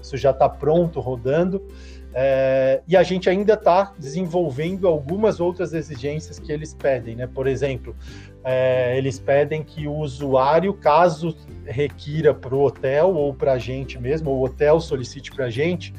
Isso 0.00 0.16
já 0.16 0.30
está 0.30 0.48
pronto, 0.48 1.00
rodando. 1.00 1.62
É, 2.12 2.82
e 2.88 2.96
a 2.96 3.02
gente 3.02 3.30
ainda 3.30 3.54
está 3.54 3.92
desenvolvendo 3.96 4.88
algumas 4.88 5.38
outras 5.38 5.72
exigências 5.72 6.38
que 6.38 6.50
eles 6.50 6.74
pedem, 6.74 7.14
né? 7.14 7.28
Por 7.28 7.46
exemplo, 7.46 7.94
é, 8.44 8.96
eles 8.96 9.18
pedem 9.18 9.62
que 9.62 9.86
o 9.86 9.94
usuário, 9.94 10.72
caso 10.72 11.36
requira 11.64 12.32
para 12.32 12.54
o 12.54 12.64
hotel 12.64 13.14
ou 13.14 13.34
para 13.34 13.52
a 13.52 13.58
gente 13.58 13.98
mesmo, 13.98 14.30
ou 14.30 14.38
o 14.38 14.44
hotel 14.44 14.80
solicite 14.80 15.30
para 15.30 15.46
a 15.46 15.50
gente, 15.50 15.94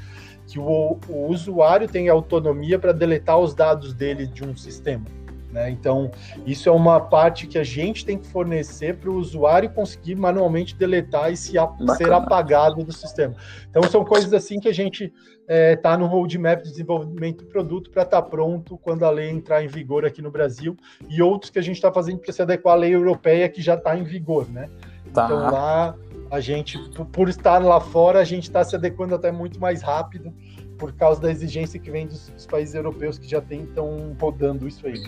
que 0.47 0.59
o, 0.59 0.99
o 1.07 1.27
usuário 1.27 1.87
tenha 1.87 2.11
autonomia 2.11 2.79
para 2.79 2.91
deletar 2.91 3.39
os 3.39 3.53
dados 3.53 3.93
dele 3.93 4.25
de 4.25 4.43
um 4.43 4.55
sistema. 4.55 5.05
Né? 5.51 5.69
Então, 5.69 6.11
isso 6.45 6.69
é 6.69 6.71
uma 6.71 6.99
parte 6.99 7.45
que 7.45 7.57
a 7.57 7.63
gente 7.63 8.05
tem 8.05 8.17
que 8.17 8.27
fornecer 8.27 8.97
para 8.97 9.09
o 9.09 9.15
usuário 9.15 9.69
conseguir 9.69 10.15
manualmente 10.15 10.75
deletar 10.75 11.31
e 11.31 11.35
se 11.35 11.57
a, 11.57 11.69
ser 11.97 12.11
apagado 12.11 12.83
do 12.83 12.91
sistema. 12.91 13.35
Então, 13.69 13.83
são 13.83 14.05
coisas 14.05 14.33
assim 14.33 14.59
que 14.59 14.69
a 14.69 14.73
gente 14.73 15.05
está 15.05 15.13
é, 15.47 15.75
tá 15.75 15.97
no 15.97 16.07
roadmap 16.07 16.61
de 16.61 16.69
desenvolvimento 16.69 17.43
do 17.43 17.49
produto 17.49 17.89
para 17.89 18.03
estar 18.03 18.21
tá 18.21 18.27
pronto 18.27 18.77
quando 18.77 19.03
a 19.03 19.09
lei 19.09 19.29
entrar 19.29 19.63
em 19.63 19.67
vigor 19.67 20.05
aqui 20.05 20.21
no 20.21 20.31
Brasil 20.31 20.77
e 21.09 21.21
outros 21.21 21.51
que 21.51 21.59
a 21.59 21.61
gente 21.61 21.75
está 21.75 21.91
fazendo 21.91 22.19
para 22.19 22.31
se 22.31 22.41
adequar 22.41 22.75
à 22.75 22.77
lei 22.77 22.95
europeia 22.95 23.49
que 23.49 23.61
já 23.61 23.75
está 23.75 23.97
em 23.97 24.03
vigor. 24.03 24.47
Né? 24.49 24.69
Tá. 25.13 25.25
Então, 25.25 25.37
lá, 25.51 25.95
a 26.29 26.39
gente, 26.39 26.79
por 27.11 27.27
estar 27.27 27.59
lá 27.59 27.81
fora, 27.81 28.19
a 28.19 28.23
gente 28.23 28.43
está 28.43 28.63
se 28.63 28.75
adequando 28.75 29.13
até 29.13 29.31
muito 29.31 29.59
mais 29.59 29.81
rápido 29.81 30.33
por 30.81 30.91
causa 30.93 31.21
da 31.21 31.29
exigência 31.29 31.79
que 31.79 31.91
vem 31.91 32.07
dos, 32.07 32.29
dos 32.29 32.47
países 32.47 32.73
europeus 32.73 33.19
que 33.19 33.29
já 33.29 33.37
estão 33.37 34.17
rodando 34.19 34.67
isso 34.67 34.87
aí. 34.87 34.99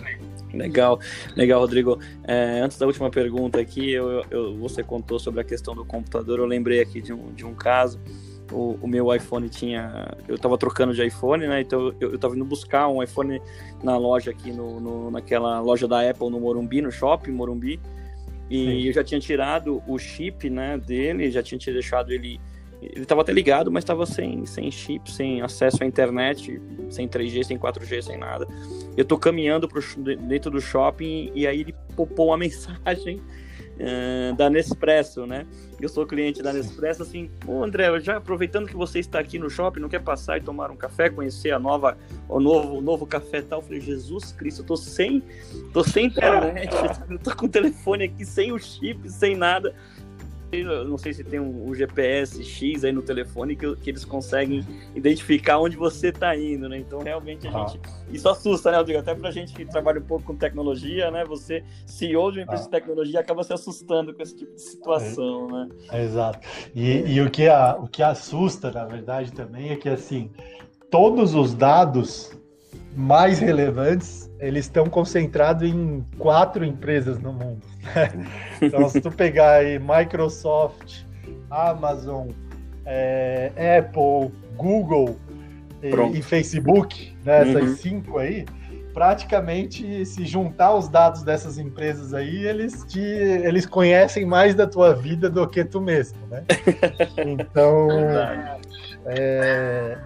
Legal, 0.52 1.00
legal, 1.34 1.60
Rodrigo. 1.60 1.98
É, 2.22 2.60
antes 2.60 2.78
da 2.78 2.86
última 2.86 3.10
pergunta 3.10 3.60
aqui, 3.60 3.90
eu, 3.90 4.24
eu, 4.30 4.56
você 4.56 4.84
contou 4.84 5.18
sobre 5.18 5.40
a 5.40 5.44
questão 5.44 5.74
do 5.74 5.84
computador. 5.84 6.38
Eu 6.38 6.46
lembrei 6.46 6.80
aqui 6.80 7.02
de 7.02 7.12
um, 7.12 7.34
de 7.34 7.44
um 7.44 7.54
caso. 7.54 8.00
O, 8.52 8.78
o 8.80 8.86
meu 8.86 9.12
iPhone 9.12 9.48
tinha. 9.48 10.16
Eu 10.28 10.36
estava 10.36 10.56
trocando 10.56 10.94
de 10.94 11.04
iPhone, 11.04 11.44
né? 11.44 11.60
Então 11.60 11.92
eu, 11.98 12.14
estava 12.14 12.36
indo 12.36 12.44
buscar 12.44 12.86
um 12.86 13.02
iPhone 13.02 13.42
na 13.82 13.96
loja 13.96 14.30
aqui, 14.30 14.52
no, 14.52 14.78
no, 14.78 15.10
naquela 15.10 15.58
loja 15.58 15.88
da 15.88 16.08
Apple 16.08 16.30
no 16.30 16.38
Morumbi, 16.38 16.82
no 16.82 16.92
shopping 16.92 17.32
Morumbi. 17.32 17.80
E 18.48 18.64
Sim. 18.64 18.86
eu 18.86 18.92
já 18.92 19.02
tinha 19.02 19.18
tirado 19.18 19.82
o 19.88 19.98
chip 19.98 20.48
né, 20.48 20.78
dele, 20.78 21.32
já 21.32 21.42
tinha 21.42 21.58
deixado 21.58 22.12
ele 22.12 22.38
ele 22.92 23.02
estava 23.02 23.22
até 23.22 23.32
ligado, 23.32 23.70
mas 23.70 23.82
estava 23.82 24.04
sem, 24.04 24.44
sem 24.44 24.70
chip, 24.70 25.10
sem 25.10 25.40
acesso 25.40 25.82
à 25.82 25.86
internet, 25.86 26.60
sem 26.90 27.08
3G, 27.08 27.44
sem 27.44 27.58
4G, 27.58 28.02
sem 28.02 28.18
nada. 28.18 28.46
Eu 28.96 29.04
tô 29.04 29.18
caminhando 29.18 29.68
pro, 29.68 29.82
dentro 30.16 30.50
do 30.50 30.60
shopping 30.60 31.30
e 31.34 31.46
aí 31.46 31.60
ele 31.60 31.74
popou 31.96 32.28
uma 32.28 32.36
mensagem 32.38 33.20
uh, 33.74 34.34
da 34.36 34.50
Nespresso, 34.50 35.26
né? 35.26 35.46
Eu 35.80 35.88
sou 35.88 36.06
cliente 36.06 36.42
da 36.42 36.52
Nespresso, 36.52 37.02
assim, 37.02 37.30
ô 37.46 37.62
André, 37.62 37.98
já 38.00 38.16
aproveitando 38.16 38.66
que 38.66 38.76
você 38.76 38.98
está 38.98 39.18
aqui 39.18 39.38
no 39.38 39.50
shopping, 39.50 39.80
não 39.80 39.88
quer 39.88 40.00
passar 40.00 40.38
e 40.38 40.40
tomar 40.40 40.70
um 40.70 40.76
café, 40.76 41.10
conhecer 41.10 41.50
a 41.50 41.58
nova, 41.58 41.96
o 42.28 42.38
novo, 42.40 42.78
o 42.78 42.80
novo 42.80 43.06
café 43.06 43.38
e 43.38 43.42
tal? 43.42 43.60
Eu 43.60 43.64
falei, 43.64 43.80
Jesus 43.80 44.32
Cristo, 44.32 44.62
eu 44.62 44.66
tô 44.66 44.76
sem, 44.76 45.22
tô 45.72 45.82
sem 45.82 46.06
internet, 46.08 46.70
eu 47.10 47.18
tô 47.18 47.34
com 47.34 47.46
o 47.46 47.48
telefone 47.48 48.04
aqui 48.04 48.24
sem 48.24 48.52
o 48.52 48.58
chip, 48.58 49.08
sem 49.10 49.36
nada 49.36 49.74
não 50.62 50.96
sei 50.96 51.12
se 51.12 51.24
tem 51.24 51.40
um, 51.40 51.68
um, 51.68 51.74
GPS 51.74 52.42
X 52.44 52.84
aí 52.84 52.92
no 52.92 53.02
telefone 53.02 53.56
que, 53.56 53.74
que 53.76 53.90
eles 53.90 54.04
conseguem 54.04 54.64
identificar 54.94 55.58
onde 55.58 55.76
você 55.76 56.08
está 56.08 56.36
indo, 56.36 56.68
né? 56.68 56.78
Então, 56.78 57.00
realmente, 57.00 57.48
a 57.48 57.50
ah. 57.50 57.66
gente... 57.66 57.80
Isso 58.10 58.28
assusta, 58.28 58.70
né, 58.70 58.76
Rodrigo? 58.76 59.00
Até 59.00 59.14
pra 59.14 59.30
gente 59.30 59.52
que 59.52 59.64
trabalha 59.64 60.00
um 60.00 60.04
pouco 60.04 60.24
com 60.24 60.36
tecnologia, 60.36 61.10
né? 61.10 61.24
Você, 61.24 61.64
CEO 61.86 62.30
de 62.30 62.38
uma 62.38 62.44
empresa 62.44 62.62
ah. 62.62 62.66
de 62.66 62.70
tecnologia, 62.70 63.20
acaba 63.20 63.42
se 63.42 63.52
assustando 63.52 64.14
com 64.14 64.22
esse 64.22 64.36
tipo 64.36 64.54
de 64.54 64.62
situação, 64.62 65.48
é, 65.48 65.52
né? 65.52 65.68
É, 65.90 66.04
exato. 66.04 66.46
E, 66.74 67.14
e 67.14 67.20
o, 67.20 67.30
que 67.30 67.48
a, 67.48 67.76
o 67.76 67.88
que 67.88 68.02
assusta, 68.02 68.70
na 68.70 68.84
verdade, 68.84 69.32
também 69.32 69.70
é 69.70 69.76
que, 69.76 69.88
assim, 69.88 70.30
todos 70.90 71.34
os 71.34 71.54
dados 71.54 72.32
mais 72.96 73.38
relevantes, 73.38 74.30
eles 74.44 74.66
estão 74.66 74.86
concentrados 74.86 75.68
em 75.68 76.04
quatro 76.18 76.64
empresas 76.64 77.18
no 77.18 77.32
mundo. 77.32 77.62
então, 78.60 78.88
se 78.88 79.00
tu 79.00 79.10
pegar 79.10 79.56
aí 79.56 79.78
Microsoft, 79.78 81.02
Amazon, 81.50 82.28
é, 82.84 83.78
Apple, 83.78 84.30
Google 84.56 85.16
e, 85.82 86.18
e, 86.18 86.22
Facebook, 86.22 87.16
né, 87.24 87.48
essas 87.48 87.62
uhum. 87.62 87.76
cinco 87.76 88.18
aí, 88.18 88.44
praticamente 88.92 90.04
se 90.04 90.24
juntar 90.26 90.74
os 90.74 90.88
dados 90.88 91.22
dessas 91.22 91.58
empresas 91.58 92.12
aí, 92.12 92.46
eles 92.46 92.84
te, 92.84 93.00
eles 93.00 93.66
conhecem 93.66 94.24
mais 94.26 94.54
da 94.54 94.66
tua 94.66 94.94
vida 94.94 95.30
do 95.30 95.46
que 95.48 95.64
tu 95.64 95.80
mesmo, 95.80 96.18
né? 96.30 96.44
Então, 97.18 97.88
é, 99.06 99.98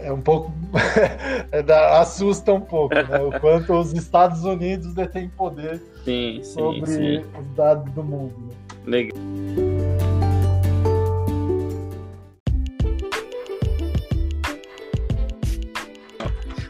é 0.00 0.12
um 0.12 0.20
pouco. 0.20 0.52
É 1.52 2.00
assusta 2.00 2.52
um 2.52 2.60
pouco, 2.60 2.94
né? 2.94 3.18
O 3.20 3.38
quanto 3.40 3.74
os 3.74 3.92
Estados 3.92 4.44
Unidos 4.44 4.92
detêm 4.92 5.28
poder 5.28 5.80
sim, 6.04 6.40
sobre 6.42 6.86
sim, 6.86 7.22
sim. 7.22 7.24
os 7.38 7.56
dados 7.56 7.92
do 7.92 8.02
mundo. 8.02 8.34
Né? 8.40 8.54
Legal. 8.86 10.13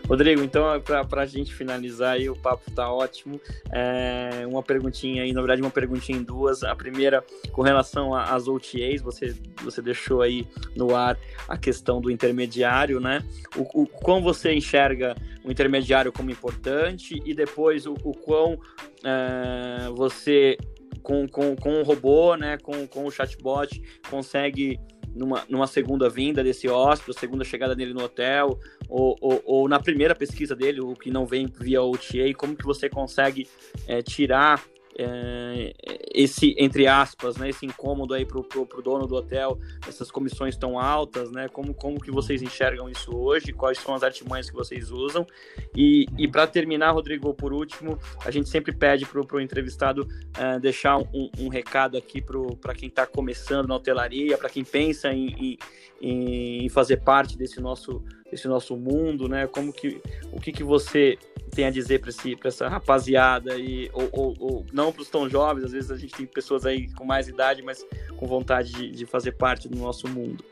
Rodrigo, 0.08 0.42
então, 0.42 0.64
para 0.80 1.22
a 1.22 1.26
gente 1.26 1.54
finalizar 1.54 2.14
aí, 2.14 2.28
o 2.28 2.36
papo 2.36 2.64
está 2.68 2.92
ótimo. 2.92 3.40
É, 3.72 4.46
uma 4.46 4.62
perguntinha 4.62 5.22
aí, 5.22 5.32
na 5.32 5.40
verdade, 5.40 5.62
uma 5.62 5.70
perguntinha 5.70 6.18
em 6.18 6.22
duas. 6.22 6.62
A 6.62 6.76
primeira, 6.76 7.24
com 7.52 7.62
relação 7.62 8.14
às 8.14 8.46
OTAs, 8.46 9.00
você, 9.00 9.34
você 9.62 9.80
deixou 9.80 10.20
aí 10.20 10.46
no 10.76 10.94
ar 10.94 11.16
a 11.48 11.56
questão 11.56 12.00
do 12.00 12.10
intermediário, 12.10 13.00
né? 13.00 13.24
O, 13.56 13.82
o 13.82 13.86
quão 13.86 14.22
você 14.22 14.52
enxerga 14.52 15.14
o 15.42 15.50
intermediário 15.50 16.12
como 16.12 16.30
importante 16.30 17.20
e 17.24 17.34
depois 17.34 17.86
o, 17.86 17.94
o 18.04 18.12
quão 18.12 18.58
é, 19.04 19.88
você, 19.94 20.58
com, 21.02 21.26
com, 21.26 21.56
com 21.56 21.80
o 21.80 21.82
robô, 21.82 22.34
né, 22.36 22.58
com, 22.58 22.86
com 22.86 23.04
o 23.04 23.10
chatbot, 23.10 23.80
consegue 24.10 24.78
numa, 25.14 25.44
numa 25.48 25.66
segunda 25.66 26.08
vinda 26.08 26.42
desse 26.42 26.68
hóspede, 26.68 27.18
segunda 27.18 27.44
chegada 27.44 27.74
dele 27.74 27.94
no 27.94 28.02
hotel, 28.02 28.58
ou, 28.88 29.16
ou, 29.20 29.42
ou, 29.44 29.68
na 29.68 29.78
primeira 29.78 30.14
pesquisa 30.14 30.54
dele, 30.56 30.80
o 30.80 30.94
que 30.94 31.10
não 31.10 31.24
vem 31.24 31.46
via 31.46 31.82
OTA, 31.82 32.34
como 32.36 32.56
que 32.56 32.64
você 32.64 32.88
consegue 32.88 33.48
é, 33.86 34.02
tirar 34.02 34.62
é, 34.98 35.72
esse, 36.14 36.54
entre 36.58 36.86
aspas, 36.86 37.36
né, 37.36 37.48
esse 37.48 37.66
incômodo 37.66 38.14
aí 38.14 38.24
para 38.24 38.38
o 38.38 38.82
dono 38.82 39.06
do 39.06 39.14
hotel, 39.14 39.58
essas 39.88 40.10
comissões 40.10 40.56
tão 40.56 40.78
altas, 40.78 41.30
né, 41.30 41.48
como, 41.48 41.74
como 41.74 42.00
que 42.00 42.10
vocês 42.10 42.42
enxergam 42.42 42.88
isso 42.88 43.14
hoje, 43.16 43.52
quais 43.52 43.78
são 43.78 43.94
as 43.94 44.02
artimanhas 44.02 44.48
que 44.48 44.54
vocês 44.54 44.90
usam, 44.90 45.26
e, 45.74 46.06
e 46.16 46.28
para 46.28 46.46
terminar, 46.46 46.92
Rodrigo, 46.92 47.34
por 47.34 47.52
último, 47.52 47.98
a 48.24 48.30
gente 48.30 48.48
sempre 48.48 48.72
pede 48.72 49.04
para 49.04 49.20
o 49.20 49.40
entrevistado 49.40 50.02
uh, 50.02 50.60
deixar 50.60 50.98
um, 50.98 51.30
um, 51.38 51.48
recado 51.48 51.96
aqui 51.96 52.22
para 52.60 52.74
quem 52.74 52.88
está 52.88 53.06
começando 53.06 53.68
na 53.68 53.74
hotelaria, 53.74 54.38
para 54.38 54.48
quem 54.48 54.64
pensa 54.64 55.12
em, 55.12 55.58
em, 56.00 56.64
em 56.64 56.68
fazer 56.68 56.98
parte 56.98 57.36
desse 57.36 57.60
nosso, 57.60 58.02
desse 58.30 58.48
nosso 58.48 58.76
mundo, 58.76 59.28
né, 59.28 59.46
como 59.46 59.72
que, 59.72 60.00
o 60.32 60.40
que, 60.40 60.52
que 60.52 60.64
você 60.64 61.18
tem 61.54 61.66
a 61.66 61.70
dizer 61.70 62.00
para 62.00 62.48
essa 62.48 62.68
rapaziada 62.68 63.56
e 63.56 63.88
ou, 63.92 64.08
ou, 64.12 64.34
ou 64.40 64.66
não 64.72 64.92
para 64.92 65.02
os 65.02 65.08
tão 65.08 65.28
jovens, 65.28 65.64
às 65.64 65.72
vezes 65.72 65.90
a 65.90 65.96
gente 65.96 66.14
tem 66.14 66.26
pessoas 66.26 66.66
aí 66.66 66.90
com 66.94 67.04
mais 67.04 67.28
idade, 67.28 67.62
mas 67.62 67.86
com 68.16 68.26
vontade 68.26 68.72
de, 68.72 68.90
de 68.90 69.06
fazer 69.06 69.32
parte 69.32 69.68
do 69.68 69.78
nosso 69.78 70.08
mundo. 70.08 70.44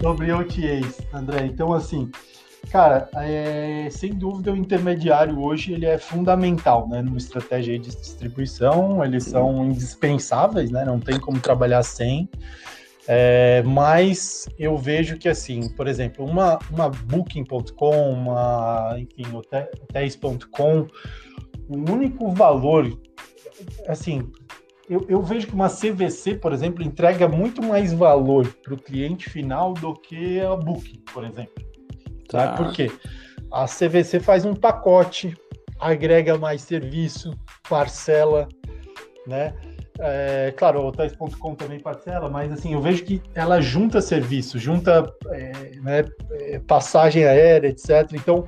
Sobre 0.00 0.32
OTAs, 0.32 0.98
André. 1.12 1.44
Então, 1.44 1.74
assim, 1.74 2.10
cara, 2.70 3.08
é, 3.14 3.88
sem 3.90 4.12
dúvida 4.12 4.52
o 4.52 4.56
intermediário 4.56 5.40
hoje 5.40 5.72
ele 5.72 5.86
é 5.86 5.98
fundamental, 5.98 6.88
né, 6.88 7.02
numa 7.02 7.16
estratégia 7.16 7.78
de 7.78 7.90
distribuição. 7.90 9.04
Eles 9.04 9.24
são 9.24 9.64
indispensáveis, 9.66 10.70
né? 10.70 10.84
Não 10.84 11.00
tem 11.00 11.18
como 11.18 11.40
trabalhar 11.40 11.82
sem. 11.82 12.28
É, 13.08 13.62
mas 13.64 14.48
eu 14.58 14.76
vejo 14.76 15.18
que, 15.18 15.28
assim, 15.28 15.68
por 15.70 15.88
exemplo, 15.88 16.24
uma, 16.24 16.58
uma 16.70 16.88
Booking.com, 16.88 18.12
uma, 18.12 18.96
enfim, 18.98 19.26
hotéis.com, 19.34 20.86
o 21.68 21.90
único 21.90 22.30
valor, 22.30 22.96
assim, 23.88 24.30
eu, 24.88 25.06
eu, 25.08 25.22
vejo 25.22 25.46
que 25.46 25.54
uma 25.54 25.68
CVC, 25.68 26.34
por 26.36 26.52
exemplo, 26.52 26.82
entrega 26.82 27.28
muito 27.28 27.62
mais 27.62 27.92
valor 27.92 28.46
para 28.62 28.74
o 28.74 28.76
cliente 28.76 29.30
final 29.30 29.72
do 29.72 29.94
que 29.94 30.40
a 30.40 30.54
Booking, 30.56 31.02
por 31.12 31.24
exemplo. 31.24 31.69
Tá. 32.30 32.52
Por 32.54 32.72
quê? 32.72 32.90
A 33.52 33.66
CVC 33.66 34.20
faz 34.20 34.44
um 34.44 34.54
pacote, 34.54 35.36
agrega 35.78 36.38
mais 36.38 36.62
serviço, 36.62 37.36
parcela, 37.68 38.48
né? 39.26 39.54
É, 39.98 40.54
claro, 40.56 40.86
hotéis.com 40.86 41.54
também 41.54 41.78
parcela, 41.78 42.30
mas 42.30 42.50
assim, 42.50 42.72
eu 42.72 42.80
vejo 42.80 43.04
que 43.04 43.20
ela 43.34 43.60
junta 43.60 44.00
serviço, 44.00 44.58
junta 44.58 45.12
é, 45.28 45.52
né, 45.82 46.04
é, 46.32 46.58
passagem 46.60 47.24
aérea, 47.24 47.68
etc. 47.68 48.10
Então, 48.14 48.46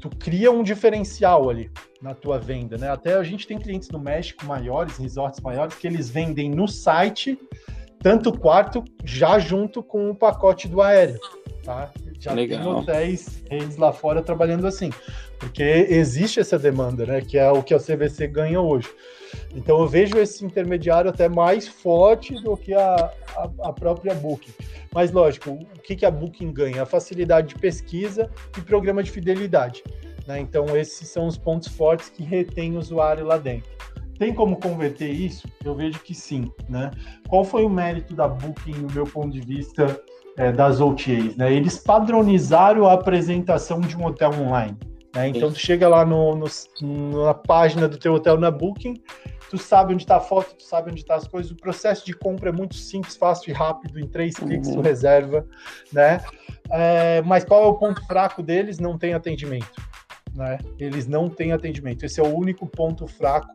tu 0.00 0.08
cria 0.08 0.50
um 0.50 0.62
diferencial 0.62 1.50
ali 1.50 1.70
na 2.00 2.14
tua 2.14 2.38
venda, 2.38 2.78
né? 2.78 2.88
Até 2.88 3.14
a 3.14 3.22
gente 3.22 3.46
tem 3.46 3.58
clientes 3.58 3.90
no 3.90 3.98
México 3.98 4.46
maiores, 4.46 4.96
resorts 4.96 5.40
maiores, 5.40 5.74
que 5.74 5.86
eles 5.86 6.08
vendem 6.08 6.50
no 6.50 6.66
site 6.66 7.38
tanto 8.06 8.30
o 8.30 8.38
quarto 8.38 8.84
já 9.04 9.36
junto 9.36 9.82
com 9.82 10.08
o 10.08 10.14
pacote 10.14 10.68
do 10.68 10.80
aéreo, 10.80 11.18
tá? 11.64 11.90
Já 12.20 12.32
Legal. 12.34 12.60
tem 12.60 12.68
hotéis 12.68 13.42
eles 13.50 13.76
lá 13.76 13.92
fora 13.92 14.22
trabalhando 14.22 14.64
assim, 14.64 14.92
porque 15.40 15.64
existe 15.64 16.38
essa 16.38 16.56
demanda, 16.56 17.04
né? 17.04 17.20
Que 17.20 17.36
é 17.36 17.50
o 17.50 17.64
que 17.64 17.74
a 17.74 17.80
CVC 17.80 18.28
ganha 18.28 18.60
hoje. 18.60 18.88
Então 19.56 19.80
eu 19.80 19.88
vejo 19.88 20.16
esse 20.18 20.44
intermediário 20.44 21.10
até 21.10 21.28
mais 21.28 21.66
forte 21.66 22.40
do 22.44 22.56
que 22.56 22.74
a, 22.74 23.10
a, 23.36 23.50
a 23.62 23.72
própria 23.72 24.14
Booking. 24.14 24.54
Mas 24.94 25.10
lógico, 25.10 25.50
o 25.50 25.80
que, 25.82 25.96
que 25.96 26.06
a 26.06 26.10
Booking 26.10 26.52
ganha? 26.52 26.84
A 26.84 26.86
facilidade 26.86 27.48
de 27.48 27.54
pesquisa 27.56 28.30
e 28.56 28.60
programa 28.60 29.02
de 29.02 29.10
fidelidade. 29.10 29.82
Né? 30.28 30.38
Então 30.38 30.76
esses 30.76 31.08
são 31.08 31.26
os 31.26 31.36
pontos 31.36 31.66
fortes 31.66 32.08
que 32.08 32.22
retém 32.22 32.76
o 32.76 32.78
usuário 32.78 33.26
lá 33.26 33.36
dentro. 33.36 33.68
Tem 34.18 34.34
como 34.34 34.56
converter 34.56 35.10
isso? 35.10 35.48
Eu 35.64 35.74
vejo 35.74 36.00
que 36.00 36.14
sim. 36.14 36.50
Né? 36.68 36.90
Qual 37.28 37.44
foi 37.44 37.64
o 37.64 37.68
mérito 37.68 38.14
da 38.14 38.26
Booking, 38.26 38.72
no 38.72 38.92
meu 38.92 39.04
ponto 39.04 39.30
de 39.30 39.40
vista, 39.40 40.00
é, 40.36 40.50
das 40.52 40.80
OTAs? 40.80 41.36
Né? 41.36 41.52
Eles 41.52 41.78
padronizaram 41.78 42.86
a 42.86 42.94
apresentação 42.94 43.80
de 43.80 43.96
um 43.96 44.06
hotel 44.06 44.30
online. 44.32 44.76
Né? 45.14 45.28
Então, 45.28 45.50
tu 45.50 45.58
chega 45.58 45.88
lá 45.88 46.04
no, 46.04 46.34
no, 46.34 47.24
na 47.24 47.34
página 47.34 47.88
do 47.88 47.98
teu 47.98 48.14
hotel 48.14 48.38
na 48.38 48.50
Booking, 48.50 49.02
tu 49.50 49.56
sabe 49.56 49.94
onde 49.94 50.02
está 50.02 50.16
a 50.16 50.20
foto, 50.20 50.54
tu 50.56 50.62
sabe 50.62 50.90
onde 50.90 51.00
estão 51.00 51.16
tá 51.16 51.22
as 51.22 51.28
coisas. 51.28 51.50
O 51.50 51.56
processo 51.56 52.04
de 52.04 52.12
compra 52.12 52.50
é 52.50 52.52
muito 52.52 52.74
simples, 52.74 53.16
fácil 53.16 53.50
e 53.50 53.52
rápido. 53.52 53.98
Em 53.98 54.06
três 54.06 54.34
cliques 54.34 54.68
uhum. 54.68 54.76
tu 54.76 54.80
reserva, 54.82 55.46
né? 55.92 56.20
É, 56.70 57.22
mas 57.22 57.44
qual 57.44 57.64
é 57.64 57.66
o 57.66 57.74
ponto 57.74 58.04
fraco 58.06 58.42
deles? 58.42 58.78
Não 58.78 58.98
tem 58.98 59.14
atendimento. 59.14 59.80
Né? 60.34 60.58
Eles 60.78 61.06
não 61.06 61.30
têm 61.30 61.52
atendimento. 61.52 62.04
Esse 62.04 62.20
é 62.20 62.22
o 62.22 62.36
único 62.36 62.66
ponto 62.66 63.06
fraco 63.06 63.54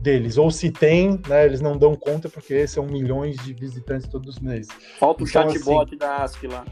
deles. 0.00 0.38
Ou 0.38 0.50
se 0.50 0.70
tem, 0.70 1.20
né, 1.28 1.44
eles 1.44 1.60
não 1.60 1.76
dão 1.76 1.94
conta 1.94 2.28
porque 2.28 2.66
são 2.66 2.84
milhões 2.84 3.36
de 3.36 3.52
visitantes 3.52 4.08
todos 4.08 4.36
os 4.36 4.40
meses. 4.40 4.68
Falta 4.98 5.24
o 5.24 5.26
então, 5.28 5.50
chatbot 5.50 5.88
assim, 5.88 5.96
da 5.96 6.16
ASC 6.16 6.46
lá. 6.46 6.64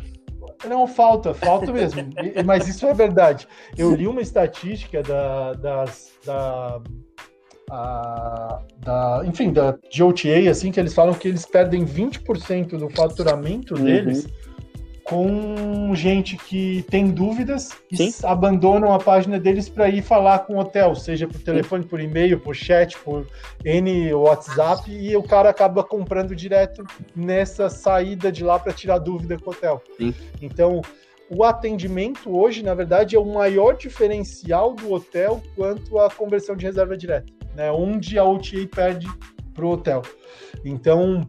Não, 0.68 0.86
falta, 0.86 1.34
falta 1.34 1.72
mesmo. 1.72 2.02
Mas 2.44 2.68
isso 2.68 2.86
é 2.86 2.94
verdade. 2.94 3.48
Eu 3.76 3.94
li 3.94 4.06
uma 4.06 4.20
estatística 4.20 5.02
da, 5.02 5.54
das, 5.54 6.12
da, 6.24 6.80
a, 7.70 8.62
da, 8.78 9.22
enfim, 9.24 9.52
da 9.52 9.76
de 9.90 10.02
OTA, 10.02 10.50
assim, 10.50 10.70
que 10.70 10.78
eles 10.78 10.94
falam 10.94 11.14
que 11.14 11.26
eles 11.26 11.46
perdem 11.46 11.84
20% 11.84 12.78
do 12.78 12.88
faturamento 12.90 13.74
uhum. 13.74 13.84
deles 13.84 14.28
com 15.05 15.94
gente 15.94 16.36
que 16.36 16.84
tem 16.88 17.11
dúvidas 17.11 17.70
e 17.90 17.96
Sim. 17.96 18.26
abandonam 18.26 18.92
a 18.92 18.98
página 18.98 19.38
deles 19.38 19.68
para 19.68 19.88
ir 19.88 20.03
falar 20.03 20.40
com 20.40 20.55
o 20.55 20.59
hotel, 20.59 20.94
seja 20.94 21.26
por 21.26 21.40
telefone, 21.40 21.84
por 21.84 22.00
e-mail, 22.00 22.38
por 22.38 22.55
chat, 22.55 22.96
por 22.98 23.26
N 23.64 24.14
WhatsApp, 24.14 24.90
e 24.90 25.16
o 25.16 25.22
cara 25.22 25.50
acaba 25.50 25.82
comprando 25.82 26.34
direto 26.36 26.84
nessa 27.14 27.68
saída 27.68 28.30
de 28.30 28.44
lá 28.44 28.59
para 28.59 28.72
tirar 28.72 28.98
dúvida 28.98 29.36
com 29.38 29.50
o 29.50 29.53
hotel. 29.53 29.82
Sim. 29.96 30.14
Então, 30.40 30.80
o 31.28 31.44
atendimento 31.44 32.30
hoje, 32.30 32.62
na 32.62 32.74
verdade, 32.74 33.16
é 33.16 33.18
o 33.18 33.24
maior 33.24 33.76
diferencial 33.76 34.74
do 34.74 34.92
hotel 34.92 35.42
quanto 35.57 35.98
à 35.98 36.11
conversão 36.11 36.55
de 36.55 36.66
reserva 36.66 36.96
direta, 36.96 37.32
né? 37.55 37.72
Onde 37.72 38.18
a 38.18 38.24
OTA 38.24 38.68
perde 38.70 39.07
para 39.55 39.64
o 39.64 39.70
hotel. 39.70 40.03
Então, 40.64 41.28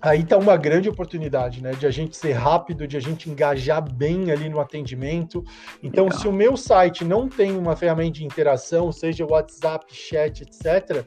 aí 0.00 0.20
está 0.20 0.36
uma 0.36 0.56
grande 0.56 0.88
oportunidade, 0.88 1.62
né? 1.62 1.72
De 1.72 1.86
a 1.86 1.90
gente 1.90 2.16
ser 2.16 2.32
rápido, 2.32 2.86
de 2.86 2.96
a 2.96 3.00
gente 3.00 3.30
engajar 3.30 3.82
bem 3.82 4.30
ali 4.30 4.48
no 4.48 4.60
atendimento. 4.60 5.44
Então, 5.82 6.04
Legal. 6.04 6.20
se 6.20 6.28
o 6.28 6.32
meu 6.32 6.56
site 6.56 7.04
não 7.04 7.28
tem 7.28 7.56
uma 7.56 7.76
ferramenta 7.76 8.12
de 8.12 8.24
interação, 8.24 8.92
seja 8.92 9.26
WhatsApp, 9.26 9.86
chat, 9.94 10.42
etc., 10.42 11.04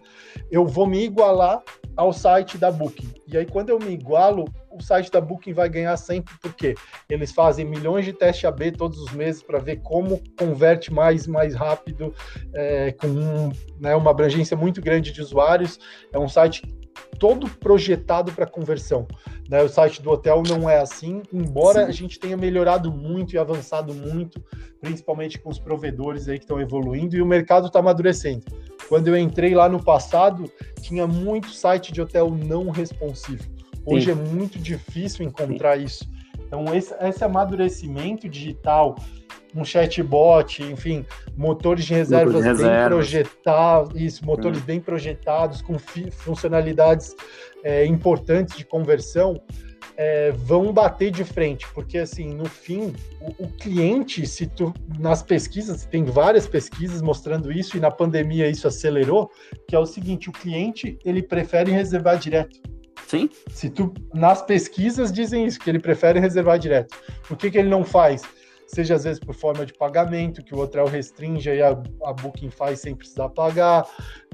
eu 0.51 0.65
vou 0.65 0.87
me 0.87 1.03
igualar 1.03 1.61
ao 1.95 2.13
site 2.13 2.57
da 2.57 2.71
Booking. 2.71 3.13
E 3.27 3.37
aí, 3.37 3.45
quando 3.45 3.69
eu 3.69 3.79
me 3.79 3.91
igualo, 3.91 4.45
o 4.71 4.81
site 4.81 5.11
da 5.11 5.19
Booking 5.19 5.53
vai 5.53 5.69
ganhar 5.69 5.95
sempre, 5.97 6.33
porque 6.41 6.75
eles 7.09 7.31
fazem 7.31 7.65
milhões 7.65 8.05
de 8.05 8.13
testes 8.13 8.45
AB 8.45 8.71
todos 8.71 8.99
os 8.99 9.11
meses 9.11 9.43
para 9.43 9.59
ver 9.59 9.77
como 9.77 10.21
converte 10.37 10.91
mais 10.93 11.27
mais 11.27 11.53
rápido, 11.53 12.13
é, 12.53 12.91
com 12.93 13.07
um, 13.07 13.51
né, 13.79 13.95
uma 13.95 14.11
abrangência 14.11 14.55
muito 14.55 14.81
grande 14.81 15.11
de 15.11 15.21
usuários. 15.21 15.79
É 16.13 16.17
um 16.17 16.29
site 16.29 16.63
todo 17.17 17.49
projetado 17.49 18.31
para 18.31 18.45
conversão. 18.45 19.07
Né? 19.49 19.61
O 19.61 19.69
site 19.69 20.01
do 20.01 20.09
hotel 20.09 20.43
não 20.47 20.69
é 20.69 20.79
assim, 20.79 21.21
embora 21.33 21.83
Sim. 21.83 21.89
a 21.89 21.91
gente 21.91 22.19
tenha 22.19 22.37
melhorado 22.37 22.91
muito 22.91 23.33
e 23.33 23.37
avançado 23.37 23.93
muito, 23.93 24.43
principalmente 24.79 25.39
com 25.39 25.49
os 25.49 25.59
provedores 25.59 26.27
aí 26.27 26.37
que 26.37 26.45
estão 26.45 26.59
evoluindo 26.61 27.15
e 27.15 27.21
o 27.21 27.25
mercado 27.25 27.67
está 27.67 27.79
amadurecendo. 27.79 28.45
Quando 28.87 29.07
eu 29.07 29.17
entrei 29.17 29.53
lá 29.53 29.67
no 29.69 29.83
passado, 29.83 30.51
tinha 30.81 31.05
muito 31.05 31.51
site 31.51 31.91
de 31.91 32.01
hotel 32.01 32.29
não 32.29 32.69
responsivo. 32.69 33.43
Hoje 33.85 34.05
Sim. 34.05 34.11
é 34.11 34.15
muito 34.15 34.57
difícil 34.59 35.25
encontrar 35.25 35.77
Sim. 35.77 35.85
isso. 35.85 36.18
Então, 36.49 36.65
esse, 36.75 36.93
esse 36.99 37.23
amadurecimento 37.23 38.27
digital 38.27 38.95
um 39.55 39.63
chatbot, 39.63 40.61
enfim, 40.63 41.05
motores 41.35 41.85
de 41.85 41.93
reservas 41.93 42.35
Motor 42.35 42.55
de 42.55 42.63
bem 42.63 42.87
projetados, 42.87 44.01
isso, 44.01 44.25
motores 44.25 44.59
hum. 44.59 44.65
bem 44.65 44.79
projetados, 44.79 45.61
com 45.61 45.77
funcionalidades 46.11 47.15
é, 47.63 47.85
importantes 47.85 48.55
de 48.55 48.65
conversão, 48.65 49.41
é, 49.97 50.31
vão 50.31 50.71
bater 50.71 51.11
de 51.11 51.23
frente, 51.25 51.67
porque 51.73 51.97
assim, 51.97 52.33
no 52.33 52.45
fim, 52.45 52.93
o, 53.19 53.43
o, 53.43 53.47
cliente, 53.49 54.25
se 54.25 54.47
tu 54.47 54.73
nas 54.97 55.21
pesquisas, 55.21 55.85
tem 55.85 56.05
várias 56.05 56.47
pesquisas 56.47 57.01
mostrando 57.01 57.51
isso, 57.51 57.75
e 57.75 57.79
na 57.79 57.91
pandemia 57.91 58.47
isso 58.47 58.67
acelerou, 58.67 59.29
que 59.67 59.75
é 59.75 59.79
o 59.79 59.85
seguinte, 59.85 60.29
o 60.29 60.31
cliente 60.31 60.97
ele 61.03 61.21
prefere 61.21 61.71
reservar 61.71 62.17
direto. 62.17 62.61
Sim. 63.09 63.27
Se 63.49 63.71
tu 63.71 63.91
nas 64.13 64.43
pesquisas 64.43 65.11
dizem 65.11 65.43
isso, 65.43 65.59
que 65.59 65.67
ele 65.67 65.79
prefere 65.79 66.19
reservar 66.19 66.59
direto. 66.59 66.95
Por 67.27 67.35
que, 67.35 67.49
que 67.49 67.57
ele 67.57 67.67
não 67.67 67.83
faz? 67.83 68.21
seja 68.67 68.93
às 68.93 69.03
vezes 69.03 69.19
por 69.19 69.33
forma 69.33 69.65
de 69.65 69.73
pagamento, 69.73 70.43
que 70.43 70.53
o 70.53 70.59
hotel 70.59 70.85
restringe 70.85 71.49
e 71.49 71.59
a, 71.59 71.69
a 72.03 72.13
Booking 72.13 72.51
faz 72.51 72.79
sem 72.79 72.95
precisar 72.95 73.27
pagar, 73.29 73.83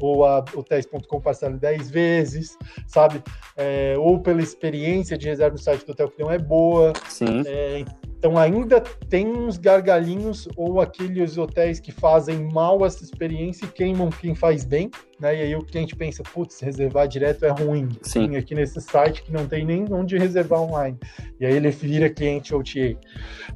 ou 0.02 0.26
a 0.26 0.44
hotéis.com 0.54 1.22
parcela 1.22 1.56
10 1.56 1.90
vezes, 1.90 2.58
sabe? 2.86 3.24
É, 3.56 3.96
ou 3.98 4.20
pela 4.20 4.42
experiência 4.42 5.18
de 5.18 5.28
reserva 5.30 5.54
no 5.54 5.58
site 5.58 5.86
do 5.86 5.94
hotel 5.94 6.10
que 6.10 6.22
não 6.22 6.30
é 6.30 6.38
boa. 6.38 6.92
Sim. 7.08 7.44
É, 7.46 7.86
então 8.18 8.38
ainda 8.38 8.82
tem 9.10 9.28
uns 9.28 9.58
gargalinhos 9.58 10.48
ou 10.56 10.82
aqueles 10.82 11.38
hotéis 11.38 11.80
que 11.80 11.92
fazem 11.92 12.50
mal 12.52 12.86
essa 12.86 13.04
experiência 13.04 13.66
e 13.66 13.68
queimam 13.68 14.10
quem 14.10 14.34
faz 14.34 14.66
bem, 14.66 14.90
né? 15.20 15.36
E 15.36 15.42
aí 15.42 15.56
o 15.56 15.64
cliente 15.64 15.96
pensa, 15.96 16.24
putz, 16.24 16.60
reservar 16.60 17.08
direto 17.08 17.46
é 17.46 17.50
ruim. 17.50 17.90
Sim. 18.02 18.30
Tem 18.30 18.38
aqui 18.38 18.56
nesse 18.56 18.82
site 18.82 19.24
que 19.24 19.32
não 19.32 19.48
tem 19.48 19.66
nem 19.66 19.86
onde 19.92 20.18
reservar 20.18 20.62
online. 20.62 20.98
E 21.40 21.46
aí 21.46 21.54
ele 21.54 21.70
vira 21.70 22.10
cliente 22.10 22.54
OTA. 22.54 22.98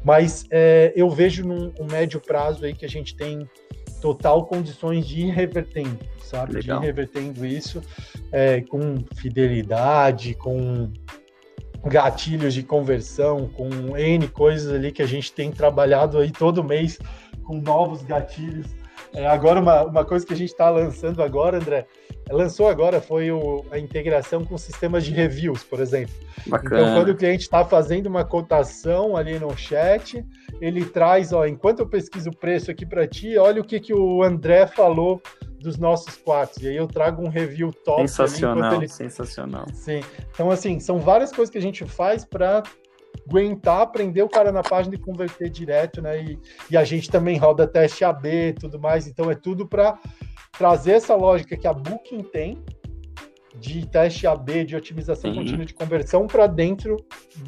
Mas 0.04 0.46
é, 0.52 0.94
eu 0.96 1.10
vejo 1.10 1.44
num 1.46 1.74
um 1.80 1.86
médio 1.90 2.20
prazo 2.20 2.66
aí 2.66 2.74
que 2.74 2.86
a 2.86 2.90
gente 2.90 3.16
tem 3.16 3.50
total 4.02 4.46
condições 4.46 5.06
de 5.08 5.22
ir 5.22 5.32
revertendo, 5.32 6.00
sabe? 6.22 6.54
Legal. 6.54 6.80
De 6.80 6.86
ir 6.86 6.88
revertendo 6.88 7.46
isso 7.46 7.82
é, 8.32 8.62
com 8.62 9.04
fidelidade, 9.16 10.36
com 10.36 10.92
gatilhos 11.86 12.54
de 12.54 12.64
conversão, 12.64 13.48
com 13.50 13.98
N 13.98 14.28
coisas 14.28 14.74
ali 14.74 14.92
que 14.92 15.02
a 15.02 15.08
gente 15.08 15.32
tem 15.32 15.52
trabalhado 15.52 16.20
aí 16.20 16.32
todo 16.32 16.64
mês 16.64 17.00
com 17.44 17.56
novos 17.56 18.04
gatilhos. 18.04 18.68
É, 19.14 19.26
agora, 19.26 19.60
uma, 19.60 19.84
uma 19.84 20.06
coisa 20.06 20.26
que 20.26 20.34
a 20.34 20.38
gente 20.38 20.50
está 20.50 20.70
lançando 20.70 21.24
agora, 21.24 21.58
André, 21.58 21.88
lançou 22.30 22.68
agora 22.68 23.02
foi 23.02 23.32
o, 23.32 23.66
a 23.72 23.80
integração 23.80 24.46
com 24.46 24.58
sistemas 24.58 25.04
de 25.04 25.12
reviews, 25.12 25.64
por 25.64 25.80
exemplo. 25.80 26.14
Bacana. 26.46 26.82
Então, 26.82 26.96
quando 26.96 27.10
o 27.10 27.16
cliente 27.16 27.44
está 27.44 27.66
fazendo 27.66 28.06
uma 28.06 28.24
cotação 28.24 29.18
ali 29.18 29.40
no 29.40 29.56
chat, 29.58 30.24
ele 30.62 30.86
traz, 30.86 31.34
ó, 31.34 31.46
enquanto 31.46 31.80
eu 31.80 31.88
pesquiso 31.88 32.30
o 32.30 32.36
preço 32.36 32.70
aqui 32.70 32.86
para 32.86 33.08
ti, 33.08 33.38
olha 33.38 33.62
o 33.62 33.66
que, 33.66 33.80
que 33.80 33.94
o 33.94 34.22
André 34.22 34.68
falou 34.68 35.22
dos 35.60 35.78
nossos 35.78 36.16
quartos. 36.18 36.62
E 36.64 36.68
aí 36.68 36.76
eu 36.76 36.88
trago 36.88 37.24
um 37.24 37.30
review 37.30 37.72
top. 37.72 38.02
Sensacional, 38.02 38.76
ele... 38.76 38.88
sensacional. 38.88 39.66
Sim. 39.74 40.02
Então, 40.32 40.50
assim, 40.50 40.80
são 40.80 41.00
várias 41.00 41.32
coisas 41.32 41.52
que 41.52 41.58
a 41.58 41.62
gente 41.62 41.86
faz 41.86 42.24
para 42.26 42.64
aguentar, 43.28 43.82
aprender 43.82 44.22
o 44.22 44.30
cara 44.30 44.52
na 44.52 44.64
página 44.64 44.96
e 44.96 44.98
converter 44.98 45.50
direto, 45.50 46.02
né? 46.02 46.24
E, 46.24 46.40
e 46.72 46.78
a 46.78 46.84
gente 46.84 47.10
também 47.10 47.38
roda 47.38 47.68
teste 47.68 48.04
AB 48.04 48.50
e 48.50 48.54
tudo 48.54 48.80
mais. 48.80 49.08
Então, 49.08 49.30
é 49.30 49.36
tudo 49.36 49.68
para 49.68 50.00
trazer 50.58 50.94
essa 50.94 51.16
lógica 51.16 51.58
que 51.58 51.68
a 51.68 51.74
Booking 51.74 52.24
tem 52.24 52.58
de 53.56 53.86
teste 53.86 54.26
AB, 54.26 54.64
de 54.64 54.76
otimização 54.76 55.34
contínua 55.34 55.66
de 55.66 55.74
conversão 55.74 56.26
para 56.28 56.48
dentro 56.48 56.96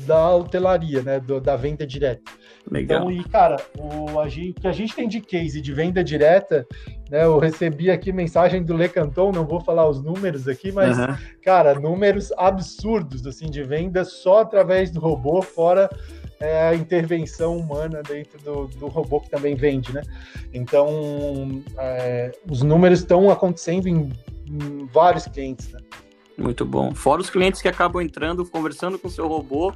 da 0.05 0.36
hotelaria, 0.36 1.01
né? 1.01 1.20
Do, 1.20 1.39
da 1.39 1.55
venda 1.55 1.88
direta. 1.88 2.32
Legal. 2.70 3.09
Então, 3.09 3.12
e 3.12 3.24
cara, 3.30 3.57
o 3.78 4.20
a 4.20 4.28
gente, 4.28 4.59
que 4.59 4.68
a 4.68 4.72
gente 4.72 4.95
tem 4.95 5.07
de 5.07 5.20
case 5.20 5.62
de 5.62 5.74
venda 5.74 6.03
direta, 6.03 6.68
né? 7.09 7.24
Eu 7.24 7.39
recebi 7.39 7.89
aqui 7.89 8.12
mensagem 8.12 8.64
do 8.64 8.76
Le 8.76 8.88
Canton, 8.88 9.32
não 9.32 9.45
vou 9.45 9.59
falar 9.59 9.89
os 9.89 10.01
números 10.01 10.47
aqui, 10.47 10.72
mas, 10.72 10.97
uhum. 10.97 11.16
cara, 11.43 11.74
números 11.80 12.32
absurdos, 12.38 13.26
assim, 13.26 13.49
de 13.49 13.64
venda 13.64 14.05
só 14.05 14.41
através 14.41 14.91
do 14.91 14.99
robô, 14.99 15.41
fora 15.41 15.89
é, 16.39 16.70
a 16.70 16.76
intervenção 16.76 17.57
humana 17.57 18.01
dentro 18.01 18.39
do, 18.39 18.68
do 18.68 18.88
robô 18.88 19.20
que 19.22 19.30
também 19.30 19.55
vende, 19.55 19.93
né? 19.93 20.01
Então, 20.53 21.64
é, 21.78 22.32
os 22.49 22.62
números 22.62 22.99
estão 22.99 23.30
acontecendo 23.30 23.88
em, 23.88 24.12
em 24.47 24.86
vários 24.91 25.28
clientes, 25.28 25.72
né? 25.72 25.80
Muito 26.38 26.66
bom. 26.66 26.95
Fora 26.95 27.22
os 27.22 27.30
clientes 27.30 27.62
que 27.62 27.68
acabam 27.68 28.01
entrando, 28.01 28.43
conversando 28.45 28.97
com 28.97 29.07
o 29.07 29.12
seu 29.12 29.28
robô 29.28 29.72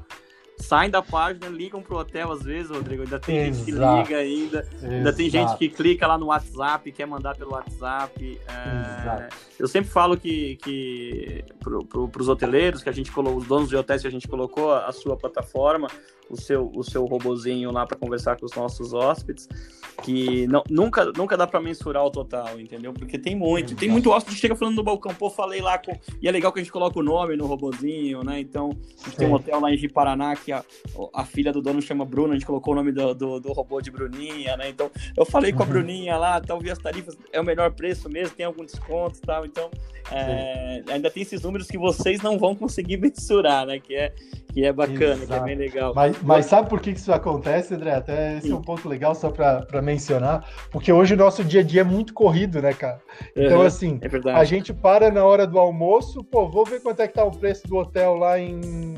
saem 0.58 0.90
da 0.90 1.02
página, 1.02 1.48
ligam 1.48 1.82
pro 1.82 1.98
hotel 1.98 2.32
às 2.32 2.44
vezes, 2.44 2.72
Rodrigo. 2.72 3.04
Ainda 3.04 3.20
tem 3.20 3.48
Exato. 3.48 3.56
gente 3.56 3.66
que 3.66 3.72
liga 3.72 4.18
ainda. 4.18 4.60
Exato. 4.60 4.94
Ainda 4.94 5.14
tem 5.14 5.30
gente 5.30 5.58
que 5.58 5.70
clica 5.70 6.08
lá 6.08 6.18
no 6.18 6.28
WhatsApp, 6.28 6.92
quer 6.92 7.06
mandar 7.06 7.36
pelo 7.36 7.52
WhatsApp. 7.52 8.40
É... 8.48 9.30
Eu 9.60 9.68
sempre 9.68 9.90
falo 9.90 10.18
que, 10.18 10.58
que 10.58 11.44
pro, 11.60 11.86
pro, 11.86 12.08
pros 12.08 12.28
hoteleiros, 12.28 12.84
que 12.84 12.90
a 12.90 12.94
gente 12.94 13.12
colocou, 13.12 13.40
os 13.40 13.48
donos 13.48 13.70
de 13.70 13.76
hotéis 13.76 14.02
que 14.02 14.08
a 14.08 14.12
gente 14.12 14.28
colocou 14.28 14.74
a, 14.74 14.88
a 14.88 14.92
sua 14.92 15.16
plataforma, 15.16 15.88
o 16.30 16.40
seu, 16.40 16.72
o 16.74 16.84
seu 16.84 17.06
robozinho 17.06 17.72
lá 17.72 17.86
para 17.86 17.98
conversar 17.98 18.38
com 18.38 18.46
os 18.46 18.54
nossos 18.54 18.94
hóspedes, 18.94 19.48
que 20.04 20.48
não, 20.48 20.64
nunca, 20.70 21.06
nunca 21.16 21.38
dá 21.38 21.48
para 21.48 21.60
mensurar 21.60 22.04
o 22.04 22.10
total, 22.10 22.60
entendeu? 22.60 22.94
Porque 22.94 23.18
tem 23.18 23.36
muito, 23.36 23.76
tem 23.76 23.90
muito 23.90 24.10
hóspede 24.10 24.36
que 24.36 24.42
chega 24.42 24.56
falando 24.56 24.76
no 24.76 24.84
balcão, 24.84 25.14
pô, 25.14 25.30
falei 25.30 25.62
lá 25.62 25.78
com. 25.78 25.98
E 26.22 26.28
é 26.28 26.32
legal 26.32 26.52
que 26.52 26.60
a 26.60 26.64
gente 26.64 26.72
coloca 26.72 27.00
o 27.00 27.04
nome 27.04 27.36
no 27.36 27.46
robozinho, 27.46 28.24
né? 28.24 28.40
Então, 28.40 28.72
a 29.02 29.06
gente 29.06 29.18
tem 29.18 29.28
um 29.28 29.34
hotel 29.34 29.60
lá 29.60 29.72
em 29.72 29.78
Jiparaná 29.78 30.36
que 30.36 30.52
a, 30.52 30.64
a 31.14 31.26
filha 31.26 31.54
do 31.54 31.62
dono 31.62 31.82
chama 31.82 32.06
Bruna, 32.06 32.34
a 32.34 32.34
gente 32.34 32.46
colocou 32.46 32.74
o 32.74 32.76
nome 32.76 32.92
do, 32.92 33.14
do, 33.14 33.40
do 33.40 33.54
robô 33.54 33.82
de 33.82 33.92
Bruninha, 33.92 34.58
né? 34.58 34.70
Então, 34.70 34.92
eu 35.16 35.26
falei 35.26 35.54
com 35.54 35.64
a 35.64 35.66
uhum. 35.66 35.72
Bruninha 35.72 36.18
lá, 36.18 36.42
tal, 36.42 36.60
vi 36.60 36.72
as 36.72 36.80
tarifas, 36.80 37.18
é 37.32 37.40
o 37.40 37.44
melhor 37.44 37.72
preço 37.72 38.10
mesmo, 38.10 38.36
tem 38.36 38.46
algum 38.46 38.66
desconto 38.66 39.18
e 39.18 39.22
tal. 39.22 39.46
Então, 39.46 39.70
é, 40.12 40.84
ainda 40.90 41.10
tem 41.10 41.24
esses 41.24 41.42
números 41.42 41.68
que 41.68 41.78
vocês 41.78 42.22
não 42.22 42.38
vão 42.38 42.56
conseguir 42.56 42.98
mensurar, 43.02 43.66
né? 43.66 43.80
Que 43.80 43.96
é, 43.96 44.14
que 44.54 44.64
é 44.64 44.72
bacana, 44.72 45.24
Exato. 45.24 45.28
que 45.28 45.34
é 45.34 45.40
bem 45.42 45.56
legal. 45.56 45.94
Mas, 45.96 46.15
mas 46.22 46.46
sabe 46.46 46.70
por 46.70 46.80
que 46.80 46.92
isso 46.92 47.12
acontece, 47.12 47.74
André? 47.74 47.96
Até 47.96 48.38
esse 48.38 48.48
Sim. 48.48 48.54
é 48.54 48.56
um 48.56 48.62
ponto 48.62 48.88
legal 48.88 49.16
só 49.16 49.30
para 49.30 49.82
mencionar, 49.82 50.48
porque 50.72 50.92
hoje 50.92 51.14
o 51.14 51.18
nosso 51.18 51.44
dia 51.44 51.62
a 51.62 51.64
dia 51.64 51.82
é 51.82 51.84
muito 51.84 52.14
corrido, 52.14 52.62
né, 52.62 52.74
cara? 52.74 53.00
Então, 53.36 53.60
uhum, 53.60 53.66
assim, 53.66 54.00
é 54.02 54.32
a 54.32 54.44
gente 54.44 54.74
para 54.74 55.12
na 55.12 55.24
hora 55.24 55.46
do 55.46 55.60
almoço, 55.60 56.24
pô, 56.24 56.50
vou 56.50 56.66
ver 56.66 56.82
quanto 56.82 57.02
é 57.02 57.08
que 57.08 57.14
tá 57.14 57.24
o 57.24 57.32
preço 57.32 57.68
do 57.68 57.78
hotel 57.78 58.16
lá 58.16 58.40
em 58.40 58.96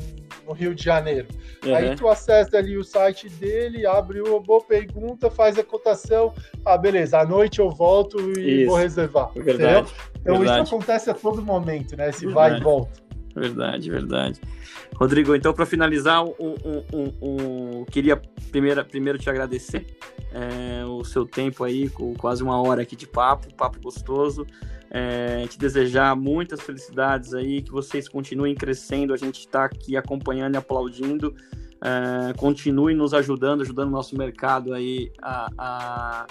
no 0.48 0.54
Rio 0.54 0.74
de 0.74 0.84
Janeiro. 0.84 1.28
Uhum. 1.66 1.76
Aí 1.76 1.96
tu 1.96 2.08
acessa 2.08 2.58
ali 2.58 2.78
o 2.78 2.84
site 2.84 3.30
dele, 3.30 3.86
abre 3.86 4.22
o 4.22 4.32
robô, 4.32 4.62
pergunta, 4.62 5.30
faz 5.30 5.60
a 5.60 5.64
cotação. 5.64 6.34
Ah, 6.64 6.78
beleza, 6.78 7.20
à 7.20 7.26
noite 7.26 7.60
eu 7.60 7.70
volto 7.70 8.18
e 8.40 8.62
isso. 8.62 8.70
vou 8.70 8.78
reservar. 8.78 9.32
Verdade. 9.36 9.92
Então 10.22 10.38
verdade. 10.40 10.64
isso 10.64 10.76
acontece 10.76 11.10
a 11.10 11.14
todo 11.14 11.42
momento, 11.42 11.98
né? 11.98 12.10
Esse 12.10 12.26
verdade. 12.26 12.52
vai 12.52 12.60
e 12.60 12.64
volta. 12.64 13.07
Verdade, 13.40 13.90
verdade. 13.90 14.42
Rodrigo, 14.96 15.36
então 15.36 15.54
para 15.54 15.66
finalizar, 15.66 16.24
um, 16.24 16.34
um, 16.94 17.14
um, 17.22 17.86
queria 17.86 18.20
primeiro, 18.52 18.84
primeiro 18.86 19.18
te 19.18 19.30
agradecer 19.30 19.86
é, 20.32 20.84
o 20.86 21.04
seu 21.04 21.26
tempo 21.26 21.64
aí, 21.64 21.90
com 21.90 22.14
quase 22.16 22.44
uma 22.44 22.60
hora 22.62 22.82
aqui 22.82 22.96
de 22.96 23.08
papo, 23.08 23.54
papo 23.54 23.80
gostoso. 23.80 24.46
É, 24.90 25.46
te 25.48 25.60
desejar 25.60 26.16
muitas 26.16 26.62
felicidades 26.62 27.34
aí, 27.34 27.62
que 27.62 27.72
vocês 27.72 28.08
continuem 28.08 28.56
crescendo, 28.56 29.14
a 29.14 29.18
gente 29.18 29.40
está 29.40 29.66
aqui 29.66 29.98
acompanhando 29.98 30.56
e 30.56 30.58
aplaudindo. 30.58 31.36
É, 31.82 32.34
continue 32.34 32.96
nos 32.96 33.14
ajudando, 33.14 33.62
ajudando 33.62 33.90
o 33.90 33.92
nosso 33.92 34.18
mercado 34.18 34.74
aí 34.74 35.12
a, 35.22 35.50
a 35.58 36.28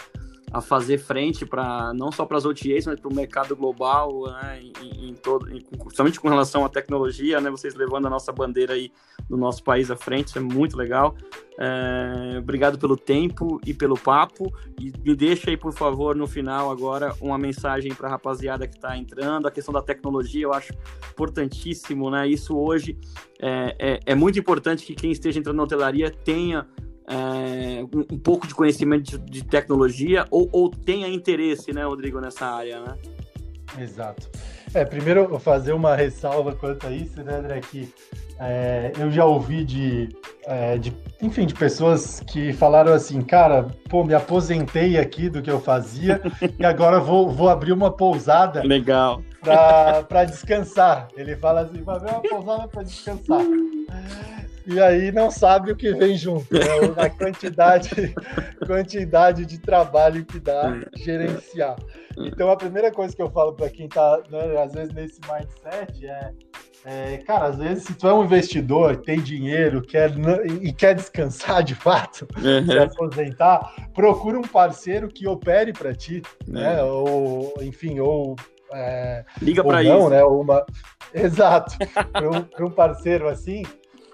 a 0.53 0.61
fazer 0.61 0.99
frente 0.99 1.44
para 1.44 1.92
não 1.94 2.12
só 2.12 2.24
para 2.24 2.36
as 2.36 2.44
OTAs, 2.44 2.86
mas 2.86 3.01
para 3.01 3.11
o 3.11 3.14
mercado 3.14 3.57
global, 3.57 4.26
né, 4.26 4.61
em, 4.62 5.09
em, 5.09 5.14
todo, 5.14 5.51
em, 5.51 5.61
principalmente 5.61 6.20
com 6.20 6.28
relação 6.28 6.64
à 6.64 6.68
tecnologia, 6.68 7.40
né, 7.40 7.51
vocês 7.51 7.74
levando 7.74 8.07
a 8.07 8.11
nossa 8.11 8.32
bandeira 8.32 8.74
aí 8.74 8.92
do 9.28 9.36
nosso 9.36 9.62
país 9.64 9.90
à 9.90 9.97
frente, 9.97 10.28
isso 10.28 10.38
é 10.38 10.40
muito 10.40 10.76
legal. 10.76 11.16
É, 11.59 12.38
obrigado 12.38 12.78
pelo 12.78 12.97
tempo 12.97 13.61
e 13.66 13.72
pelo 13.72 13.99
papo 13.99 14.53
e 14.78 14.92
me 15.05 15.16
deixa 15.16 15.51
aí, 15.51 15.57
por 15.57 15.72
favor, 15.72 16.14
no 16.14 16.26
final 16.26 16.70
agora 16.70 17.14
uma 17.20 17.38
mensagem 17.38 17.94
para 17.94 18.09
a 18.09 18.11
rapaziada 18.11 18.66
que 18.66 18.76
está 18.76 18.97
entrando, 18.97 19.49
a 19.49 19.51
questão 19.51 19.72
da 19.72 19.82
tecnologia 19.82 20.44
eu 20.44 20.53
acho 20.53 20.72
importantíssimo, 21.11 22.11
né? 22.11 22.28
Isso 22.28 22.57
hoje 22.57 22.99
é, 23.40 23.76
é, 23.78 24.01
é 24.07 24.14
muito 24.14 24.38
importante 24.38 24.84
que 24.84 24.94
quem 24.94 25.11
esteja 25.11 25.38
entrando 25.38 25.57
na 25.57 25.62
hotelaria 25.62 26.11
tenha 26.11 26.66
é, 27.09 27.84
um, 28.12 28.18
pouco 28.18 28.46
de 28.46 28.54
conhecimento 28.54 29.04
de, 29.04 29.18
de 29.18 29.44
tecnologia 29.44 30.26
ou, 30.30 30.48
ou, 30.52 30.70
tenha 30.70 31.09
interesse, 31.09 31.72
né, 31.72 31.84
Rodrigo, 31.84 32.20
nessa 32.20 32.46
área, 32.46 32.80
né? 32.80 32.96
Exato. 33.78 34.28
É, 34.74 34.84
primeiro 34.84 35.20
eu 35.20 35.28
vou 35.28 35.38
fazer 35.38 35.72
uma 35.72 35.94
ressalva 35.94 36.52
quanto 36.52 36.86
a 36.86 36.90
isso, 36.90 37.22
né, 37.22 37.36
André, 37.36 37.61
que 37.61 37.92
é, 38.38 38.92
eu 38.98 39.11
já 39.11 39.24
ouvi 39.24 39.64
de, 39.64 40.09
é, 40.44 40.76
de, 40.76 40.92
enfim, 41.22 41.46
de 41.46 41.54
pessoas 41.54 42.20
que 42.26 42.52
falaram 42.52 42.92
assim, 42.92 43.22
cara, 43.22 43.68
pô, 43.88 44.04
me 44.04 44.12
aposentei 44.12 44.98
aqui 44.98 45.30
do 45.30 45.40
que 45.40 45.50
eu 45.50 45.61
fazia 45.61 46.20
e 46.59 46.64
agora 46.64 46.98
vou, 46.98 47.30
vou 47.30 47.48
abrir 47.48 47.72
uma 47.72 47.90
pousada. 47.90 48.62
Legal. 48.62 49.22
Para 49.40 50.24
descansar. 50.24 51.09
Ele 51.16 51.36
fala 51.36 51.61
assim, 51.61 51.82
vai 51.82 51.96
abrir 51.96 52.11
uma 52.11 52.22
pousada 52.22 52.68
para 52.68 52.82
descansar 52.82 53.40
e 54.67 54.81
aí 54.81 55.12
não 55.12 55.31
sabe 55.31 55.71
o 55.71 55.77
que 55.77 55.93
vem 55.93 56.17
junto, 56.17 56.53
né? 56.53 56.61
a 56.97 57.09
quantidade, 57.09 58.14
quantidade 58.67 59.47
de 59.47 59.59
trabalho 59.59 60.25
que 60.25 60.41
dá 60.41 60.81
gerenciar. 60.97 61.77
Então 62.19 62.51
a 62.51 62.57
primeira 62.57 62.91
coisa 62.91 63.14
que 63.14 63.23
eu 63.23 63.31
falo 63.31 63.53
para 63.53 63.71
quem 63.71 63.87
está, 63.87 64.21
né, 64.31 64.61
às 64.61 64.73
vezes 64.73 64.93
nesse 64.93 65.21
mindset 65.21 66.07
é, 66.07 66.33
é, 66.85 67.19
cara, 67.19 67.47
às 67.47 67.59
vezes 67.59 67.85
se 67.85 67.95
tu 67.95 68.09
é 68.09 68.14
um 68.14 68.25
investidor, 68.25 68.97
tem 68.97 69.21
dinheiro, 69.21 69.83
quer 69.83 70.12
e 70.62 70.73
quer 70.73 70.95
descansar 70.95 71.62
de 71.62 71.75
fato, 71.75 72.27
uhum. 72.37 72.64
se 72.64 72.79
aposentar, 72.79 73.73
procura 73.95 74.39
um 74.39 74.43
parceiro 74.43 75.09
que 75.09 75.29
opere 75.29 75.73
para 75.73 75.95
ti, 75.95 76.23
né? 76.47 76.83
Ou 76.83 77.55
enfim, 77.61 78.01
ou 78.01 78.35
é, 78.73 79.25
liga 79.41 79.62
para 79.62 79.83
isso, 79.83 80.09
né? 80.09 80.25
Uma... 80.25 80.64
Exato, 81.14 81.77
para 82.12 82.31
um, 82.31 82.67
um 82.67 82.71
parceiro 82.71 83.29
assim 83.29 83.62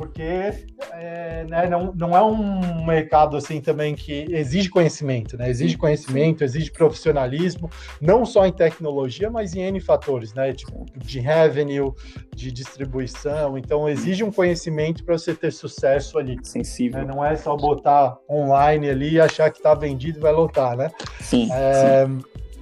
porque 0.03 0.53
é, 0.91 1.47
né, 1.49 1.69
não, 1.69 1.93
não 1.95 2.17
é 2.17 2.21
um 2.21 2.85
mercado 2.85 3.37
assim 3.37 3.61
também 3.61 3.95
que 3.95 4.27
exige 4.31 4.69
conhecimento, 4.69 5.37
né? 5.37 5.49
Exige 5.49 5.79
conhecimento, 5.79 6.43
exige 6.43 6.73
profissionalismo, 6.73 7.71
não 8.01 8.27
só 8.27 8.45
em 8.45 8.51
tecnologia, 8.51 9.31
mas 9.31 9.55
em 9.55 9.61
N 9.61 9.79
fatores, 9.79 10.35
né? 10.35 10.53
Tipo, 10.53 10.87
de 10.97 11.21
revenue, 11.21 11.93
de 12.35 12.51
distribuição. 12.51 13.57
Então, 13.57 13.89
exige 13.89 14.25
um 14.25 14.33
conhecimento 14.33 15.05
para 15.05 15.17
você 15.17 15.37
ter 15.37 15.53
sucesso 15.53 16.19
ali. 16.19 16.37
Sensível. 16.43 17.05
Né? 17.05 17.13
Não 17.15 17.25
é 17.25 17.37
só 17.37 17.57
botar 17.57 18.19
online 18.29 18.91
ali 18.91 19.13
e 19.13 19.21
achar 19.21 19.53
que 19.53 19.59
está 19.59 19.73
vendido 19.73 20.19
e 20.19 20.21
vai 20.21 20.33
lotar, 20.33 20.77
né? 20.77 20.91
Sim, 21.21 21.49
é, 21.53 22.07
sim. 22.07 22.19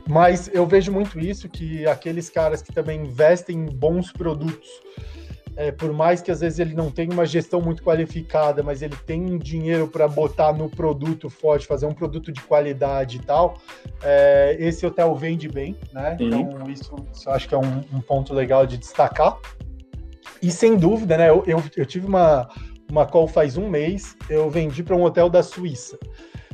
Mas 0.06 0.50
eu 0.52 0.66
vejo 0.66 0.92
muito 0.92 1.18
isso, 1.18 1.48
que 1.48 1.86
aqueles 1.86 2.28
caras 2.28 2.60
que 2.60 2.70
também 2.70 3.00
investem 3.00 3.56
em 3.56 3.64
bons 3.64 4.12
produtos, 4.12 4.68
é, 5.56 5.70
por 5.70 5.92
mais 5.92 6.22
que 6.22 6.30
às 6.30 6.40
vezes 6.40 6.58
ele 6.58 6.74
não 6.74 6.90
tenha 6.90 7.12
uma 7.12 7.26
gestão 7.26 7.60
muito 7.60 7.82
qualificada, 7.82 8.62
mas 8.62 8.82
ele 8.82 8.96
tem 9.06 9.20
um 9.20 9.38
dinheiro 9.38 9.88
para 9.88 10.06
botar 10.08 10.52
no 10.52 10.68
produto 10.68 11.28
forte, 11.28 11.66
fazer 11.66 11.86
um 11.86 11.92
produto 11.92 12.32
de 12.32 12.40
qualidade 12.40 13.18
e 13.18 13.20
tal, 13.20 13.58
é, 14.02 14.56
esse 14.58 14.86
hotel 14.86 15.14
vende 15.14 15.48
bem, 15.48 15.76
né? 15.92 16.16
Sim. 16.16 16.26
Então 16.28 16.70
isso, 16.70 16.94
isso 17.12 17.28
eu 17.28 17.32
acho 17.32 17.48
que 17.48 17.54
é 17.54 17.58
um, 17.58 17.80
um, 17.92 18.00
ponto 18.00 18.32
legal 18.32 18.66
de 18.66 18.78
destacar. 18.78 19.38
E 20.42 20.50
sem 20.50 20.76
dúvida, 20.76 21.18
né? 21.18 21.28
Eu, 21.28 21.44
eu, 21.46 21.62
eu 21.76 21.84
tive 21.84 22.06
uma, 22.06 22.48
uma 22.90 23.04
call 23.04 23.28
faz 23.28 23.56
um 23.56 23.68
mês, 23.68 24.16
eu 24.28 24.48
vendi 24.48 24.82
para 24.82 24.96
um 24.96 25.02
hotel 25.02 25.28
da 25.28 25.42
Suíça. 25.42 25.98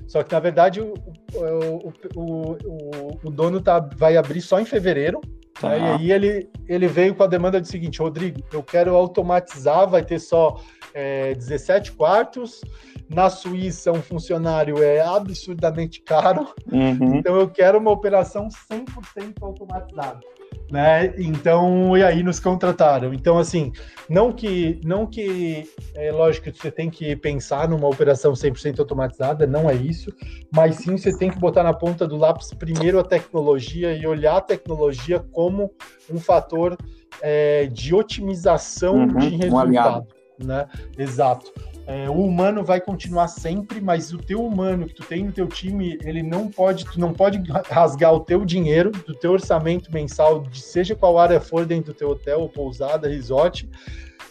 Só 0.07 0.22
que 0.22 0.32
na 0.32 0.40
verdade 0.40 0.80
o, 0.80 0.94
o, 1.34 1.92
o, 2.14 2.53
o, 2.53 3.18
o 3.24 3.30
dono 3.30 3.61
tá, 3.61 3.80
vai 3.80 4.16
abrir 4.16 4.40
só 4.40 4.61
em 4.61 4.64
fevereiro, 4.64 5.20
Tá. 5.61 5.76
E 5.76 5.82
aí 5.82 6.12
ele, 6.12 6.50
ele 6.68 6.86
veio 6.86 7.14
com 7.14 7.22
a 7.22 7.26
demanda 7.26 7.61
do 7.61 7.66
seguinte, 7.66 8.00
Rodrigo, 8.00 8.42
eu 8.52 8.62
quero 8.62 8.94
automatizar, 8.94 9.88
vai 9.88 10.04
ter 10.04 10.18
só 10.18 10.61
é, 10.92 11.34
17 11.34 11.92
quartos. 11.92 12.61
Na 13.09 13.30
Suíça, 13.30 13.92
um 13.92 14.02
funcionário 14.02 14.82
é 14.82 15.00
absurdamente 15.00 16.00
caro. 16.02 16.48
Uhum. 16.70 17.16
Então 17.16 17.36
eu 17.36 17.48
quero 17.48 17.78
uma 17.78 17.92
operação 17.92 18.48
100% 18.48 19.34
automatizada 19.40 20.20
né? 20.70 21.14
Então, 21.18 21.96
e 21.96 22.02
aí 22.02 22.22
nos 22.22 22.40
contrataram. 22.40 23.14
Então, 23.14 23.38
assim, 23.38 23.72
não 24.08 24.32
que, 24.32 24.80
não 24.84 25.06
que 25.06 25.68
é 25.94 26.10
lógico 26.10 26.50
que 26.50 26.58
você 26.58 26.70
tem 26.70 26.90
que 26.90 27.14
pensar 27.16 27.68
numa 27.68 27.88
operação 27.88 28.32
100% 28.32 28.80
automatizada, 28.80 29.46
não 29.46 29.70
é 29.70 29.74
isso, 29.74 30.12
mas 30.52 30.76
sim 30.76 30.96
você 30.96 31.16
tem 31.16 31.30
que 31.30 31.38
botar 31.38 31.62
na 31.62 31.74
ponta 31.74 32.06
do 32.06 32.16
lápis 32.16 32.52
primeiro 32.52 32.98
a 32.98 33.04
tecnologia 33.04 33.92
e 33.92 34.06
olhar 34.06 34.36
a 34.36 34.40
tecnologia 34.40 35.20
como 35.32 35.70
um 36.10 36.18
fator 36.18 36.76
é, 37.22 37.66
de 37.66 37.94
otimização 37.94 38.96
uhum, 38.96 39.18
de 39.18 39.36
resultado, 39.36 40.06
um 40.40 40.46
né? 40.46 40.66
Exato. 40.98 41.52
É, 41.87 42.11
o 42.11 42.14
humano 42.14 42.64
vai 42.64 42.80
continuar 42.80 43.28
sempre, 43.28 43.80
mas 43.80 44.12
o 44.12 44.18
teu 44.18 44.45
humano 44.45 44.87
que 44.87 44.95
tu 44.95 45.05
tem 45.05 45.24
no 45.24 45.30
teu 45.30 45.47
time, 45.47 45.97
ele 46.03 46.20
não 46.20 46.49
pode, 46.49 46.84
tu 46.84 46.99
não 46.99 47.12
pode 47.12 47.41
rasgar 47.70 48.12
o 48.12 48.20
teu 48.20 48.45
dinheiro 48.45 48.91
do 48.91 49.14
teu 49.14 49.32
orçamento 49.32 49.93
mensal, 49.93 50.41
de 50.43 50.61
seja 50.61 50.97
qual 50.97 51.16
área 51.16 51.41
for 51.41 51.64
dentro 51.64 51.93
do 51.93 51.97
teu 51.97 52.11
hotel, 52.11 52.41
ou 52.41 52.49
pousada, 52.49 53.09
resort, 53.09 53.68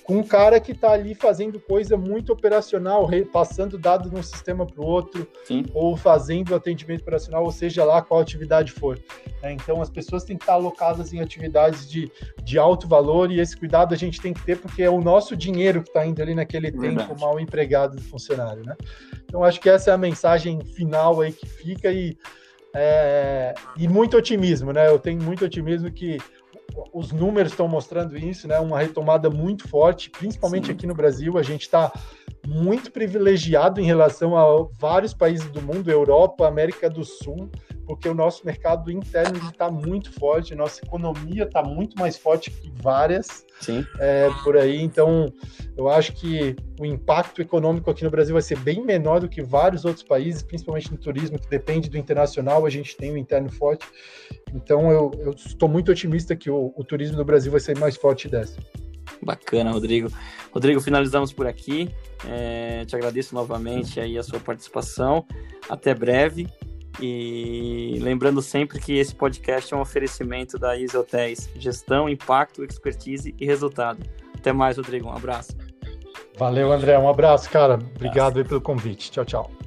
com 0.05 0.17
um 0.17 0.23
cara 0.23 0.59
que 0.59 0.71
está 0.71 0.91
ali 0.91 1.15
fazendo 1.15 1.59
coisa 1.59 1.97
muito 1.97 2.31
operacional, 2.31 3.09
passando 3.33 3.75
dados 3.77 4.11
de 4.11 4.15
um 4.15 4.21
sistema 4.21 4.65
para 4.65 4.79
o 4.79 4.85
outro, 4.85 5.27
Sim. 5.43 5.65
ou 5.73 5.97
fazendo 5.97 6.53
atendimento 6.53 7.01
operacional, 7.01 7.43
ou 7.43 7.51
seja 7.51 7.83
lá 7.83 8.01
qual 8.03 8.19
atividade 8.19 8.71
for. 8.71 8.99
É, 9.41 9.51
então, 9.51 9.81
as 9.81 9.89
pessoas 9.89 10.23
têm 10.23 10.37
que 10.37 10.43
estar 10.43 10.53
alocadas 10.53 11.11
em 11.11 11.21
atividades 11.21 11.89
de, 11.89 12.11
de 12.43 12.59
alto 12.59 12.87
valor 12.87 13.31
e 13.31 13.39
esse 13.39 13.57
cuidado 13.57 13.93
a 13.93 13.97
gente 13.97 14.21
tem 14.21 14.31
que 14.31 14.43
ter 14.43 14.57
porque 14.59 14.83
é 14.83 14.89
o 14.89 15.01
nosso 15.01 15.35
dinheiro 15.35 15.81
que 15.81 15.89
está 15.89 16.05
indo 16.05 16.21
ali 16.21 16.35
naquele 16.35 16.69
Verdade. 16.69 17.07
tempo 17.07 17.19
mal 17.19 17.39
empregado 17.39 17.95
do 17.95 18.01
funcionário, 18.03 18.63
né? 18.63 18.75
Então, 19.23 19.43
acho 19.43 19.59
que 19.59 19.69
essa 19.69 19.89
é 19.89 19.93
a 19.93 19.97
mensagem 19.97 20.61
final 20.61 21.19
aí 21.19 21.33
que 21.33 21.47
fica 21.47 21.91
e, 21.91 22.15
é, 22.75 23.55
e 23.75 23.87
muito 23.87 24.15
otimismo, 24.15 24.71
né? 24.71 24.87
Eu 24.87 24.99
tenho 24.99 25.21
muito 25.21 25.43
otimismo 25.43 25.91
que 25.91 26.19
os 26.93 27.11
números 27.11 27.51
estão 27.51 27.67
mostrando 27.67 28.17
isso, 28.17 28.47
né? 28.47 28.59
Uma 28.59 28.79
retomada 28.79 29.29
muito 29.29 29.67
forte, 29.67 30.09
principalmente 30.09 30.67
Sim. 30.67 30.73
aqui 30.73 30.87
no 30.87 30.95
Brasil. 30.95 31.37
A 31.37 31.43
gente 31.43 31.61
está 31.61 31.91
muito 32.47 32.91
privilegiado 32.91 33.79
em 33.81 33.85
relação 33.85 34.37
a 34.37 34.67
vários 34.79 35.13
países 35.13 35.49
do 35.49 35.61
mundo, 35.61 35.89
Europa, 35.89 36.47
América 36.47 36.89
do 36.89 37.03
Sul, 37.03 37.49
porque 37.85 38.09
o 38.09 38.13
nosso 38.13 38.45
mercado 38.45 38.91
interno 38.91 39.37
está 39.49 39.69
muito 39.69 40.11
forte, 40.13 40.55
nossa 40.55 40.83
economia 40.83 41.43
está 41.43 41.63
muito 41.63 41.97
mais 41.97 42.17
forte 42.17 42.51
que 42.51 42.71
várias 42.81 43.45
é, 43.99 44.29
por 44.43 44.57
aí. 44.57 44.81
Então, 44.81 45.31
eu 45.77 45.87
acho 45.89 46.13
que 46.13 46.55
o 46.79 46.85
impacto 46.85 47.41
econômico 47.41 47.89
aqui 47.89 48.03
no 48.03 48.09
Brasil 48.09 48.33
vai 48.33 48.41
ser 48.41 48.57
bem 48.59 48.83
menor 48.83 49.19
do 49.19 49.29
que 49.29 49.41
vários 49.41 49.85
outros 49.85 50.03
países, 50.03 50.41
principalmente 50.41 50.91
no 50.91 50.97
turismo, 50.97 51.39
que 51.39 51.49
depende 51.49 51.89
do 51.89 51.97
internacional, 51.97 52.65
a 52.65 52.69
gente 52.69 52.95
tem 52.97 53.11
o 53.11 53.17
interno 53.17 53.51
forte. 53.51 53.85
Então, 54.53 54.91
eu, 54.91 55.11
eu 55.19 55.31
estou 55.31 55.69
muito 55.69 55.91
otimista 55.91 56.35
que 56.35 56.49
o, 56.49 56.73
o 56.75 56.83
turismo 56.83 57.17
no 57.17 57.25
Brasil 57.25 57.51
vai 57.51 57.61
ser 57.61 57.77
mais 57.77 57.95
forte 57.95 58.27
dessa. 58.27 58.59
Bacana, 59.21 59.71
Rodrigo. 59.71 60.09
Rodrigo, 60.51 60.79
finalizamos 60.79 61.33
por 61.33 61.47
aqui. 61.47 61.89
É, 62.27 62.85
te 62.85 62.95
agradeço 62.95 63.35
novamente 63.35 63.99
aí 63.99 64.17
a 64.17 64.23
sua 64.23 64.39
participação. 64.39 65.25
Até 65.69 65.93
breve. 65.93 66.47
E 67.01 67.97
lembrando 68.01 68.41
sempre 68.41 68.79
que 68.79 68.93
esse 68.97 69.13
podcast 69.13 69.73
é 69.73 69.77
um 69.77 69.81
oferecimento 69.81 70.57
da 70.57 70.79
Easy 70.79 70.95
Hotéis, 70.95 71.49
gestão, 71.55 72.07
impacto, 72.07 72.63
expertise 72.63 73.35
e 73.37 73.45
resultado. 73.45 73.99
Até 74.33 74.53
mais, 74.53 74.77
Rodrigo. 74.77 75.09
Um 75.09 75.11
abraço. 75.11 75.55
Valeu, 76.37 76.71
André. 76.71 76.97
Um 76.97 77.09
abraço, 77.09 77.49
cara. 77.49 77.75
Obrigado 77.95 78.43
pelo 78.45 78.61
convite. 78.61 79.11
Tchau, 79.11 79.25
tchau. 79.25 79.64